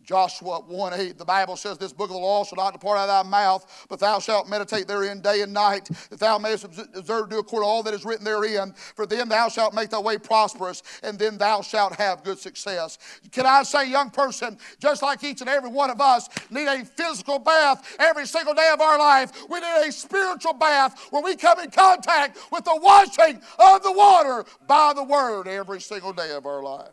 Joshua 0.08 0.60
1 0.60 0.94
8, 0.94 1.18
the 1.18 1.24
Bible 1.26 1.54
says, 1.54 1.76
This 1.76 1.92
book 1.92 2.08
of 2.08 2.14
the 2.14 2.18
law 2.18 2.42
shall 2.42 2.56
not 2.56 2.72
depart 2.72 2.96
out 2.96 3.10
of 3.10 3.26
thy 3.26 3.28
mouth, 3.28 3.86
but 3.90 4.00
thou 4.00 4.18
shalt 4.18 4.48
meditate 4.48 4.88
therein 4.88 5.20
day 5.20 5.42
and 5.42 5.52
night, 5.52 5.90
that 6.08 6.18
thou 6.18 6.38
mayest 6.38 6.64
observe 6.64 7.28
to 7.28 7.28
do 7.28 7.38
according 7.40 7.66
to 7.66 7.70
all 7.70 7.82
that 7.82 7.92
is 7.92 8.06
written 8.06 8.24
therein. 8.24 8.72
For 8.96 9.04
then 9.04 9.28
thou 9.28 9.50
shalt 9.50 9.74
make 9.74 9.90
thy 9.90 9.98
way 9.98 10.16
prosperous, 10.16 10.82
and 11.02 11.18
then 11.18 11.36
thou 11.36 11.60
shalt 11.60 11.94
have 11.96 12.24
good 12.24 12.38
success. 12.38 12.96
Can 13.32 13.44
I 13.44 13.62
say, 13.64 13.90
young 13.90 14.08
person, 14.08 14.56
just 14.80 15.02
like 15.02 15.22
each 15.22 15.42
and 15.42 15.50
every 15.50 15.68
one 15.68 15.90
of 15.90 16.00
us 16.00 16.30
need 16.48 16.68
a 16.68 16.86
physical 16.86 17.38
bath 17.38 17.94
every 17.98 18.26
single 18.26 18.54
day 18.54 18.70
of 18.72 18.80
our 18.80 18.98
life, 18.98 19.30
we 19.50 19.60
need 19.60 19.88
a 19.88 19.92
spiritual 19.92 20.54
bath 20.54 21.06
where 21.10 21.22
we 21.22 21.36
come 21.36 21.60
in 21.60 21.70
contact 21.70 22.38
with 22.50 22.64
the 22.64 22.80
washing 22.82 23.42
of 23.58 23.82
the 23.82 23.92
water 23.92 24.46
by 24.66 24.94
the 24.94 25.04
word 25.04 25.46
every 25.46 25.82
single 25.82 26.14
day 26.14 26.30
of 26.30 26.46
our 26.46 26.62
life. 26.62 26.92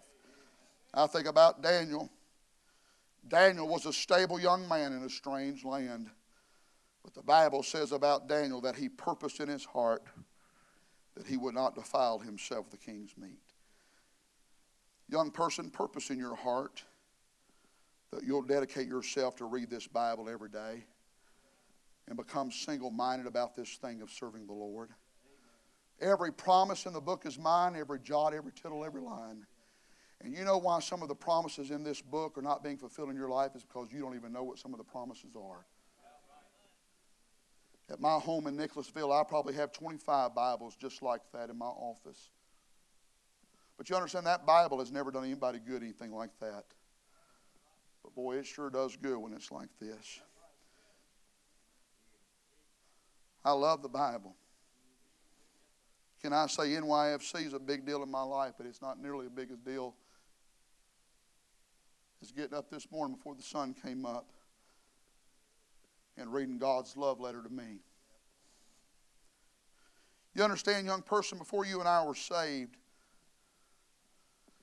I 0.94 1.08
think 1.08 1.28
about 1.28 1.64
Daniel. 1.64 2.10
Daniel 3.28 3.68
was 3.68 3.86
a 3.86 3.94
stable 3.94 4.40
young 4.40 4.68
man 4.68 4.94
in 4.94 5.04
a 5.04 5.10
strange 5.10 5.64
land. 5.66 6.10
But 7.04 7.14
the 7.14 7.22
Bible 7.22 7.64
says 7.64 7.92
about 7.92 8.28
Daniel 8.28 8.62
that 8.62 8.76
he 8.76 8.90
purposed 8.90 9.40
in 9.40 9.48
his 9.48 9.66
heart 9.66 10.04
that 11.16 11.28
he 11.28 11.38
would 11.38 11.56
not 11.56 11.76
defile 11.76 12.20
himself 12.20 12.70
the 12.70 12.78
king's 12.78 13.16
meat. 13.18 13.40
Young 15.08 15.32
person, 15.32 15.70
purpose 15.70 16.10
in 16.10 16.18
your 16.18 16.36
heart 16.36 16.84
that 18.12 18.24
you'll 18.24 18.42
dedicate 18.42 18.88
yourself 18.88 19.36
to 19.38 19.46
read 19.46 19.70
this 19.70 19.88
Bible 19.88 20.30
every 20.30 20.50
day 20.50 20.84
and 22.08 22.18
become 22.18 22.52
single 22.52 22.92
minded 22.92 23.28
about 23.28 23.56
this 23.56 23.76
thing 23.76 24.02
of 24.02 24.10
serving 24.10 24.46
the 24.48 24.54
Lord. 24.54 24.90
Every 26.02 26.32
promise 26.32 26.86
in 26.86 26.94
the 26.94 27.02
book 27.02 27.26
is 27.26 27.40
mine, 27.40 27.76
every 27.76 28.00
jot, 28.00 28.34
every 28.34 28.52
tittle, 28.52 28.84
every 28.84 29.02
line. 29.02 29.46
And 30.22 30.34
you 30.34 30.44
know 30.44 30.58
why 30.58 30.80
some 30.80 31.02
of 31.02 31.08
the 31.08 31.16
promises 31.16 31.72
in 31.72 31.84
this 31.84 32.02
book 32.02 32.38
are 32.38 32.42
not 32.42 32.64
being 32.64 32.78
fulfilled 32.78 33.10
in 33.10 33.16
your 33.16 33.30
life 33.30 33.56
is 33.56 33.64
because 33.64 33.88
you 33.92 34.00
don't 34.00 34.16
even 34.16 34.32
know 34.32 34.44
what 34.44 34.58
some 34.58 34.74
of 34.74 34.78
the 34.78 34.84
promises 34.84 35.36
are. 35.36 35.66
At 37.90 38.00
my 38.00 38.16
home 38.16 38.48
in 38.48 38.56
Nicholasville, 38.56 39.12
I 39.12 39.24
probably 39.24 39.54
have 39.56 39.72
25 39.72 40.34
Bibles 40.34 40.76
just 40.76 41.04
like 41.04 41.22
that 41.34 41.50
in 41.50 41.58
my 41.58 41.66
office. 41.68 42.30
But 43.78 43.90
you 43.90 43.96
understand 43.96 44.26
that 44.26 44.46
Bible 44.46 44.80
has 44.80 44.92
never 44.92 45.12
done 45.12 45.24
anybody 45.24 45.60
good 45.60 45.84
anything 45.84 46.12
like 46.12 46.32
that. 46.40 46.64
But 48.04 48.16
boy, 48.16 48.38
it 48.38 48.46
sure 48.46 48.70
does 48.70 48.96
good 48.96 49.18
when 49.18 49.34
it's 49.34 49.52
like 49.52 49.70
this. 49.80 50.20
I 53.44 53.52
love 53.52 53.84
the 53.84 53.90
Bible. 53.90 54.36
Can 56.24 56.34
I 56.34 56.48
say 56.48 56.70
NYFC 56.70 57.46
is 57.46 57.54
a 57.54 57.60
big 57.60 57.86
deal 57.86 58.02
in 58.02 58.10
my 58.10 58.24
life, 58.24 58.54
but 58.58 58.66
it's 58.66 58.82
not 58.82 59.00
nearly 59.00 59.28
as 59.28 59.32
big 59.32 59.52
a 59.52 59.70
deal 59.70 59.94
getting 62.32 62.58
up 62.58 62.70
this 62.70 62.92
morning 62.92 63.16
before 63.16 63.36
the 63.36 63.44
sun 63.44 63.74
came 63.74 64.06
up 64.06 64.28
and 66.18 66.32
reading 66.32 66.58
God's 66.58 66.96
love 66.96 67.20
letter 67.20 67.42
to 67.42 67.50
me. 67.50 67.80
You 70.34 70.44
understand, 70.44 70.86
young 70.86 71.02
person, 71.02 71.38
before 71.38 71.66
you 71.66 71.80
and 71.80 71.88
I 71.88 72.04
were 72.04 72.16
saved, 72.16 72.76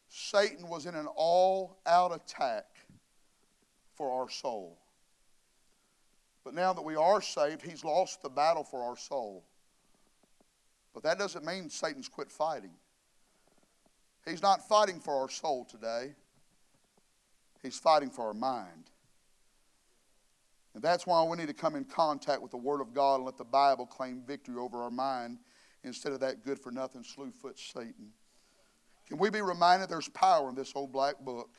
Satan 0.08 0.68
was 0.68 0.84
in 0.86 0.94
an 0.94 1.06
all 1.06 1.80
out 1.86 2.14
attack 2.14 2.66
for 3.94 4.20
our 4.20 4.28
soul. 4.28 4.78
But 6.44 6.54
now 6.54 6.72
that 6.72 6.82
we 6.82 6.96
are 6.96 7.22
saved, 7.22 7.62
he's 7.62 7.84
lost 7.84 8.22
the 8.22 8.28
battle 8.28 8.64
for 8.64 8.82
our 8.82 8.96
soul. 8.96 9.44
But 10.92 11.02
that 11.04 11.18
doesn't 11.18 11.44
mean 11.44 11.70
Satan's 11.70 12.08
quit 12.08 12.30
fighting. 12.30 12.72
He's 14.26 14.42
not 14.42 14.68
fighting 14.68 15.00
for 15.00 15.14
our 15.14 15.30
soul 15.30 15.64
today. 15.64 16.14
He's 17.62 17.78
fighting 17.78 18.10
for 18.10 18.26
our 18.26 18.34
mind. 18.34 18.90
And 20.74 20.82
that's 20.82 21.06
why 21.06 21.22
we 21.22 21.36
need 21.36 21.48
to 21.48 21.54
come 21.54 21.76
in 21.76 21.84
contact 21.84 22.42
with 22.42 22.50
the 22.50 22.56
Word 22.56 22.80
of 22.80 22.94
God 22.94 23.16
and 23.16 23.24
let 23.24 23.36
the 23.36 23.44
Bible 23.44 23.86
claim 23.86 24.22
victory 24.26 24.56
over 24.56 24.82
our 24.82 24.90
mind 24.90 25.38
instead 25.84 26.12
of 26.12 26.20
that 26.20 26.44
good 26.44 26.58
for 26.58 26.72
nothing 26.72 27.02
slewfoot 27.02 27.58
Satan. 27.58 28.12
Can 29.06 29.18
we 29.18 29.30
be 29.30 29.42
reminded 29.42 29.88
there's 29.88 30.08
power 30.08 30.48
in 30.48 30.54
this 30.54 30.72
old 30.74 30.92
black 30.92 31.18
book? 31.20 31.50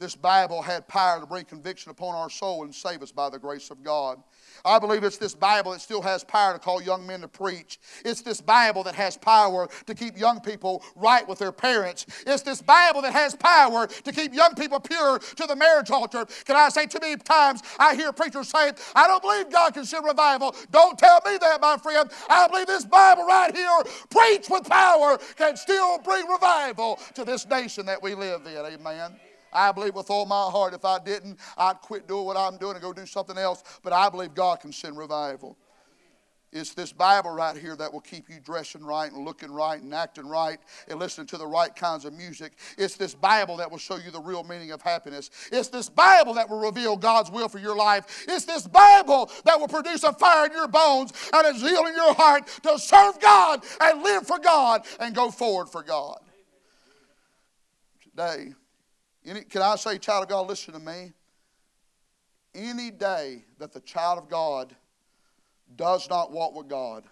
This 0.00 0.16
Bible 0.16 0.62
had 0.62 0.88
power 0.88 1.20
to 1.20 1.26
bring 1.26 1.44
conviction 1.44 1.90
upon 1.90 2.14
our 2.14 2.30
soul 2.30 2.64
and 2.64 2.74
save 2.74 3.02
us 3.02 3.12
by 3.12 3.28
the 3.28 3.38
grace 3.38 3.70
of 3.70 3.84
God. 3.84 4.18
I 4.64 4.78
believe 4.78 5.04
it's 5.04 5.18
this 5.18 5.34
Bible 5.34 5.72
that 5.72 5.80
still 5.80 6.02
has 6.02 6.24
power 6.24 6.54
to 6.54 6.58
call 6.58 6.82
young 6.82 7.06
men 7.06 7.20
to 7.20 7.28
preach. 7.28 7.78
It's 8.04 8.22
this 8.22 8.40
Bible 8.40 8.82
that 8.84 8.94
has 8.94 9.16
power 9.16 9.68
to 9.86 9.94
keep 9.94 10.18
young 10.18 10.40
people 10.40 10.82
right 10.96 11.26
with 11.28 11.38
their 11.38 11.52
parents. 11.52 12.06
It's 12.26 12.42
this 12.42 12.62
Bible 12.62 13.02
that 13.02 13.12
has 13.12 13.34
power 13.36 13.86
to 13.86 14.12
keep 14.12 14.34
young 14.34 14.54
people 14.54 14.80
pure 14.80 15.18
to 15.18 15.46
the 15.46 15.54
marriage 15.54 15.90
altar. 15.90 16.26
Can 16.44 16.56
I 16.56 16.70
say 16.70 16.86
too 16.86 16.98
many 17.00 17.16
times 17.16 17.62
I 17.78 17.94
hear 17.94 18.12
preachers 18.12 18.48
say, 18.48 18.72
I 18.94 19.06
don't 19.06 19.22
believe 19.22 19.50
God 19.50 19.74
can 19.74 19.84
send 19.84 20.04
revival. 20.04 20.54
Don't 20.70 20.98
tell 20.98 21.20
me 21.26 21.36
that, 21.38 21.60
my 21.60 21.76
friend. 21.76 22.10
I 22.28 22.48
believe 22.48 22.66
this 22.66 22.86
Bible 22.86 23.26
right 23.26 23.54
here, 23.54 23.68
preached 24.08 24.50
with 24.50 24.64
power, 24.68 25.18
can 25.36 25.56
still 25.56 25.98
bring 25.98 26.26
revival 26.26 26.98
to 27.14 27.24
this 27.24 27.46
nation 27.46 27.86
that 27.86 28.02
we 28.02 28.14
live 28.14 28.46
in. 28.46 28.56
Amen. 28.56 29.12
I 29.52 29.72
believe 29.72 29.94
with 29.94 30.10
all 30.10 30.26
my 30.26 30.50
heart. 30.50 30.74
If 30.74 30.84
I 30.84 30.98
didn't, 30.98 31.38
I'd 31.56 31.80
quit 31.80 32.06
doing 32.06 32.24
what 32.24 32.36
I'm 32.36 32.56
doing 32.56 32.74
and 32.74 32.82
go 32.82 32.92
do 32.92 33.06
something 33.06 33.38
else. 33.38 33.62
But 33.82 33.92
I 33.92 34.08
believe 34.08 34.34
God 34.34 34.60
can 34.60 34.72
send 34.72 34.96
revival. 34.96 35.56
It's 36.52 36.74
this 36.74 36.92
Bible 36.92 37.30
right 37.30 37.56
here 37.56 37.76
that 37.76 37.92
will 37.92 38.00
keep 38.00 38.28
you 38.28 38.40
dressing 38.40 38.82
right 38.82 39.10
and 39.10 39.24
looking 39.24 39.52
right 39.52 39.80
and 39.80 39.94
acting 39.94 40.26
right 40.26 40.58
and 40.88 40.98
listening 40.98 41.28
to 41.28 41.36
the 41.36 41.46
right 41.46 41.74
kinds 41.74 42.04
of 42.04 42.12
music. 42.12 42.54
It's 42.76 42.96
this 42.96 43.14
Bible 43.14 43.56
that 43.58 43.70
will 43.70 43.78
show 43.78 43.96
you 43.96 44.10
the 44.10 44.20
real 44.20 44.42
meaning 44.42 44.72
of 44.72 44.82
happiness. 44.82 45.30
It's 45.52 45.68
this 45.68 45.88
Bible 45.88 46.34
that 46.34 46.50
will 46.50 46.58
reveal 46.58 46.96
God's 46.96 47.30
will 47.30 47.48
for 47.48 47.58
your 47.58 47.76
life. 47.76 48.24
It's 48.28 48.46
this 48.46 48.66
Bible 48.66 49.30
that 49.44 49.60
will 49.60 49.68
produce 49.68 50.02
a 50.02 50.12
fire 50.12 50.46
in 50.46 50.52
your 50.52 50.66
bones 50.66 51.12
and 51.32 51.46
a 51.46 51.56
zeal 51.56 51.86
in 51.86 51.94
your 51.94 52.14
heart 52.14 52.48
to 52.64 52.78
serve 52.80 53.20
God 53.20 53.64
and 53.80 54.02
live 54.02 54.26
for 54.26 54.40
God 54.40 54.84
and 54.98 55.14
go 55.14 55.30
forward 55.30 55.68
for 55.68 55.84
God. 55.84 56.18
Today, 58.02 58.54
any, 59.24 59.42
can 59.42 59.62
I 59.62 59.76
say, 59.76 59.98
child 59.98 60.24
of 60.24 60.28
God, 60.28 60.48
listen 60.48 60.74
to 60.74 60.80
me? 60.80 61.12
Any 62.54 62.90
day 62.90 63.44
that 63.58 63.72
the 63.72 63.80
child 63.80 64.18
of 64.18 64.28
God 64.28 64.74
does 65.76 66.08
not 66.08 66.32
walk 66.32 66.54
with 66.54 66.68
God, 66.68 67.04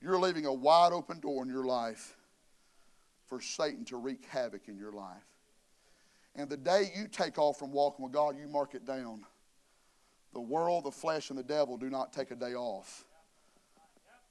you're 0.00 0.18
leaving 0.18 0.46
a 0.46 0.52
wide 0.52 0.92
open 0.92 1.20
door 1.20 1.42
in 1.42 1.48
your 1.48 1.64
life 1.64 2.16
for 3.26 3.40
Satan 3.40 3.84
to 3.86 3.96
wreak 3.96 4.24
havoc 4.26 4.68
in 4.68 4.78
your 4.78 4.92
life. 4.92 5.24
And 6.36 6.48
the 6.48 6.56
day 6.56 6.92
you 6.94 7.08
take 7.08 7.38
off 7.38 7.58
from 7.58 7.72
walking 7.72 8.04
with 8.04 8.12
God, 8.12 8.36
you 8.38 8.46
mark 8.46 8.74
it 8.74 8.86
down. 8.86 9.24
The 10.32 10.40
world, 10.40 10.84
the 10.84 10.90
flesh, 10.90 11.30
and 11.30 11.38
the 11.38 11.42
devil 11.42 11.76
do 11.76 11.88
not 11.88 12.12
take 12.12 12.30
a 12.30 12.36
day 12.36 12.54
off 12.54 13.04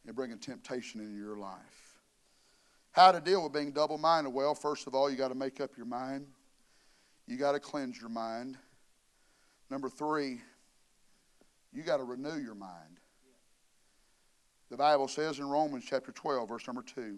and 0.06 0.16
bring 0.16 0.32
a 0.32 0.38
temptation 0.38 1.02
into 1.02 1.18
your 1.18 1.36
life. 1.36 1.85
How 2.96 3.12
to 3.12 3.20
deal 3.20 3.44
with 3.44 3.52
being 3.52 3.72
double 3.72 3.98
minded? 3.98 4.30
Well, 4.34 4.56
first 4.56 4.88
of 4.88 4.96
all, 4.96 5.12
you 5.12 5.18
got 5.18 5.28
to 5.28 5.36
make 5.36 5.60
up 5.60 5.72
your 5.76 5.86
mind, 5.86 6.28
you 7.28 7.36
got 7.36 7.52
to 7.52 7.60
cleanse 7.60 8.00
your 8.00 8.10
mind. 8.10 8.58
Number 9.70 9.90
three, 9.90 10.40
you 11.74 11.84
got 11.84 11.98
to 11.98 12.06
renew 12.06 12.38
your 12.38 12.56
mind. 12.56 13.02
The 14.70 14.78
Bible 14.78 15.10
says 15.10 15.40
in 15.40 15.46
Romans 15.46 15.84
chapter 15.86 16.14
12, 16.14 16.48
verse 16.48 16.66
number 16.68 16.84
2 16.84 17.18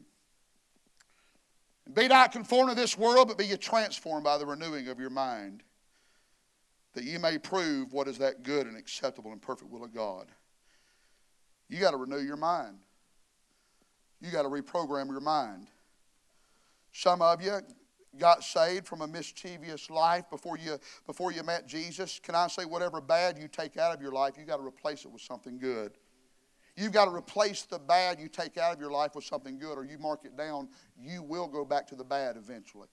Be 1.93 2.07
not 2.07 2.31
conformed 2.31 2.69
to 2.71 2.75
this 2.75 2.97
world, 2.97 3.27
but 3.27 3.37
be 3.37 3.45
ye 3.45 3.57
transformed 3.57 4.23
by 4.23 4.39
the 4.39 4.47
renewing 4.47 4.87
of 4.87 4.99
your 4.99 5.11
mind, 5.11 5.61
that 6.95 7.03
ye 7.03 7.19
may 7.19 7.37
prove 7.37 7.93
what 7.93 8.07
is 8.07 8.17
that 8.17 8.41
good 8.41 8.65
and 8.65 8.75
acceptable 8.75 9.31
and 9.31 9.43
perfect 9.43 9.69
will 9.69 9.83
of 9.83 9.93
God. 9.93 10.25
You 11.69 11.79
got 11.79 11.91
to 11.91 11.97
renew 11.97 12.21
your 12.21 12.37
mind. 12.37 12.79
You 14.21 14.31
got 14.31 14.43
to 14.43 14.49
reprogram 14.49 15.07
your 15.07 15.19
mind. 15.19 15.67
Some 16.91 17.21
of 17.21 17.41
you 17.41 17.59
got 18.17 18.43
saved 18.43 18.87
from 18.87 19.01
a 19.01 19.07
mischievous 19.07 19.89
life 19.89 20.29
before 20.29 20.57
you 20.57 20.79
before 21.05 21.31
you 21.31 21.43
met 21.43 21.67
Jesus. 21.67 22.19
Can 22.19 22.35
I 22.35 22.47
say 22.47 22.65
whatever 22.65 22.99
bad 22.99 23.37
you 23.37 23.47
take 23.47 23.77
out 23.77 23.93
of 23.93 24.01
your 24.01 24.11
life, 24.11 24.33
you 24.37 24.45
got 24.45 24.57
to 24.57 24.65
replace 24.65 25.05
it 25.05 25.11
with 25.11 25.21
something 25.21 25.59
good. 25.59 25.91
You've 26.75 26.91
got 26.91 27.05
to 27.05 27.11
replace 27.11 27.63
the 27.63 27.79
bad 27.79 28.19
you 28.19 28.27
take 28.27 28.57
out 28.57 28.73
of 28.73 28.79
your 28.79 28.91
life 28.91 29.15
with 29.15 29.23
something 29.23 29.57
good, 29.57 29.77
or 29.77 29.83
you 29.83 29.97
mark 29.97 30.25
it 30.25 30.37
down, 30.37 30.69
you 30.99 31.23
will 31.23 31.47
go 31.47 31.65
back 31.65 31.87
to 31.87 31.95
the 31.95 32.03
bad 32.03 32.37
eventually. 32.37 32.87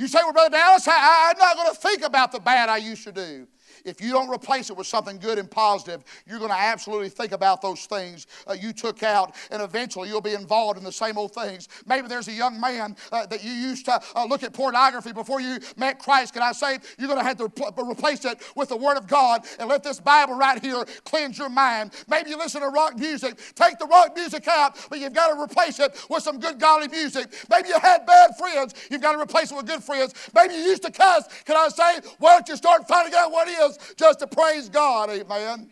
You 0.00 0.08
say, 0.08 0.20
well, 0.22 0.32
Brother 0.32 0.56
Dallas, 0.56 0.88
I, 0.88 1.30
I'm 1.30 1.38
not 1.38 1.56
going 1.56 1.74
to 1.74 1.78
think 1.78 2.02
about 2.02 2.32
the 2.32 2.40
bad 2.40 2.70
I 2.70 2.78
used 2.78 3.04
to 3.04 3.12
do. 3.12 3.46
If 3.84 4.00
you 4.00 4.12
don't 4.12 4.28
replace 4.28 4.70
it 4.70 4.76
with 4.76 4.86
something 4.86 5.18
good 5.18 5.38
and 5.38 5.50
positive, 5.50 6.04
you're 6.26 6.38
going 6.38 6.50
to 6.50 6.58
absolutely 6.58 7.08
think 7.08 7.32
about 7.32 7.62
those 7.62 7.86
things 7.86 8.26
uh, 8.46 8.52
you 8.52 8.72
took 8.72 9.02
out, 9.02 9.34
and 9.50 9.62
eventually 9.62 10.08
you'll 10.08 10.20
be 10.20 10.34
involved 10.34 10.78
in 10.78 10.84
the 10.84 10.92
same 10.92 11.18
old 11.18 11.34
things. 11.34 11.68
Maybe 11.86 12.08
there's 12.08 12.28
a 12.28 12.32
young 12.32 12.60
man 12.60 12.96
uh, 13.12 13.26
that 13.26 13.44
you 13.44 13.52
used 13.52 13.86
to 13.86 14.00
uh, 14.14 14.24
look 14.24 14.42
at 14.42 14.52
pornography 14.52 15.12
before 15.12 15.40
you 15.40 15.58
met 15.76 15.98
Christ. 15.98 16.34
Can 16.34 16.42
I 16.42 16.52
say 16.52 16.78
you're 16.98 17.08
going 17.08 17.20
to 17.20 17.24
have 17.24 17.38
to 17.38 17.44
re- 17.44 17.90
replace 17.90 18.24
it 18.24 18.42
with 18.56 18.68
the 18.68 18.76
Word 18.76 18.96
of 18.96 19.06
God 19.06 19.44
and 19.58 19.68
let 19.68 19.82
this 19.82 20.00
Bible 20.00 20.34
right 20.34 20.62
here 20.62 20.84
cleanse 21.04 21.38
your 21.38 21.48
mind? 21.48 21.92
Maybe 22.08 22.30
you 22.30 22.38
listen 22.38 22.60
to 22.62 22.68
rock 22.68 22.98
music. 22.98 23.38
Take 23.54 23.78
the 23.78 23.86
rock 23.86 24.14
music 24.14 24.46
out, 24.48 24.76
but 24.88 24.98
you've 24.98 25.12
got 25.12 25.34
to 25.34 25.40
replace 25.40 25.78
it 25.78 26.06
with 26.08 26.22
some 26.22 26.38
good 26.38 26.58
godly 26.58 26.88
music. 26.88 27.32
Maybe 27.50 27.68
you 27.68 27.78
had 27.78 28.06
bad 28.06 28.36
friends. 28.38 28.74
You've 28.90 29.02
got 29.02 29.12
to 29.12 29.20
replace 29.20 29.52
it 29.52 29.56
with 29.56 29.66
good 29.66 29.82
friends. 29.82 29.89
Maybe 30.34 30.54
you 30.54 30.60
used 30.60 30.82
to 30.82 30.90
cuss. 30.90 31.24
Can 31.44 31.56
I 31.56 31.68
say, 31.68 32.08
why 32.18 32.34
don't 32.34 32.48
you 32.48 32.56
start 32.56 32.86
finding 32.88 33.14
out 33.14 33.30
what 33.30 33.48
is 33.48 33.78
just 33.96 34.20
to 34.20 34.26
praise 34.26 34.68
God, 34.68 35.10
amen. 35.10 35.70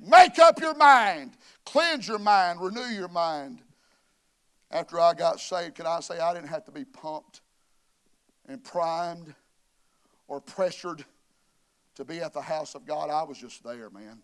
Make 0.00 0.38
up 0.38 0.60
your 0.60 0.74
mind, 0.74 1.32
cleanse 1.64 2.08
your 2.08 2.18
mind, 2.18 2.60
renew 2.60 2.86
your 2.86 3.08
mind. 3.08 3.60
After 4.70 4.98
I 4.98 5.12
got 5.14 5.38
saved, 5.38 5.74
can 5.74 5.86
I 5.86 6.00
say 6.00 6.18
I 6.18 6.32
didn't 6.32 6.48
have 6.48 6.64
to 6.64 6.72
be 6.72 6.84
pumped 6.84 7.42
and 8.48 8.62
primed 8.64 9.34
or 10.28 10.40
pressured 10.40 11.04
to 11.94 12.04
be 12.04 12.20
at 12.20 12.32
the 12.32 12.40
house 12.40 12.74
of 12.74 12.86
God? 12.86 13.10
I 13.10 13.22
was 13.22 13.38
just 13.38 13.62
there, 13.62 13.90
man. 13.90 14.22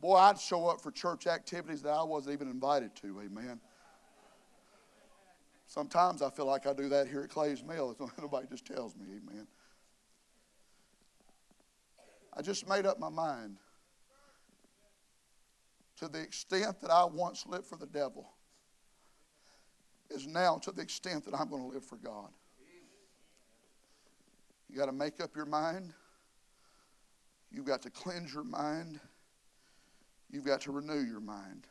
Boy, 0.00 0.16
I'd 0.16 0.38
show 0.38 0.66
up 0.66 0.80
for 0.80 0.90
church 0.90 1.26
activities 1.26 1.82
that 1.82 1.90
I 1.92 2.02
wasn't 2.02 2.34
even 2.34 2.48
invited 2.48 2.94
to, 2.96 3.20
amen. 3.20 3.60
Sometimes 5.68 6.22
I 6.22 6.30
feel 6.30 6.46
like 6.46 6.66
I 6.66 6.72
do 6.72 6.88
that 6.88 7.08
here 7.08 7.20
at 7.20 7.28
Clay's 7.28 7.62
Mill. 7.62 7.94
Nobody 8.18 8.46
just 8.48 8.64
tells 8.64 8.96
me, 8.96 9.04
amen. 9.04 9.46
I 12.34 12.40
just 12.40 12.66
made 12.66 12.86
up 12.86 12.98
my 12.98 13.10
mind. 13.10 13.58
To 15.98 16.08
the 16.08 16.20
extent 16.20 16.80
that 16.80 16.90
I 16.90 17.04
once 17.04 17.44
lived 17.46 17.66
for 17.66 17.76
the 17.76 17.86
devil, 17.86 18.30
is 20.10 20.26
now 20.26 20.56
to 20.58 20.72
the 20.72 20.80
extent 20.80 21.26
that 21.26 21.34
I'm 21.34 21.50
going 21.50 21.62
to 21.62 21.68
live 21.68 21.84
for 21.84 21.96
God. 21.96 22.30
You 24.70 24.78
got 24.78 24.86
to 24.86 24.92
make 24.92 25.20
up 25.20 25.36
your 25.36 25.44
mind. 25.44 25.92
You've 27.50 27.66
got 27.66 27.82
to 27.82 27.90
cleanse 27.90 28.32
your 28.32 28.44
mind. 28.44 29.00
You've 30.30 30.46
got 30.46 30.62
to 30.62 30.72
renew 30.72 31.00
your 31.00 31.20
mind. 31.20 31.66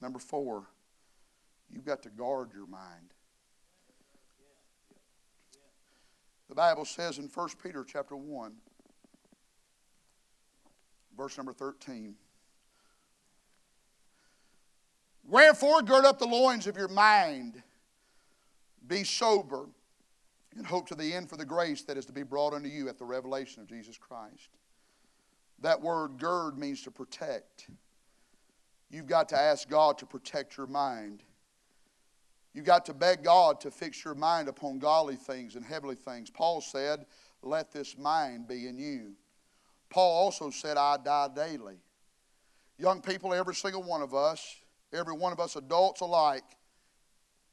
Number 0.00 0.20
four, 0.20 0.66
you've 1.68 1.84
got 1.84 2.02
to 2.04 2.10
guard 2.10 2.50
your 2.54 2.66
mind. 2.66 3.12
The 6.50 6.56
Bible 6.56 6.84
says 6.84 7.18
in 7.18 7.28
1 7.32 7.48
Peter 7.62 7.84
chapter 7.86 8.16
1, 8.16 8.52
verse 11.16 11.36
number 11.36 11.52
13. 11.52 12.16
Wherefore, 15.22 15.80
gird 15.82 16.04
up 16.04 16.18
the 16.18 16.26
loins 16.26 16.66
of 16.66 16.76
your 16.76 16.88
mind, 16.88 17.62
be 18.84 19.04
sober, 19.04 19.66
and 20.56 20.66
hope 20.66 20.88
to 20.88 20.96
the 20.96 21.14
end 21.14 21.30
for 21.30 21.36
the 21.36 21.44
grace 21.44 21.82
that 21.82 21.96
is 21.96 22.04
to 22.06 22.12
be 22.12 22.24
brought 22.24 22.52
unto 22.52 22.68
you 22.68 22.88
at 22.88 22.98
the 22.98 23.04
revelation 23.04 23.62
of 23.62 23.68
Jesus 23.68 23.96
Christ. 23.96 24.48
That 25.60 25.80
word 25.80 26.18
gird 26.18 26.58
means 26.58 26.82
to 26.82 26.90
protect. 26.90 27.68
You've 28.90 29.06
got 29.06 29.28
to 29.28 29.38
ask 29.38 29.68
God 29.68 29.98
to 29.98 30.04
protect 30.04 30.56
your 30.56 30.66
mind. 30.66 31.22
You've 32.52 32.64
got 32.64 32.84
to 32.86 32.94
beg 32.94 33.22
God 33.22 33.60
to 33.60 33.70
fix 33.70 34.04
your 34.04 34.14
mind 34.14 34.48
upon 34.48 34.78
godly 34.78 35.16
things 35.16 35.54
and 35.54 35.64
heavenly 35.64 35.94
things. 35.94 36.30
Paul 36.30 36.60
said, 36.60 37.06
Let 37.42 37.72
this 37.72 37.96
mind 37.96 38.48
be 38.48 38.66
in 38.66 38.78
you, 38.78 39.14
Paul 39.90 40.24
also 40.24 40.50
said, 40.50 40.76
I 40.76 40.96
die 40.96 41.28
daily. 41.34 41.76
Young 42.78 43.02
people, 43.02 43.34
every 43.34 43.54
single 43.54 43.82
one 43.82 44.00
of 44.00 44.14
us, 44.14 44.56
every 44.92 45.14
one 45.14 45.32
of 45.32 45.40
us 45.40 45.56
adults 45.56 46.00
alike, 46.00 46.44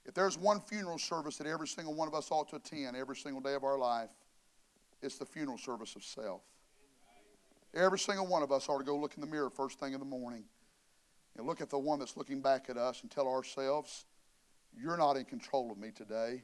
if 0.05 0.13
there's 0.13 0.37
one 0.37 0.61
funeral 0.61 0.99
service 0.99 1.37
that 1.37 1.47
every 1.47 1.67
single 1.67 1.93
one 1.93 2.07
of 2.07 2.13
us 2.13 2.31
ought 2.31 2.47
to 2.49 2.55
attend 2.55 2.95
every 2.95 3.17
single 3.17 3.41
day 3.41 3.55
of 3.55 3.65
our 3.65 3.77
life, 3.77 4.11
it's 5.01 5.17
the 5.17 5.25
funeral 5.25 5.57
service 5.57 5.95
of 5.95 6.03
self. 6.03 6.41
Every 7.73 7.99
single 7.99 8.25
one 8.25 8.41
of 8.41 8.51
us 8.51 8.69
ought 8.69 8.77
to 8.77 8.85
go 8.85 8.95
look 8.95 9.15
in 9.15 9.21
the 9.21 9.27
mirror 9.27 9.49
first 9.49 9.79
thing 9.79 9.93
in 9.93 9.99
the 9.99 10.05
morning 10.05 10.45
and 11.37 11.45
look 11.45 11.59
at 11.59 11.69
the 11.69 11.77
one 11.77 11.99
that's 11.99 12.15
looking 12.15 12.41
back 12.41 12.69
at 12.69 12.77
us 12.77 13.01
and 13.01 13.11
tell 13.11 13.27
ourselves, 13.27 14.05
You're 14.79 14.97
not 14.97 15.17
in 15.17 15.25
control 15.25 15.71
of 15.71 15.77
me 15.77 15.89
today, 15.91 16.43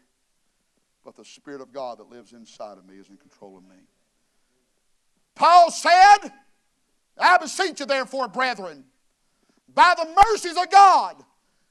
but 1.05 1.15
the 1.15 1.25
Spirit 1.25 1.61
of 1.61 1.71
God 1.71 1.99
that 1.99 2.09
lives 2.09 2.33
inside 2.33 2.77
of 2.77 2.85
me 2.85 2.95
is 2.95 3.09
in 3.09 3.17
control 3.17 3.57
of 3.57 3.63
me. 3.63 3.83
Paul 5.35 5.71
said, 5.71 6.31
I 7.17 7.37
beseech 7.37 7.79
you, 7.79 7.85
therefore, 7.85 8.27
brethren, 8.27 8.85
by 9.73 9.93
the 9.97 10.07
mercies 10.25 10.57
of 10.57 10.69
God, 10.69 11.15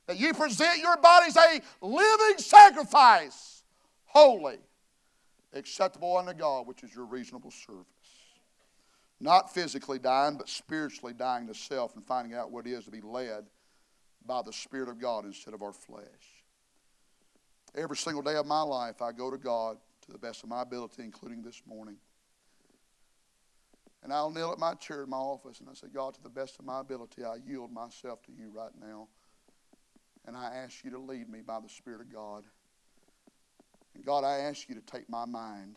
that 0.06 0.18
you 0.18 0.34
present 0.34 0.78
your 0.78 0.96
bodies 0.96 1.36
a 1.36 1.60
living 1.80 2.38
sacrifice, 2.38 3.62
holy, 4.04 4.58
acceptable 5.52 6.16
unto 6.16 6.32
God, 6.32 6.66
which 6.66 6.82
is 6.82 6.94
your 6.94 7.04
reasonable 7.06 7.50
service. 7.50 7.86
Not 9.20 9.54
physically 9.54 10.00
dying, 10.00 10.36
but 10.36 10.48
spiritually 10.48 11.14
dying 11.14 11.46
to 11.46 11.54
self 11.54 11.94
and 11.94 12.04
finding 12.04 12.34
out 12.34 12.50
what 12.50 12.66
it 12.66 12.72
is 12.72 12.84
to 12.84 12.90
be 12.90 13.00
led 13.00 13.44
by 14.26 14.42
the 14.42 14.52
Spirit 14.52 14.88
of 14.88 15.00
God 15.00 15.24
instead 15.24 15.54
of 15.54 15.62
our 15.62 15.72
flesh. 15.72 16.41
Every 17.74 17.96
single 17.96 18.22
day 18.22 18.36
of 18.36 18.46
my 18.46 18.62
life, 18.62 19.00
I 19.00 19.12
go 19.12 19.30
to 19.30 19.38
God 19.38 19.78
to 20.02 20.12
the 20.12 20.18
best 20.18 20.42
of 20.42 20.48
my 20.48 20.62
ability, 20.62 21.02
including 21.02 21.42
this 21.42 21.62
morning. 21.66 21.96
And 24.02 24.12
I'll 24.12 24.30
kneel 24.30 24.50
at 24.50 24.58
my 24.58 24.74
chair 24.74 25.04
in 25.04 25.10
my 25.10 25.16
office 25.16 25.60
and 25.60 25.68
I 25.68 25.74
say, 25.74 25.86
God, 25.92 26.14
to 26.14 26.22
the 26.22 26.28
best 26.28 26.58
of 26.58 26.64
my 26.64 26.80
ability, 26.80 27.24
I 27.24 27.36
yield 27.46 27.72
myself 27.72 28.22
to 28.24 28.32
you 28.32 28.50
right 28.52 28.72
now. 28.80 29.08
And 30.26 30.36
I 30.36 30.54
ask 30.54 30.84
you 30.84 30.90
to 30.90 30.98
lead 30.98 31.28
me 31.28 31.40
by 31.40 31.60
the 31.60 31.68
Spirit 31.68 32.00
of 32.00 32.12
God. 32.12 32.44
And 33.94 34.04
God, 34.04 34.24
I 34.24 34.38
ask 34.38 34.68
you 34.68 34.74
to 34.74 34.80
take 34.80 35.08
my 35.08 35.24
mind 35.24 35.76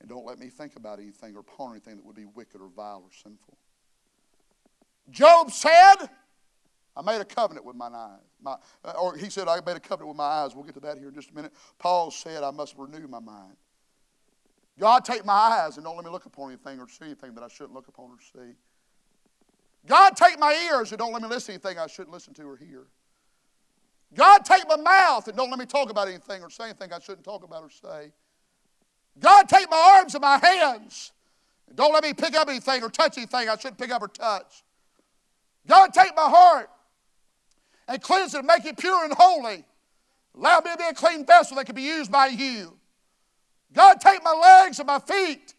and 0.00 0.08
don't 0.08 0.26
let 0.26 0.38
me 0.38 0.48
think 0.48 0.76
about 0.76 0.98
anything 0.98 1.34
or 1.34 1.42
ponder 1.42 1.74
anything 1.74 1.96
that 1.96 2.04
would 2.04 2.16
be 2.16 2.26
wicked 2.26 2.60
or 2.60 2.68
vile 2.68 3.02
or 3.04 3.10
sinful. 3.22 3.56
Job 5.10 5.50
said, 5.50 6.10
I 6.96 7.02
made 7.02 7.20
a 7.20 7.24
covenant 7.24 7.66
with 7.66 7.74
my 7.74 7.88
eyes. 7.88 8.20
My, 8.40 8.56
uh, 8.84 8.92
or 9.00 9.16
he 9.16 9.28
said, 9.28 9.48
I 9.48 9.56
made 9.66 9.76
a 9.76 9.80
covenant 9.80 10.08
with 10.08 10.16
my 10.16 10.24
eyes. 10.24 10.54
We'll 10.54 10.64
get 10.64 10.74
to 10.74 10.80
that 10.80 10.98
here 10.98 11.08
in 11.08 11.14
just 11.14 11.30
a 11.30 11.34
minute. 11.34 11.52
Paul 11.78 12.10
said, 12.10 12.44
I 12.44 12.50
must 12.50 12.76
renew 12.78 13.08
my 13.08 13.18
mind. 13.18 13.56
God, 14.78 15.04
take 15.04 15.24
my 15.24 15.32
eyes 15.32 15.76
and 15.76 15.84
don't 15.84 15.96
let 15.96 16.04
me 16.04 16.10
look 16.10 16.26
upon 16.26 16.50
anything 16.50 16.80
or 16.80 16.88
see 16.88 17.04
anything 17.06 17.34
that 17.34 17.44
I 17.44 17.48
shouldn't 17.48 17.74
look 17.74 17.88
upon 17.88 18.10
or 18.10 18.18
see. 18.20 18.54
God, 19.86 20.16
take 20.16 20.38
my 20.38 20.52
ears 20.70 20.92
and 20.92 20.98
don't 20.98 21.12
let 21.12 21.22
me 21.22 21.28
listen 21.28 21.58
to 21.58 21.68
anything 21.68 21.82
I 21.82 21.86
shouldn't 21.86 22.12
listen 22.12 22.32
to 22.34 22.42
or 22.42 22.56
hear. 22.56 22.86
God, 24.14 24.44
take 24.44 24.66
my 24.68 24.76
mouth 24.76 25.28
and 25.28 25.36
don't 25.36 25.50
let 25.50 25.58
me 25.58 25.66
talk 25.66 25.90
about 25.90 26.08
anything 26.08 26.42
or 26.42 26.50
say 26.50 26.64
anything 26.64 26.92
I 26.92 27.00
shouldn't 27.00 27.24
talk 27.24 27.44
about 27.44 27.62
or 27.62 27.70
say. 27.70 28.12
God, 29.18 29.48
take 29.48 29.70
my 29.70 29.96
arms 29.98 30.14
and 30.14 30.22
my 30.22 30.38
hands 30.38 31.12
and 31.68 31.76
don't 31.76 31.92
let 31.92 32.02
me 32.02 32.12
pick 32.12 32.34
up 32.34 32.48
anything 32.48 32.82
or 32.82 32.88
touch 32.88 33.18
anything 33.18 33.48
I 33.48 33.56
shouldn't 33.56 33.78
pick 33.78 33.90
up 33.90 34.02
or 34.02 34.08
touch. 34.08 34.64
God, 35.66 35.92
take 35.92 36.14
my 36.16 36.28
heart 36.28 36.70
and 37.88 38.00
cleanse 38.02 38.34
it 38.34 38.38
and 38.38 38.46
make 38.46 38.64
it 38.64 38.76
pure 38.78 39.04
and 39.04 39.12
holy. 39.12 39.64
Allow 40.36 40.60
me 40.60 40.70
to 40.72 40.76
be 40.76 40.84
a 40.84 40.94
clean 40.94 41.24
vessel 41.24 41.56
that 41.56 41.66
can 41.66 41.74
be 41.74 41.82
used 41.82 42.10
by 42.10 42.26
you. 42.26 42.76
God, 43.72 44.00
take 44.00 44.22
my 44.22 44.32
legs 44.32 44.78
and 44.78 44.86
my 44.86 44.98
feet. 44.98 45.54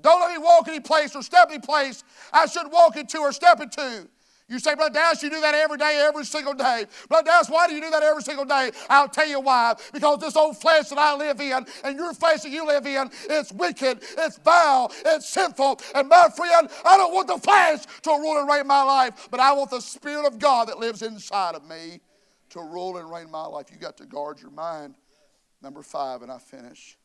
Don't 0.00 0.20
let 0.20 0.32
me 0.32 0.42
walk 0.42 0.68
any 0.68 0.80
place 0.80 1.14
or 1.14 1.22
step 1.22 1.48
any 1.50 1.58
place 1.58 2.04
I 2.32 2.46
should 2.46 2.70
walk 2.70 2.96
into 2.96 3.18
or 3.18 3.32
step 3.32 3.60
into. 3.60 4.08
You 4.50 4.58
say, 4.58 4.74
Brother 4.74 4.94
Dallas, 4.94 5.22
you 5.22 5.30
do 5.30 5.40
that 5.40 5.54
every 5.54 5.78
day, 5.78 6.04
every 6.08 6.24
single 6.24 6.54
day. 6.54 6.84
Brother 7.08 7.26
Dallas, 7.26 7.48
why 7.48 7.68
do 7.68 7.74
you 7.74 7.80
do 7.80 7.88
that 7.90 8.02
every 8.02 8.22
single 8.22 8.44
day? 8.44 8.72
I'll 8.88 9.08
tell 9.08 9.28
you 9.28 9.38
why. 9.38 9.76
Because 9.92 10.18
this 10.18 10.34
old 10.34 10.60
flesh 10.60 10.88
that 10.88 10.98
I 10.98 11.14
live 11.14 11.40
in 11.40 11.64
and 11.84 11.96
your 11.96 12.12
flesh 12.12 12.40
that 12.40 12.50
you 12.50 12.66
live 12.66 12.84
in, 12.84 13.08
it's 13.30 13.52
wicked, 13.52 14.02
it's 14.18 14.38
vile, 14.38 14.92
it's 15.06 15.28
sinful. 15.28 15.80
And 15.94 16.08
my 16.08 16.28
friend, 16.34 16.68
I 16.84 16.96
don't 16.96 17.14
want 17.14 17.28
the 17.28 17.38
flesh 17.38 17.86
to 18.02 18.10
rule 18.10 18.38
and 18.38 18.50
reign 18.50 18.66
my 18.66 18.82
life, 18.82 19.28
but 19.30 19.38
I 19.38 19.52
want 19.52 19.70
the 19.70 19.80
Spirit 19.80 20.26
of 20.26 20.40
God 20.40 20.66
that 20.66 20.80
lives 20.80 21.02
inside 21.02 21.54
of 21.54 21.64
me 21.64 22.00
to 22.48 22.60
rule 22.60 22.96
and 22.96 23.08
reign 23.08 23.30
my 23.30 23.46
life. 23.46 23.66
You 23.70 23.78
got 23.78 23.96
to 23.98 24.04
guard 24.04 24.40
your 24.40 24.50
mind. 24.50 24.96
Number 25.62 25.82
five, 25.82 26.22
and 26.22 26.32
I 26.32 26.38
finish. 26.38 26.96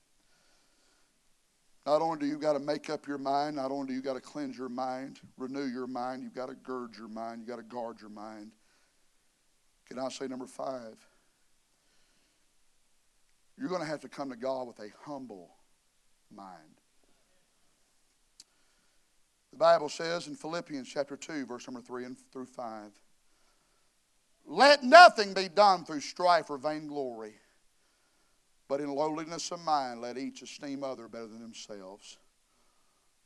Not 1.85 2.01
only 2.01 2.17
do 2.17 2.25
you 2.25 2.39
got 2.39 2.53
to 2.53 2.59
make 2.59 2.89
up 2.89 3.07
your 3.07 3.19
mind, 3.19 3.57
not 3.57 3.71
only 3.71 3.87
do 3.87 3.93
you 3.93 4.01
got 4.01 4.15
to 4.15 4.21
cleanse 4.21 4.57
your 4.57 4.69
mind, 4.69 5.19
renew 5.37 5.65
your 5.65 5.85
mind, 5.85 6.23
you've 6.23 6.33
got 6.33 6.49
to 6.49 6.55
gird 6.55 6.97
your 6.97 7.07
mind, 7.07 7.41
you've 7.41 7.47
got 7.47 7.57
to 7.57 7.63
guard 7.63 8.01
your 8.01 8.09
mind. 8.09 8.51
Can 9.87 9.99
I 9.99 10.09
say 10.09 10.27
number 10.27 10.47
five? 10.47 10.95
You're 13.57 13.69
going 13.69 13.81
to 13.81 13.87
have 13.87 14.01
to 14.01 14.09
come 14.09 14.31
to 14.31 14.35
God 14.35 14.67
with 14.67 14.79
a 14.79 14.89
humble 15.03 15.51
mind. 16.35 16.81
The 19.51 19.59
Bible 19.59 19.87
says 19.87 20.27
in 20.27 20.35
Philippians 20.35 20.89
chapter 20.89 21.15
2, 21.15 21.45
verse 21.45 21.67
number 21.67 21.81
3 21.81 22.05
and 22.05 22.17
through 22.33 22.47
5 22.47 22.91
Let 24.47 24.83
nothing 24.83 25.33
be 25.33 25.47
done 25.47 25.85
through 25.85 26.01
strife 26.01 26.49
or 26.49 26.57
vainglory 26.57 27.35
But 28.67 28.81
in 28.81 28.89
lowliness 28.93 29.51
of 29.51 29.59
mind, 29.61 30.01
let 30.01 30.17
each 30.17 30.41
esteem 30.41 30.83
other 30.83 31.07
better 31.07 31.27
than 31.27 31.41
themselves. 31.41 32.17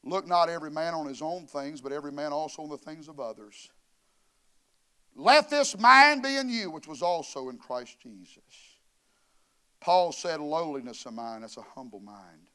Look 0.03 0.27
not 0.27 0.49
every 0.49 0.71
man 0.71 0.93
on 0.93 1.07
his 1.07 1.21
own 1.21 1.45
things, 1.45 1.81
but 1.81 1.91
every 1.91 2.11
man 2.11 2.31
also 2.31 2.63
on 2.63 2.69
the 2.69 2.77
things 2.77 3.07
of 3.07 3.19
others. 3.19 3.69
Let 5.15 5.49
this 5.49 5.77
mind 5.77 6.23
be 6.23 6.35
in 6.37 6.49
you, 6.49 6.71
which 6.71 6.87
was 6.87 7.01
also 7.01 7.49
in 7.49 7.57
Christ 7.57 7.97
Jesus. 8.01 8.43
Paul 9.81 10.11
said, 10.11 10.39
lowliness 10.39 11.05
of 11.05 11.13
mind, 11.13 11.43
that's 11.43 11.57
a 11.57 11.61
humble 11.61 11.99
mind. 11.99 12.49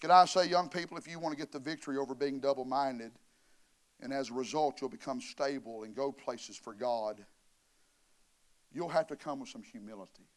Can 0.00 0.10
I 0.10 0.26
say, 0.26 0.46
young 0.46 0.68
people, 0.68 0.96
if 0.96 1.08
you 1.08 1.18
want 1.18 1.32
to 1.32 1.38
get 1.38 1.50
the 1.50 1.58
victory 1.58 1.96
over 1.96 2.14
being 2.14 2.40
double 2.40 2.64
minded, 2.64 3.10
and 4.00 4.12
as 4.12 4.30
a 4.30 4.34
result 4.34 4.80
you'll 4.80 4.90
become 4.90 5.20
stable 5.20 5.82
and 5.82 5.94
go 5.94 6.12
places 6.12 6.56
for 6.56 6.72
God, 6.72 7.24
you'll 8.72 8.88
have 8.88 9.08
to 9.08 9.16
come 9.16 9.40
with 9.40 9.48
some 9.48 9.62
humility. 9.62 10.28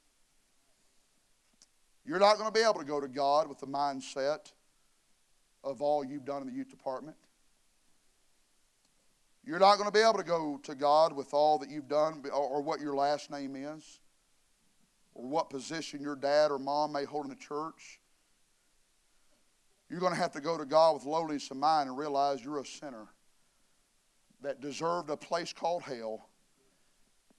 You're 2.05 2.19
not 2.19 2.37
going 2.37 2.51
to 2.51 2.53
be 2.53 2.63
able 2.63 2.79
to 2.79 2.85
go 2.85 2.99
to 2.99 3.07
God 3.07 3.47
with 3.47 3.59
the 3.59 3.67
mindset 3.67 4.51
of 5.63 5.81
all 5.81 6.03
you've 6.03 6.25
done 6.25 6.41
in 6.41 6.47
the 6.47 6.53
youth 6.53 6.69
department. 6.69 7.17
You're 9.43 9.59
not 9.59 9.77
going 9.77 9.87
to 9.87 9.93
be 9.93 10.01
able 10.01 10.17
to 10.17 10.23
go 10.23 10.59
to 10.63 10.75
God 10.75 11.13
with 11.13 11.33
all 11.33 11.57
that 11.59 11.69
you've 11.69 11.87
done 11.87 12.23
or 12.31 12.61
what 12.61 12.79
your 12.79 12.95
last 12.95 13.31
name 13.31 13.55
is 13.55 13.99
or 15.13 15.27
what 15.27 15.49
position 15.49 16.01
your 16.01 16.15
dad 16.15 16.51
or 16.51 16.59
mom 16.59 16.91
may 16.91 17.05
hold 17.05 17.25
in 17.25 17.29
the 17.29 17.35
church. 17.35 17.99
You're 19.89 19.99
going 19.99 20.13
to 20.13 20.19
have 20.19 20.31
to 20.33 20.41
go 20.41 20.57
to 20.57 20.65
God 20.65 20.93
with 20.93 21.05
lowliness 21.05 21.49
of 21.51 21.57
mind 21.57 21.89
and 21.89 21.97
realize 21.97 22.43
you're 22.43 22.61
a 22.61 22.65
sinner 22.65 23.07
that 24.41 24.61
deserved 24.61 25.09
a 25.09 25.17
place 25.17 25.53
called 25.53 25.83
hell. 25.83 26.29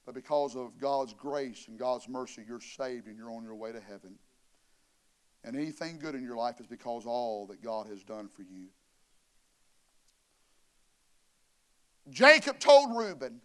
But 0.05 0.13
because 0.13 0.55
of 0.55 0.77
God's 0.77 1.13
grace 1.13 1.67
and 1.67 1.79
God's 1.79 2.07
mercy, 2.09 2.43
you're 2.47 2.59
saved 2.59 3.07
and 3.07 3.17
you're 3.17 3.31
on 3.31 3.43
your 3.43 3.55
way 3.55 3.71
to 3.71 3.79
heaven. 3.79 4.15
And 5.43 5.55
anything 5.55 5.99
good 5.99 6.15
in 6.15 6.23
your 6.23 6.37
life 6.37 6.59
is 6.59 6.67
because 6.67 7.05
all 7.05 7.47
that 7.47 7.61
God 7.61 7.87
has 7.87 8.03
done 8.03 8.29
for 8.29 8.43
you. 8.43 8.67
Jacob 12.09 12.59
told 12.59 12.95
Reuben, 12.95 13.41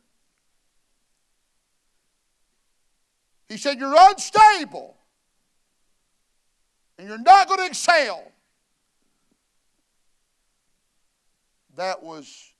he 3.49 3.57
said, 3.57 3.79
You're 3.79 3.95
unstable 3.97 4.97
and 6.99 7.09
you're 7.09 7.19
not 7.19 7.47
going 7.47 7.61
to 7.61 7.67
excel. 7.67 8.33
That 11.77 12.03
was 12.03 12.53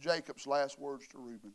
Jacob's 0.00 0.46
last 0.46 0.78
words 0.78 1.06
to 1.08 1.18
Reuben. 1.18 1.52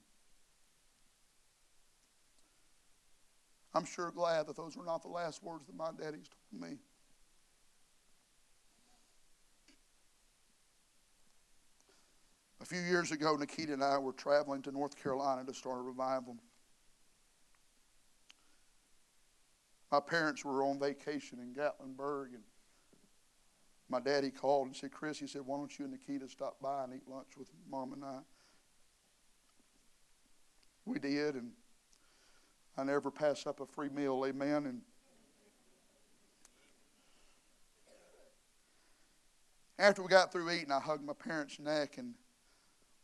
I'm 3.73 3.85
sure 3.85 4.11
glad 4.11 4.47
that 4.47 4.55
those 4.55 4.77
were 4.77 4.83
not 4.85 5.01
the 5.01 5.07
last 5.07 5.41
words 5.41 5.65
that 5.65 5.75
my 5.75 5.89
daddy's 5.91 6.29
told 6.51 6.61
me. 6.61 6.77
A 12.61 12.65
few 12.65 12.81
years 12.81 13.11
ago, 13.11 13.35
Nikita 13.35 13.73
and 13.73 13.83
I 13.83 13.97
were 13.97 14.13
traveling 14.13 14.61
to 14.61 14.71
North 14.71 14.95
Carolina 14.95 15.43
to 15.45 15.53
start 15.53 15.79
a 15.79 15.81
revival. 15.81 16.37
My 19.91 19.99
parents 19.99 20.45
were 20.45 20.63
on 20.63 20.79
vacation 20.79 21.39
in 21.39 21.55
Gatlinburg, 21.55 22.35
and 22.35 22.43
my 23.89 23.99
daddy 23.99 24.29
called 24.29 24.67
and 24.67 24.75
said, 24.75 24.91
Chris, 24.91 25.17
he 25.17 25.25
said, 25.25 25.41
why 25.43 25.57
don't 25.57 25.77
you 25.77 25.85
and 25.85 25.91
Nikita 25.93 26.29
stop 26.29 26.61
by 26.61 26.83
and 26.83 26.93
eat 26.93 27.07
lunch 27.07 27.29
with 27.35 27.49
mom 27.69 27.93
and 27.93 28.05
I? 28.05 28.19
We 30.85 30.99
did, 30.99 31.33
and 31.33 31.51
I 32.77 32.83
never 32.83 33.09
pass 33.09 33.47
up 33.47 33.59
a 33.59 33.65
free 33.65 33.89
meal, 33.89 34.23
amen. 34.25 34.67
And 34.67 34.81
after 39.79 40.03
we 40.03 40.09
got 40.09 40.31
through 40.31 40.51
eating, 40.51 40.71
I 40.71 40.79
hugged 40.79 41.03
my 41.03 41.13
parents' 41.13 41.59
neck 41.59 41.97
and 41.97 42.13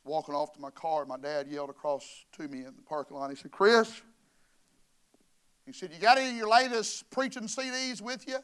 walking 0.08 0.34
off 0.34 0.54
to 0.54 0.60
my 0.60 0.72
car, 0.72 1.06
my 1.06 1.18
dad 1.18 1.48
yelled 1.48 1.70
across 1.70 2.26
to 2.34 2.48
me 2.48 2.60
in 2.60 2.76
the 2.76 2.82
parking 2.82 3.18
lot. 3.18 3.30
He 3.30 3.36
said, 3.36 3.52
Chris, 3.52 4.02
he 5.66 5.74
said, 5.74 5.92
You 5.94 6.00
got 6.00 6.18
any 6.18 6.30
of 6.30 6.36
your 6.36 6.50
latest 6.50 7.10
preaching 7.12 7.44
CDs 7.44 8.02
with 8.02 8.28
you? 8.28 8.38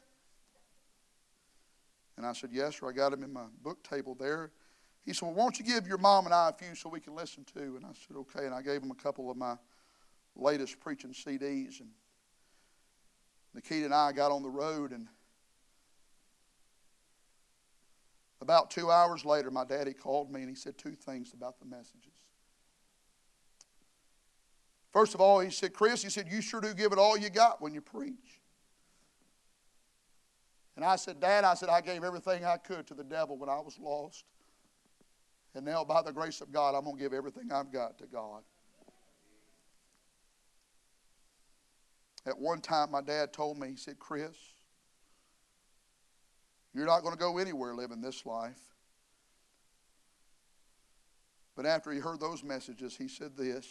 And 2.17 2.25
I 2.25 2.33
said, 2.33 2.49
Yes, 2.51 2.79
sir. 2.79 2.89
I 2.89 2.91
got 2.91 3.11
them 3.11 3.23
in 3.23 3.31
my 3.31 3.45
book 3.63 3.81
table 3.83 4.15
there. 4.19 4.51
He 5.05 5.13
said, 5.13 5.25
Well, 5.25 5.35
won't 5.35 5.57
you 5.57 5.65
give 5.65 5.87
your 5.87 5.97
mom 5.97 6.25
and 6.25 6.33
I 6.33 6.49
a 6.49 6.53
few 6.53 6.75
so 6.75 6.89
we 6.89 6.99
can 6.99 7.15
listen 7.15 7.45
to? 7.55 7.59
And 7.59 7.85
I 7.85 7.91
said, 8.07 8.17
Okay. 8.17 8.45
And 8.45 8.53
I 8.53 8.61
gave 8.61 8.83
him 8.83 8.91
a 8.91 8.95
couple 8.95 9.31
of 9.31 9.37
my 9.37 9.55
latest 10.35 10.79
preaching 10.79 11.13
CDs. 11.13 11.79
And 11.79 11.89
Nikita 13.53 13.85
and 13.85 13.93
I 13.93 14.11
got 14.11 14.31
on 14.31 14.43
the 14.43 14.49
road 14.49 14.91
and 14.91 15.07
About 18.43 18.69
two 18.69 18.91
hours 18.91 19.23
later, 19.23 19.49
my 19.49 19.63
daddy 19.63 19.93
called 19.93 20.29
me 20.29 20.41
and 20.41 20.49
he 20.49 20.55
said 20.55 20.77
two 20.77 20.95
things 20.95 21.31
about 21.33 21.59
the 21.59 21.65
messages. 21.65 22.11
First 24.91 25.15
of 25.15 25.21
all, 25.21 25.39
he 25.39 25.49
said, 25.49 25.71
Chris, 25.71 26.03
he 26.03 26.09
said, 26.09 26.27
you 26.29 26.41
sure 26.41 26.59
do 26.59 26.73
give 26.73 26.91
it 26.91 26.99
all 26.99 27.17
you 27.17 27.29
got 27.29 27.61
when 27.61 27.73
you 27.73 27.79
preach. 27.79 28.41
And 30.75 30.83
I 30.83 30.97
said, 30.97 31.21
Dad, 31.21 31.45
I 31.45 31.53
said, 31.53 31.69
I 31.69 31.79
gave 31.79 32.03
everything 32.03 32.43
I 32.43 32.57
could 32.57 32.85
to 32.87 32.93
the 32.93 33.05
devil 33.05 33.37
when 33.37 33.47
I 33.47 33.59
was 33.59 33.79
lost. 33.79 34.25
And 35.55 35.63
now, 35.63 35.85
by 35.85 36.01
the 36.01 36.11
grace 36.11 36.41
of 36.41 36.51
God, 36.51 36.75
I'm 36.75 36.83
going 36.83 36.97
to 36.97 37.01
give 37.01 37.13
everything 37.13 37.49
I've 37.49 37.71
got 37.71 37.97
to 37.99 38.07
God. 38.07 38.41
At 42.25 42.37
one 42.37 42.59
time, 42.59 42.91
my 42.91 43.01
dad 43.01 43.31
told 43.31 43.57
me, 43.57 43.69
he 43.69 43.77
said, 43.77 43.99
Chris, 43.99 44.35
you're 46.73 46.85
not 46.85 47.01
going 47.01 47.13
to 47.13 47.19
go 47.19 47.37
anywhere 47.37 47.73
living 47.75 48.01
this 48.01 48.25
life. 48.25 48.59
But 51.55 51.65
after 51.65 51.91
he 51.91 51.99
heard 51.99 52.19
those 52.19 52.43
messages, 52.43 52.95
he 52.95 53.07
said 53.07 53.37
this. 53.37 53.67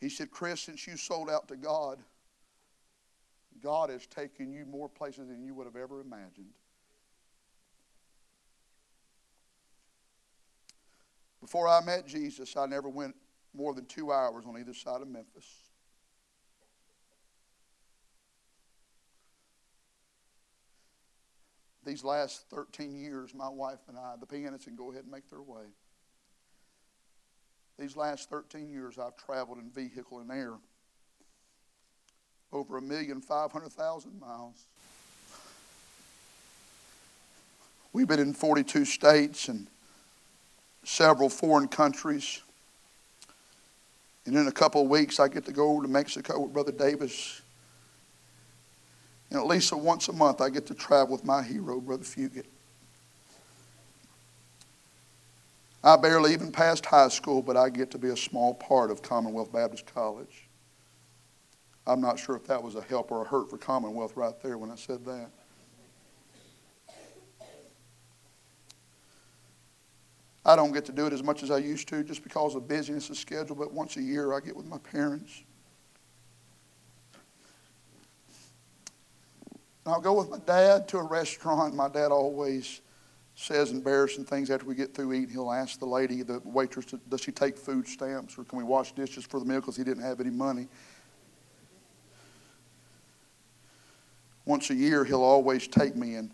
He 0.00 0.08
said, 0.08 0.30
Chris, 0.30 0.62
since 0.62 0.86
you 0.86 0.96
sold 0.96 1.30
out 1.30 1.48
to 1.48 1.56
God, 1.56 1.98
God 3.62 3.90
has 3.90 4.06
taken 4.06 4.52
you 4.52 4.64
more 4.66 4.88
places 4.88 5.28
than 5.28 5.42
you 5.42 5.54
would 5.54 5.66
have 5.66 5.76
ever 5.76 6.00
imagined. 6.00 6.52
Before 11.40 11.68
I 11.68 11.80
met 11.84 12.06
Jesus, 12.06 12.56
I 12.56 12.66
never 12.66 12.88
went 12.88 13.14
more 13.54 13.74
than 13.74 13.86
two 13.86 14.12
hours 14.12 14.44
on 14.46 14.58
either 14.58 14.74
side 14.74 15.00
of 15.00 15.08
Memphis. 15.08 15.65
These 21.86 22.04
last 22.04 22.50
13 22.50 22.96
years, 22.96 23.32
my 23.32 23.48
wife 23.48 23.78
and 23.88 23.96
I, 23.96 24.14
the 24.18 24.26
pianists 24.26 24.66
can 24.66 24.74
go 24.74 24.90
ahead 24.90 25.04
and 25.04 25.12
make 25.12 25.30
their 25.30 25.40
way. 25.40 25.64
These 27.78 27.96
last 27.96 28.28
13 28.28 28.68
years, 28.68 28.98
I've 28.98 29.16
traveled 29.16 29.58
in 29.58 29.70
vehicle 29.70 30.18
and 30.18 30.30
air 30.30 30.54
over 32.52 32.78
a 32.78 32.82
million 32.82 33.20
five 33.20 33.52
hundred 33.52 33.72
thousand 33.72 34.18
miles. 34.20 34.64
We've 37.92 38.08
been 38.08 38.20
in 38.20 38.34
42 38.34 38.84
states 38.84 39.48
and 39.48 39.66
several 40.84 41.28
foreign 41.28 41.68
countries. 41.68 42.42
And 44.26 44.34
in 44.36 44.48
a 44.48 44.52
couple 44.52 44.82
of 44.82 44.88
weeks, 44.88 45.20
I 45.20 45.28
get 45.28 45.44
to 45.46 45.52
go 45.52 45.80
to 45.80 45.88
Mexico 45.88 46.40
with 46.40 46.52
Brother 46.52 46.72
Davis 46.72 47.40
and 49.36 49.44
at 49.44 49.50
least 49.50 49.70
once 49.70 50.08
a 50.08 50.14
month, 50.14 50.40
I 50.40 50.48
get 50.48 50.64
to 50.68 50.74
travel 50.74 51.12
with 51.12 51.22
my 51.22 51.42
hero, 51.42 51.78
Brother 51.78 52.04
Fugate. 52.04 52.46
I 55.84 55.96
barely 55.96 56.32
even 56.32 56.50
passed 56.50 56.86
high 56.86 57.08
school, 57.08 57.42
but 57.42 57.54
I 57.54 57.68
get 57.68 57.90
to 57.90 57.98
be 57.98 58.08
a 58.08 58.16
small 58.16 58.54
part 58.54 58.90
of 58.90 59.02
Commonwealth 59.02 59.52
Baptist 59.52 59.84
College. 59.94 60.48
I'm 61.86 62.00
not 62.00 62.18
sure 62.18 62.34
if 62.34 62.46
that 62.46 62.62
was 62.62 62.76
a 62.76 62.80
help 62.80 63.12
or 63.12 63.22
a 63.22 63.28
hurt 63.28 63.50
for 63.50 63.58
Commonwealth 63.58 64.16
right 64.16 64.32
there 64.42 64.56
when 64.56 64.70
I 64.70 64.76
said 64.76 65.04
that. 65.04 65.28
I 70.46 70.56
don't 70.56 70.72
get 70.72 70.86
to 70.86 70.92
do 70.92 71.06
it 71.06 71.12
as 71.12 71.22
much 71.22 71.42
as 71.42 71.50
I 71.50 71.58
used 71.58 71.88
to 71.88 72.02
just 72.02 72.22
because 72.22 72.54
of 72.54 72.66
busyness 72.66 73.10
of 73.10 73.18
schedule, 73.18 73.54
but 73.54 73.70
once 73.70 73.98
a 73.98 74.02
year 74.02 74.32
I 74.32 74.40
get 74.40 74.56
with 74.56 74.66
my 74.66 74.78
parents. 74.78 75.42
I'll 79.86 80.00
go 80.00 80.14
with 80.14 80.30
my 80.30 80.38
dad 80.38 80.88
to 80.88 80.98
a 80.98 81.02
restaurant. 81.02 81.74
My 81.74 81.88
dad 81.88 82.10
always 82.10 82.80
says 83.36 83.70
embarrassing 83.70 84.24
things 84.24 84.50
after 84.50 84.66
we 84.66 84.74
get 84.74 84.94
through 84.94 85.12
eating. 85.12 85.28
He'll 85.28 85.52
ask 85.52 85.78
the 85.78 85.86
lady, 85.86 86.22
the 86.22 86.40
waitress, 86.44 86.86
does 87.08 87.20
she 87.20 87.30
take 87.30 87.56
food 87.56 87.86
stamps 87.86 88.36
or 88.36 88.44
can 88.44 88.58
we 88.58 88.64
wash 88.64 88.92
dishes 88.92 89.24
for 89.24 89.38
the 89.38 89.46
meal 89.46 89.60
because 89.60 89.76
he 89.76 89.84
didn't 89.84 90.02
have 90.02 90.20
any 90.20 90.30
money. 90.30 90.68
Once 94.44 94.70
a 94.70 94.74
year, 94.74 95.04
he'll 95.04 95.22
always 95.22 95.68
take 95.68 95.94
me 95.94 96.14
and 96.14 96.30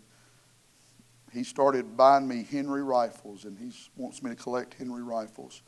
he 1.31 1.43
started 1.43 1.97
buying 1.97 2.27
me 2.27 2.47
Henry 2.49 2.83
rifles 2.83 3.45
and 3.45 3.57
he 3.57 3.71
wants 3.97 4.23
me 4.23 4.29
to 4.29 4.35
collect 4.35 4.75
Henry 4.75 5.03
rifles. 5.03 5.61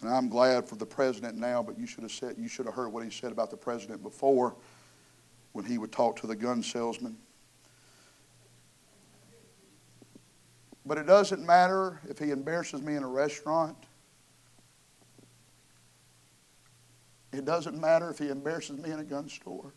And 0.00 0.08
I'm 0.08 0.28
glad 0.28 0.66
for 0.66 0.76
the 0.76 0.86
president 0.86 1.36
now, 1.36 1.62
but 1.62 1.78
you 1.78 1.86
should 1.86 2.02
have 2.02 2.12
said 2.12 2.36
you 2.38 2.48
should 2.48 2.66
have 2.66 2.74
heard 2.74 2.88
what 2.88 3.04
he 3.04 3.10
said 3.10 3.32
about 3.32 3.50
the 3.50 3.56
president 3.56 4.02
before 4.02 4.56
when 5.52 5.64
he 5.64 5.78
would 5.78 5.92
talk 5.92 6.16
to 6.20 6.26
the 6.26 6.36
gun 6.36 6.62
salesman. 6.62 7.16
But 10.86 10.98
it 10.98 11.06
doesn't 11.06 11.44
matter 11.44 12.00
if 12.08 12.18
he 12.18 12.30
embarrasses 12.30 12.82
me 12.82 12.94
in 12.94 13.02
a 13.02 13.08
restaurant. 13.08 13.76
It 17.32 17.44
doesn't 17.44 17.80
matter 17.80 18.10
if 18.10 18.18
he 18.18 18.28
embarrasses 18.28 18.78
me 18.78 18.90
in 18.90 18.98
a 18.98 19.04
gun 19.04 19.28
store. 19.28 19.72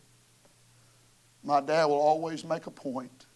My 1.44 1.60
dad 1.60 1.84
will 1.84 2.00
always 2.00 2.44
make 2.44 2.66
a 2.66 2.70
point 2.70 3.26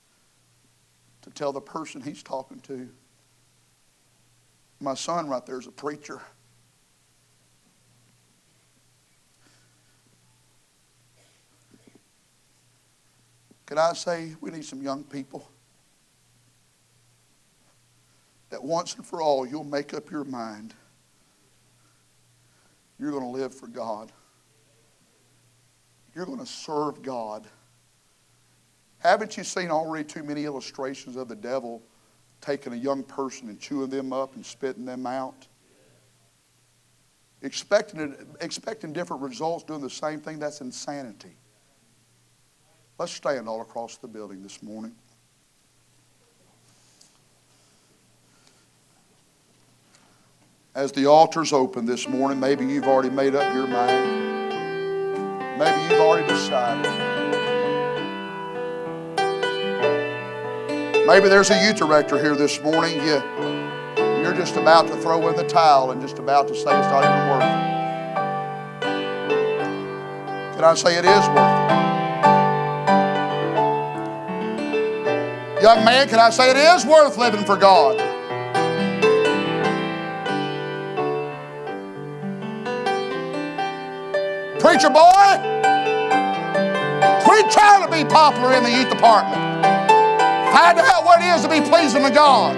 to 1.22 1.30
tell 1.30 1.52
the 1.52 1.60
person 1.60 2.00
he's 2.00 2.22
talking 2.22 2.58
to. 2.60 2.88
My 4.80 4.94
son 4.94 5.28
right 5.28 5.44
there 5.44 5.58
is 5.58 5.66
a 5.66 5.72
preacher. 5.72 6.20
Can 13.68 13.76
I 13.76 13.92
say 13.92 14.34
we 14.40 14.50
need 14.50 14.64
some 14.64 14.80
young 14.80 15.04
people 15.04 15.46
that 18.48 18.64
once 18.64 18.94
and 18.94 19.04
for 19.04 19.20
all 19.20 19.46
you'll 19.46 19.62
make 19.62 19.92
up 19.92 20.10
your 20.10 20.24
mind 20.24 20.72
you're 22.98 23.10
going 23.10 23.22
to 23.22 23.28
live 23.28 23.54
for 23.54 23.66
God. 23.66 24.10
You're 26.14 26.24
going 26.24 26.38
to 26.38 26.46
serve 26.46 27.02
God. 27.02 27.46
Haven't 29.00 29.36
you 29.36 29.44
seen 29.44 29.70
already 29.70 30.02
too 30.02 30.22
many 30.22 30.46
illustrations 30.46 31.16
of 31.16 31.28
the 31.28 31.36
devil 31.36 31.82
taking 32.40 32.72
a 32.72 32.76
young 32.76 33.02
person 33.02 33.50
and 33.50 33.60
chewing 33.60 33.90
them 33.90 34.14
up 34.14 34.34
and 34.34 34.46
spitting 34.46 34.86
them 34.86 35.06
out? 35.06 35.46
Expecting, 37.42 38.16
expecting 38.40 38.94
different 38.94 39.20
results, 39.20 39.62
doing 39.62 39.82
the 39.82 39.90
same 39.90 40.20
thing, 40.20 40.38
that's 40.38 40.62
insanity. 40.62 41.36
Let's 42.98 43.12
stand 43.12 43.48
all 43.48 43.60
across 43.60 43.96
the 43.96 44.08
building 44.08 44.42
this 44.42 44.60
morning. 44.60 44.92
As 50.74 50.90
the 50.90 51.06
altar's 51.06 51.52
open 51.52 51.86
this 51.86 52.08
morning, 52.08 52.40
maybe 52.40 52.66
you've 52.66 52.86
already 52.86 53.10
made 53.10 53.36
up 53.36 53.54
your 53.54 53.68
mind. 53.68 54.18
Maybe 55.60 55.80
you've 55.82 56.00
already 56.00 56.26
decided. 56.26 56.86
Maybe 61.06 61.28
there's 61.28 61.50
a 61.50 61.64
youth 61.64 61.76
director 61.76 62.20
here 62.20 62.34
this 62.34 62.60
morning. 62.62 62.96
You, 62.96 63.22
you're 64.22 64.34
just 64.34 64.56
about 64.56 64.88
to 64.88 64.96
throw 64.96 65.28
in 65.28 65.36
the 65.36 65.44
towel 65.44 65.92
and 65.92 66.02
just 66.02 66.18
about 66.18 66.48
to 66.48 66.54
say 66.54 66.62
it's 66.62 66.66
not 66.66 67.04
even 67.04 67.28
worth 67.30 67.44
it. 67.44 67.68
Can 70.56 70.64
I 70.64 70.74
say 70.74 70.98
it 70.98 71.04
is 71.04 71.28
worth 71.28 71.84
it? 71.84 71.87
Young 75.68 75.84
man, 75.84 76.08
can 76.08 76.18
I 76.18 76.30
say 76.30 76.48
it 76.48 76.56
is 76.56 76.86
worth 76.86 77.18
living 77.18 77.44
for 77.44 77.54
God? 77.54 77.98
Preacher 84.60 84.88
boy, 84.88 85.28
quit 87.22 87.50
trying 87.50 87.84
to 87.84 87.90
be 87.92 88.02
popular 88.08 88.54
in 88.54 88.62
the 88.62 88.70
youth 88.70 88.88
department. 88.88 89.36
Find 90.54 90.78
out 90.78 91.04
what 91.04 91.20
it 91.20 91.26
is 91.26 91.42
to 91.42 91.50
be 91.50 91.60
pleasing 91.60 92.02
to 92.02 92.10
God. 92.10 92.56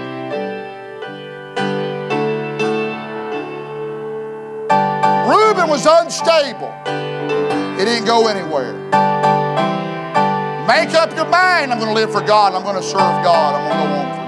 Reuben 5.29 5.69
was 5.69 5.85
unstable. 5.85 6.73
He 7.77 7.85
didn't 7.85 8.05
go 8.05 8.29
anywhere. 8.29 9.10
Make 10.71 10.95
up 10.95 11.13
your 11.17 11.27
mind. 11.27 11.73
I'm 11.73 11.81
going 11.81 11.91
to 11.91 11.95
live 11.95 12.13
for 12.13 12.21
God. 12.21 12.55
I'm 12.55 12.63
going 12.63 12.77
to 12.77 12.83
serve 12.83 13.25
God. 13.25 13.57
I'm 13.57 13.69
going 13.69 13.91
to 13.91 14.05
go 14.05 14.11
on 14.15 14.20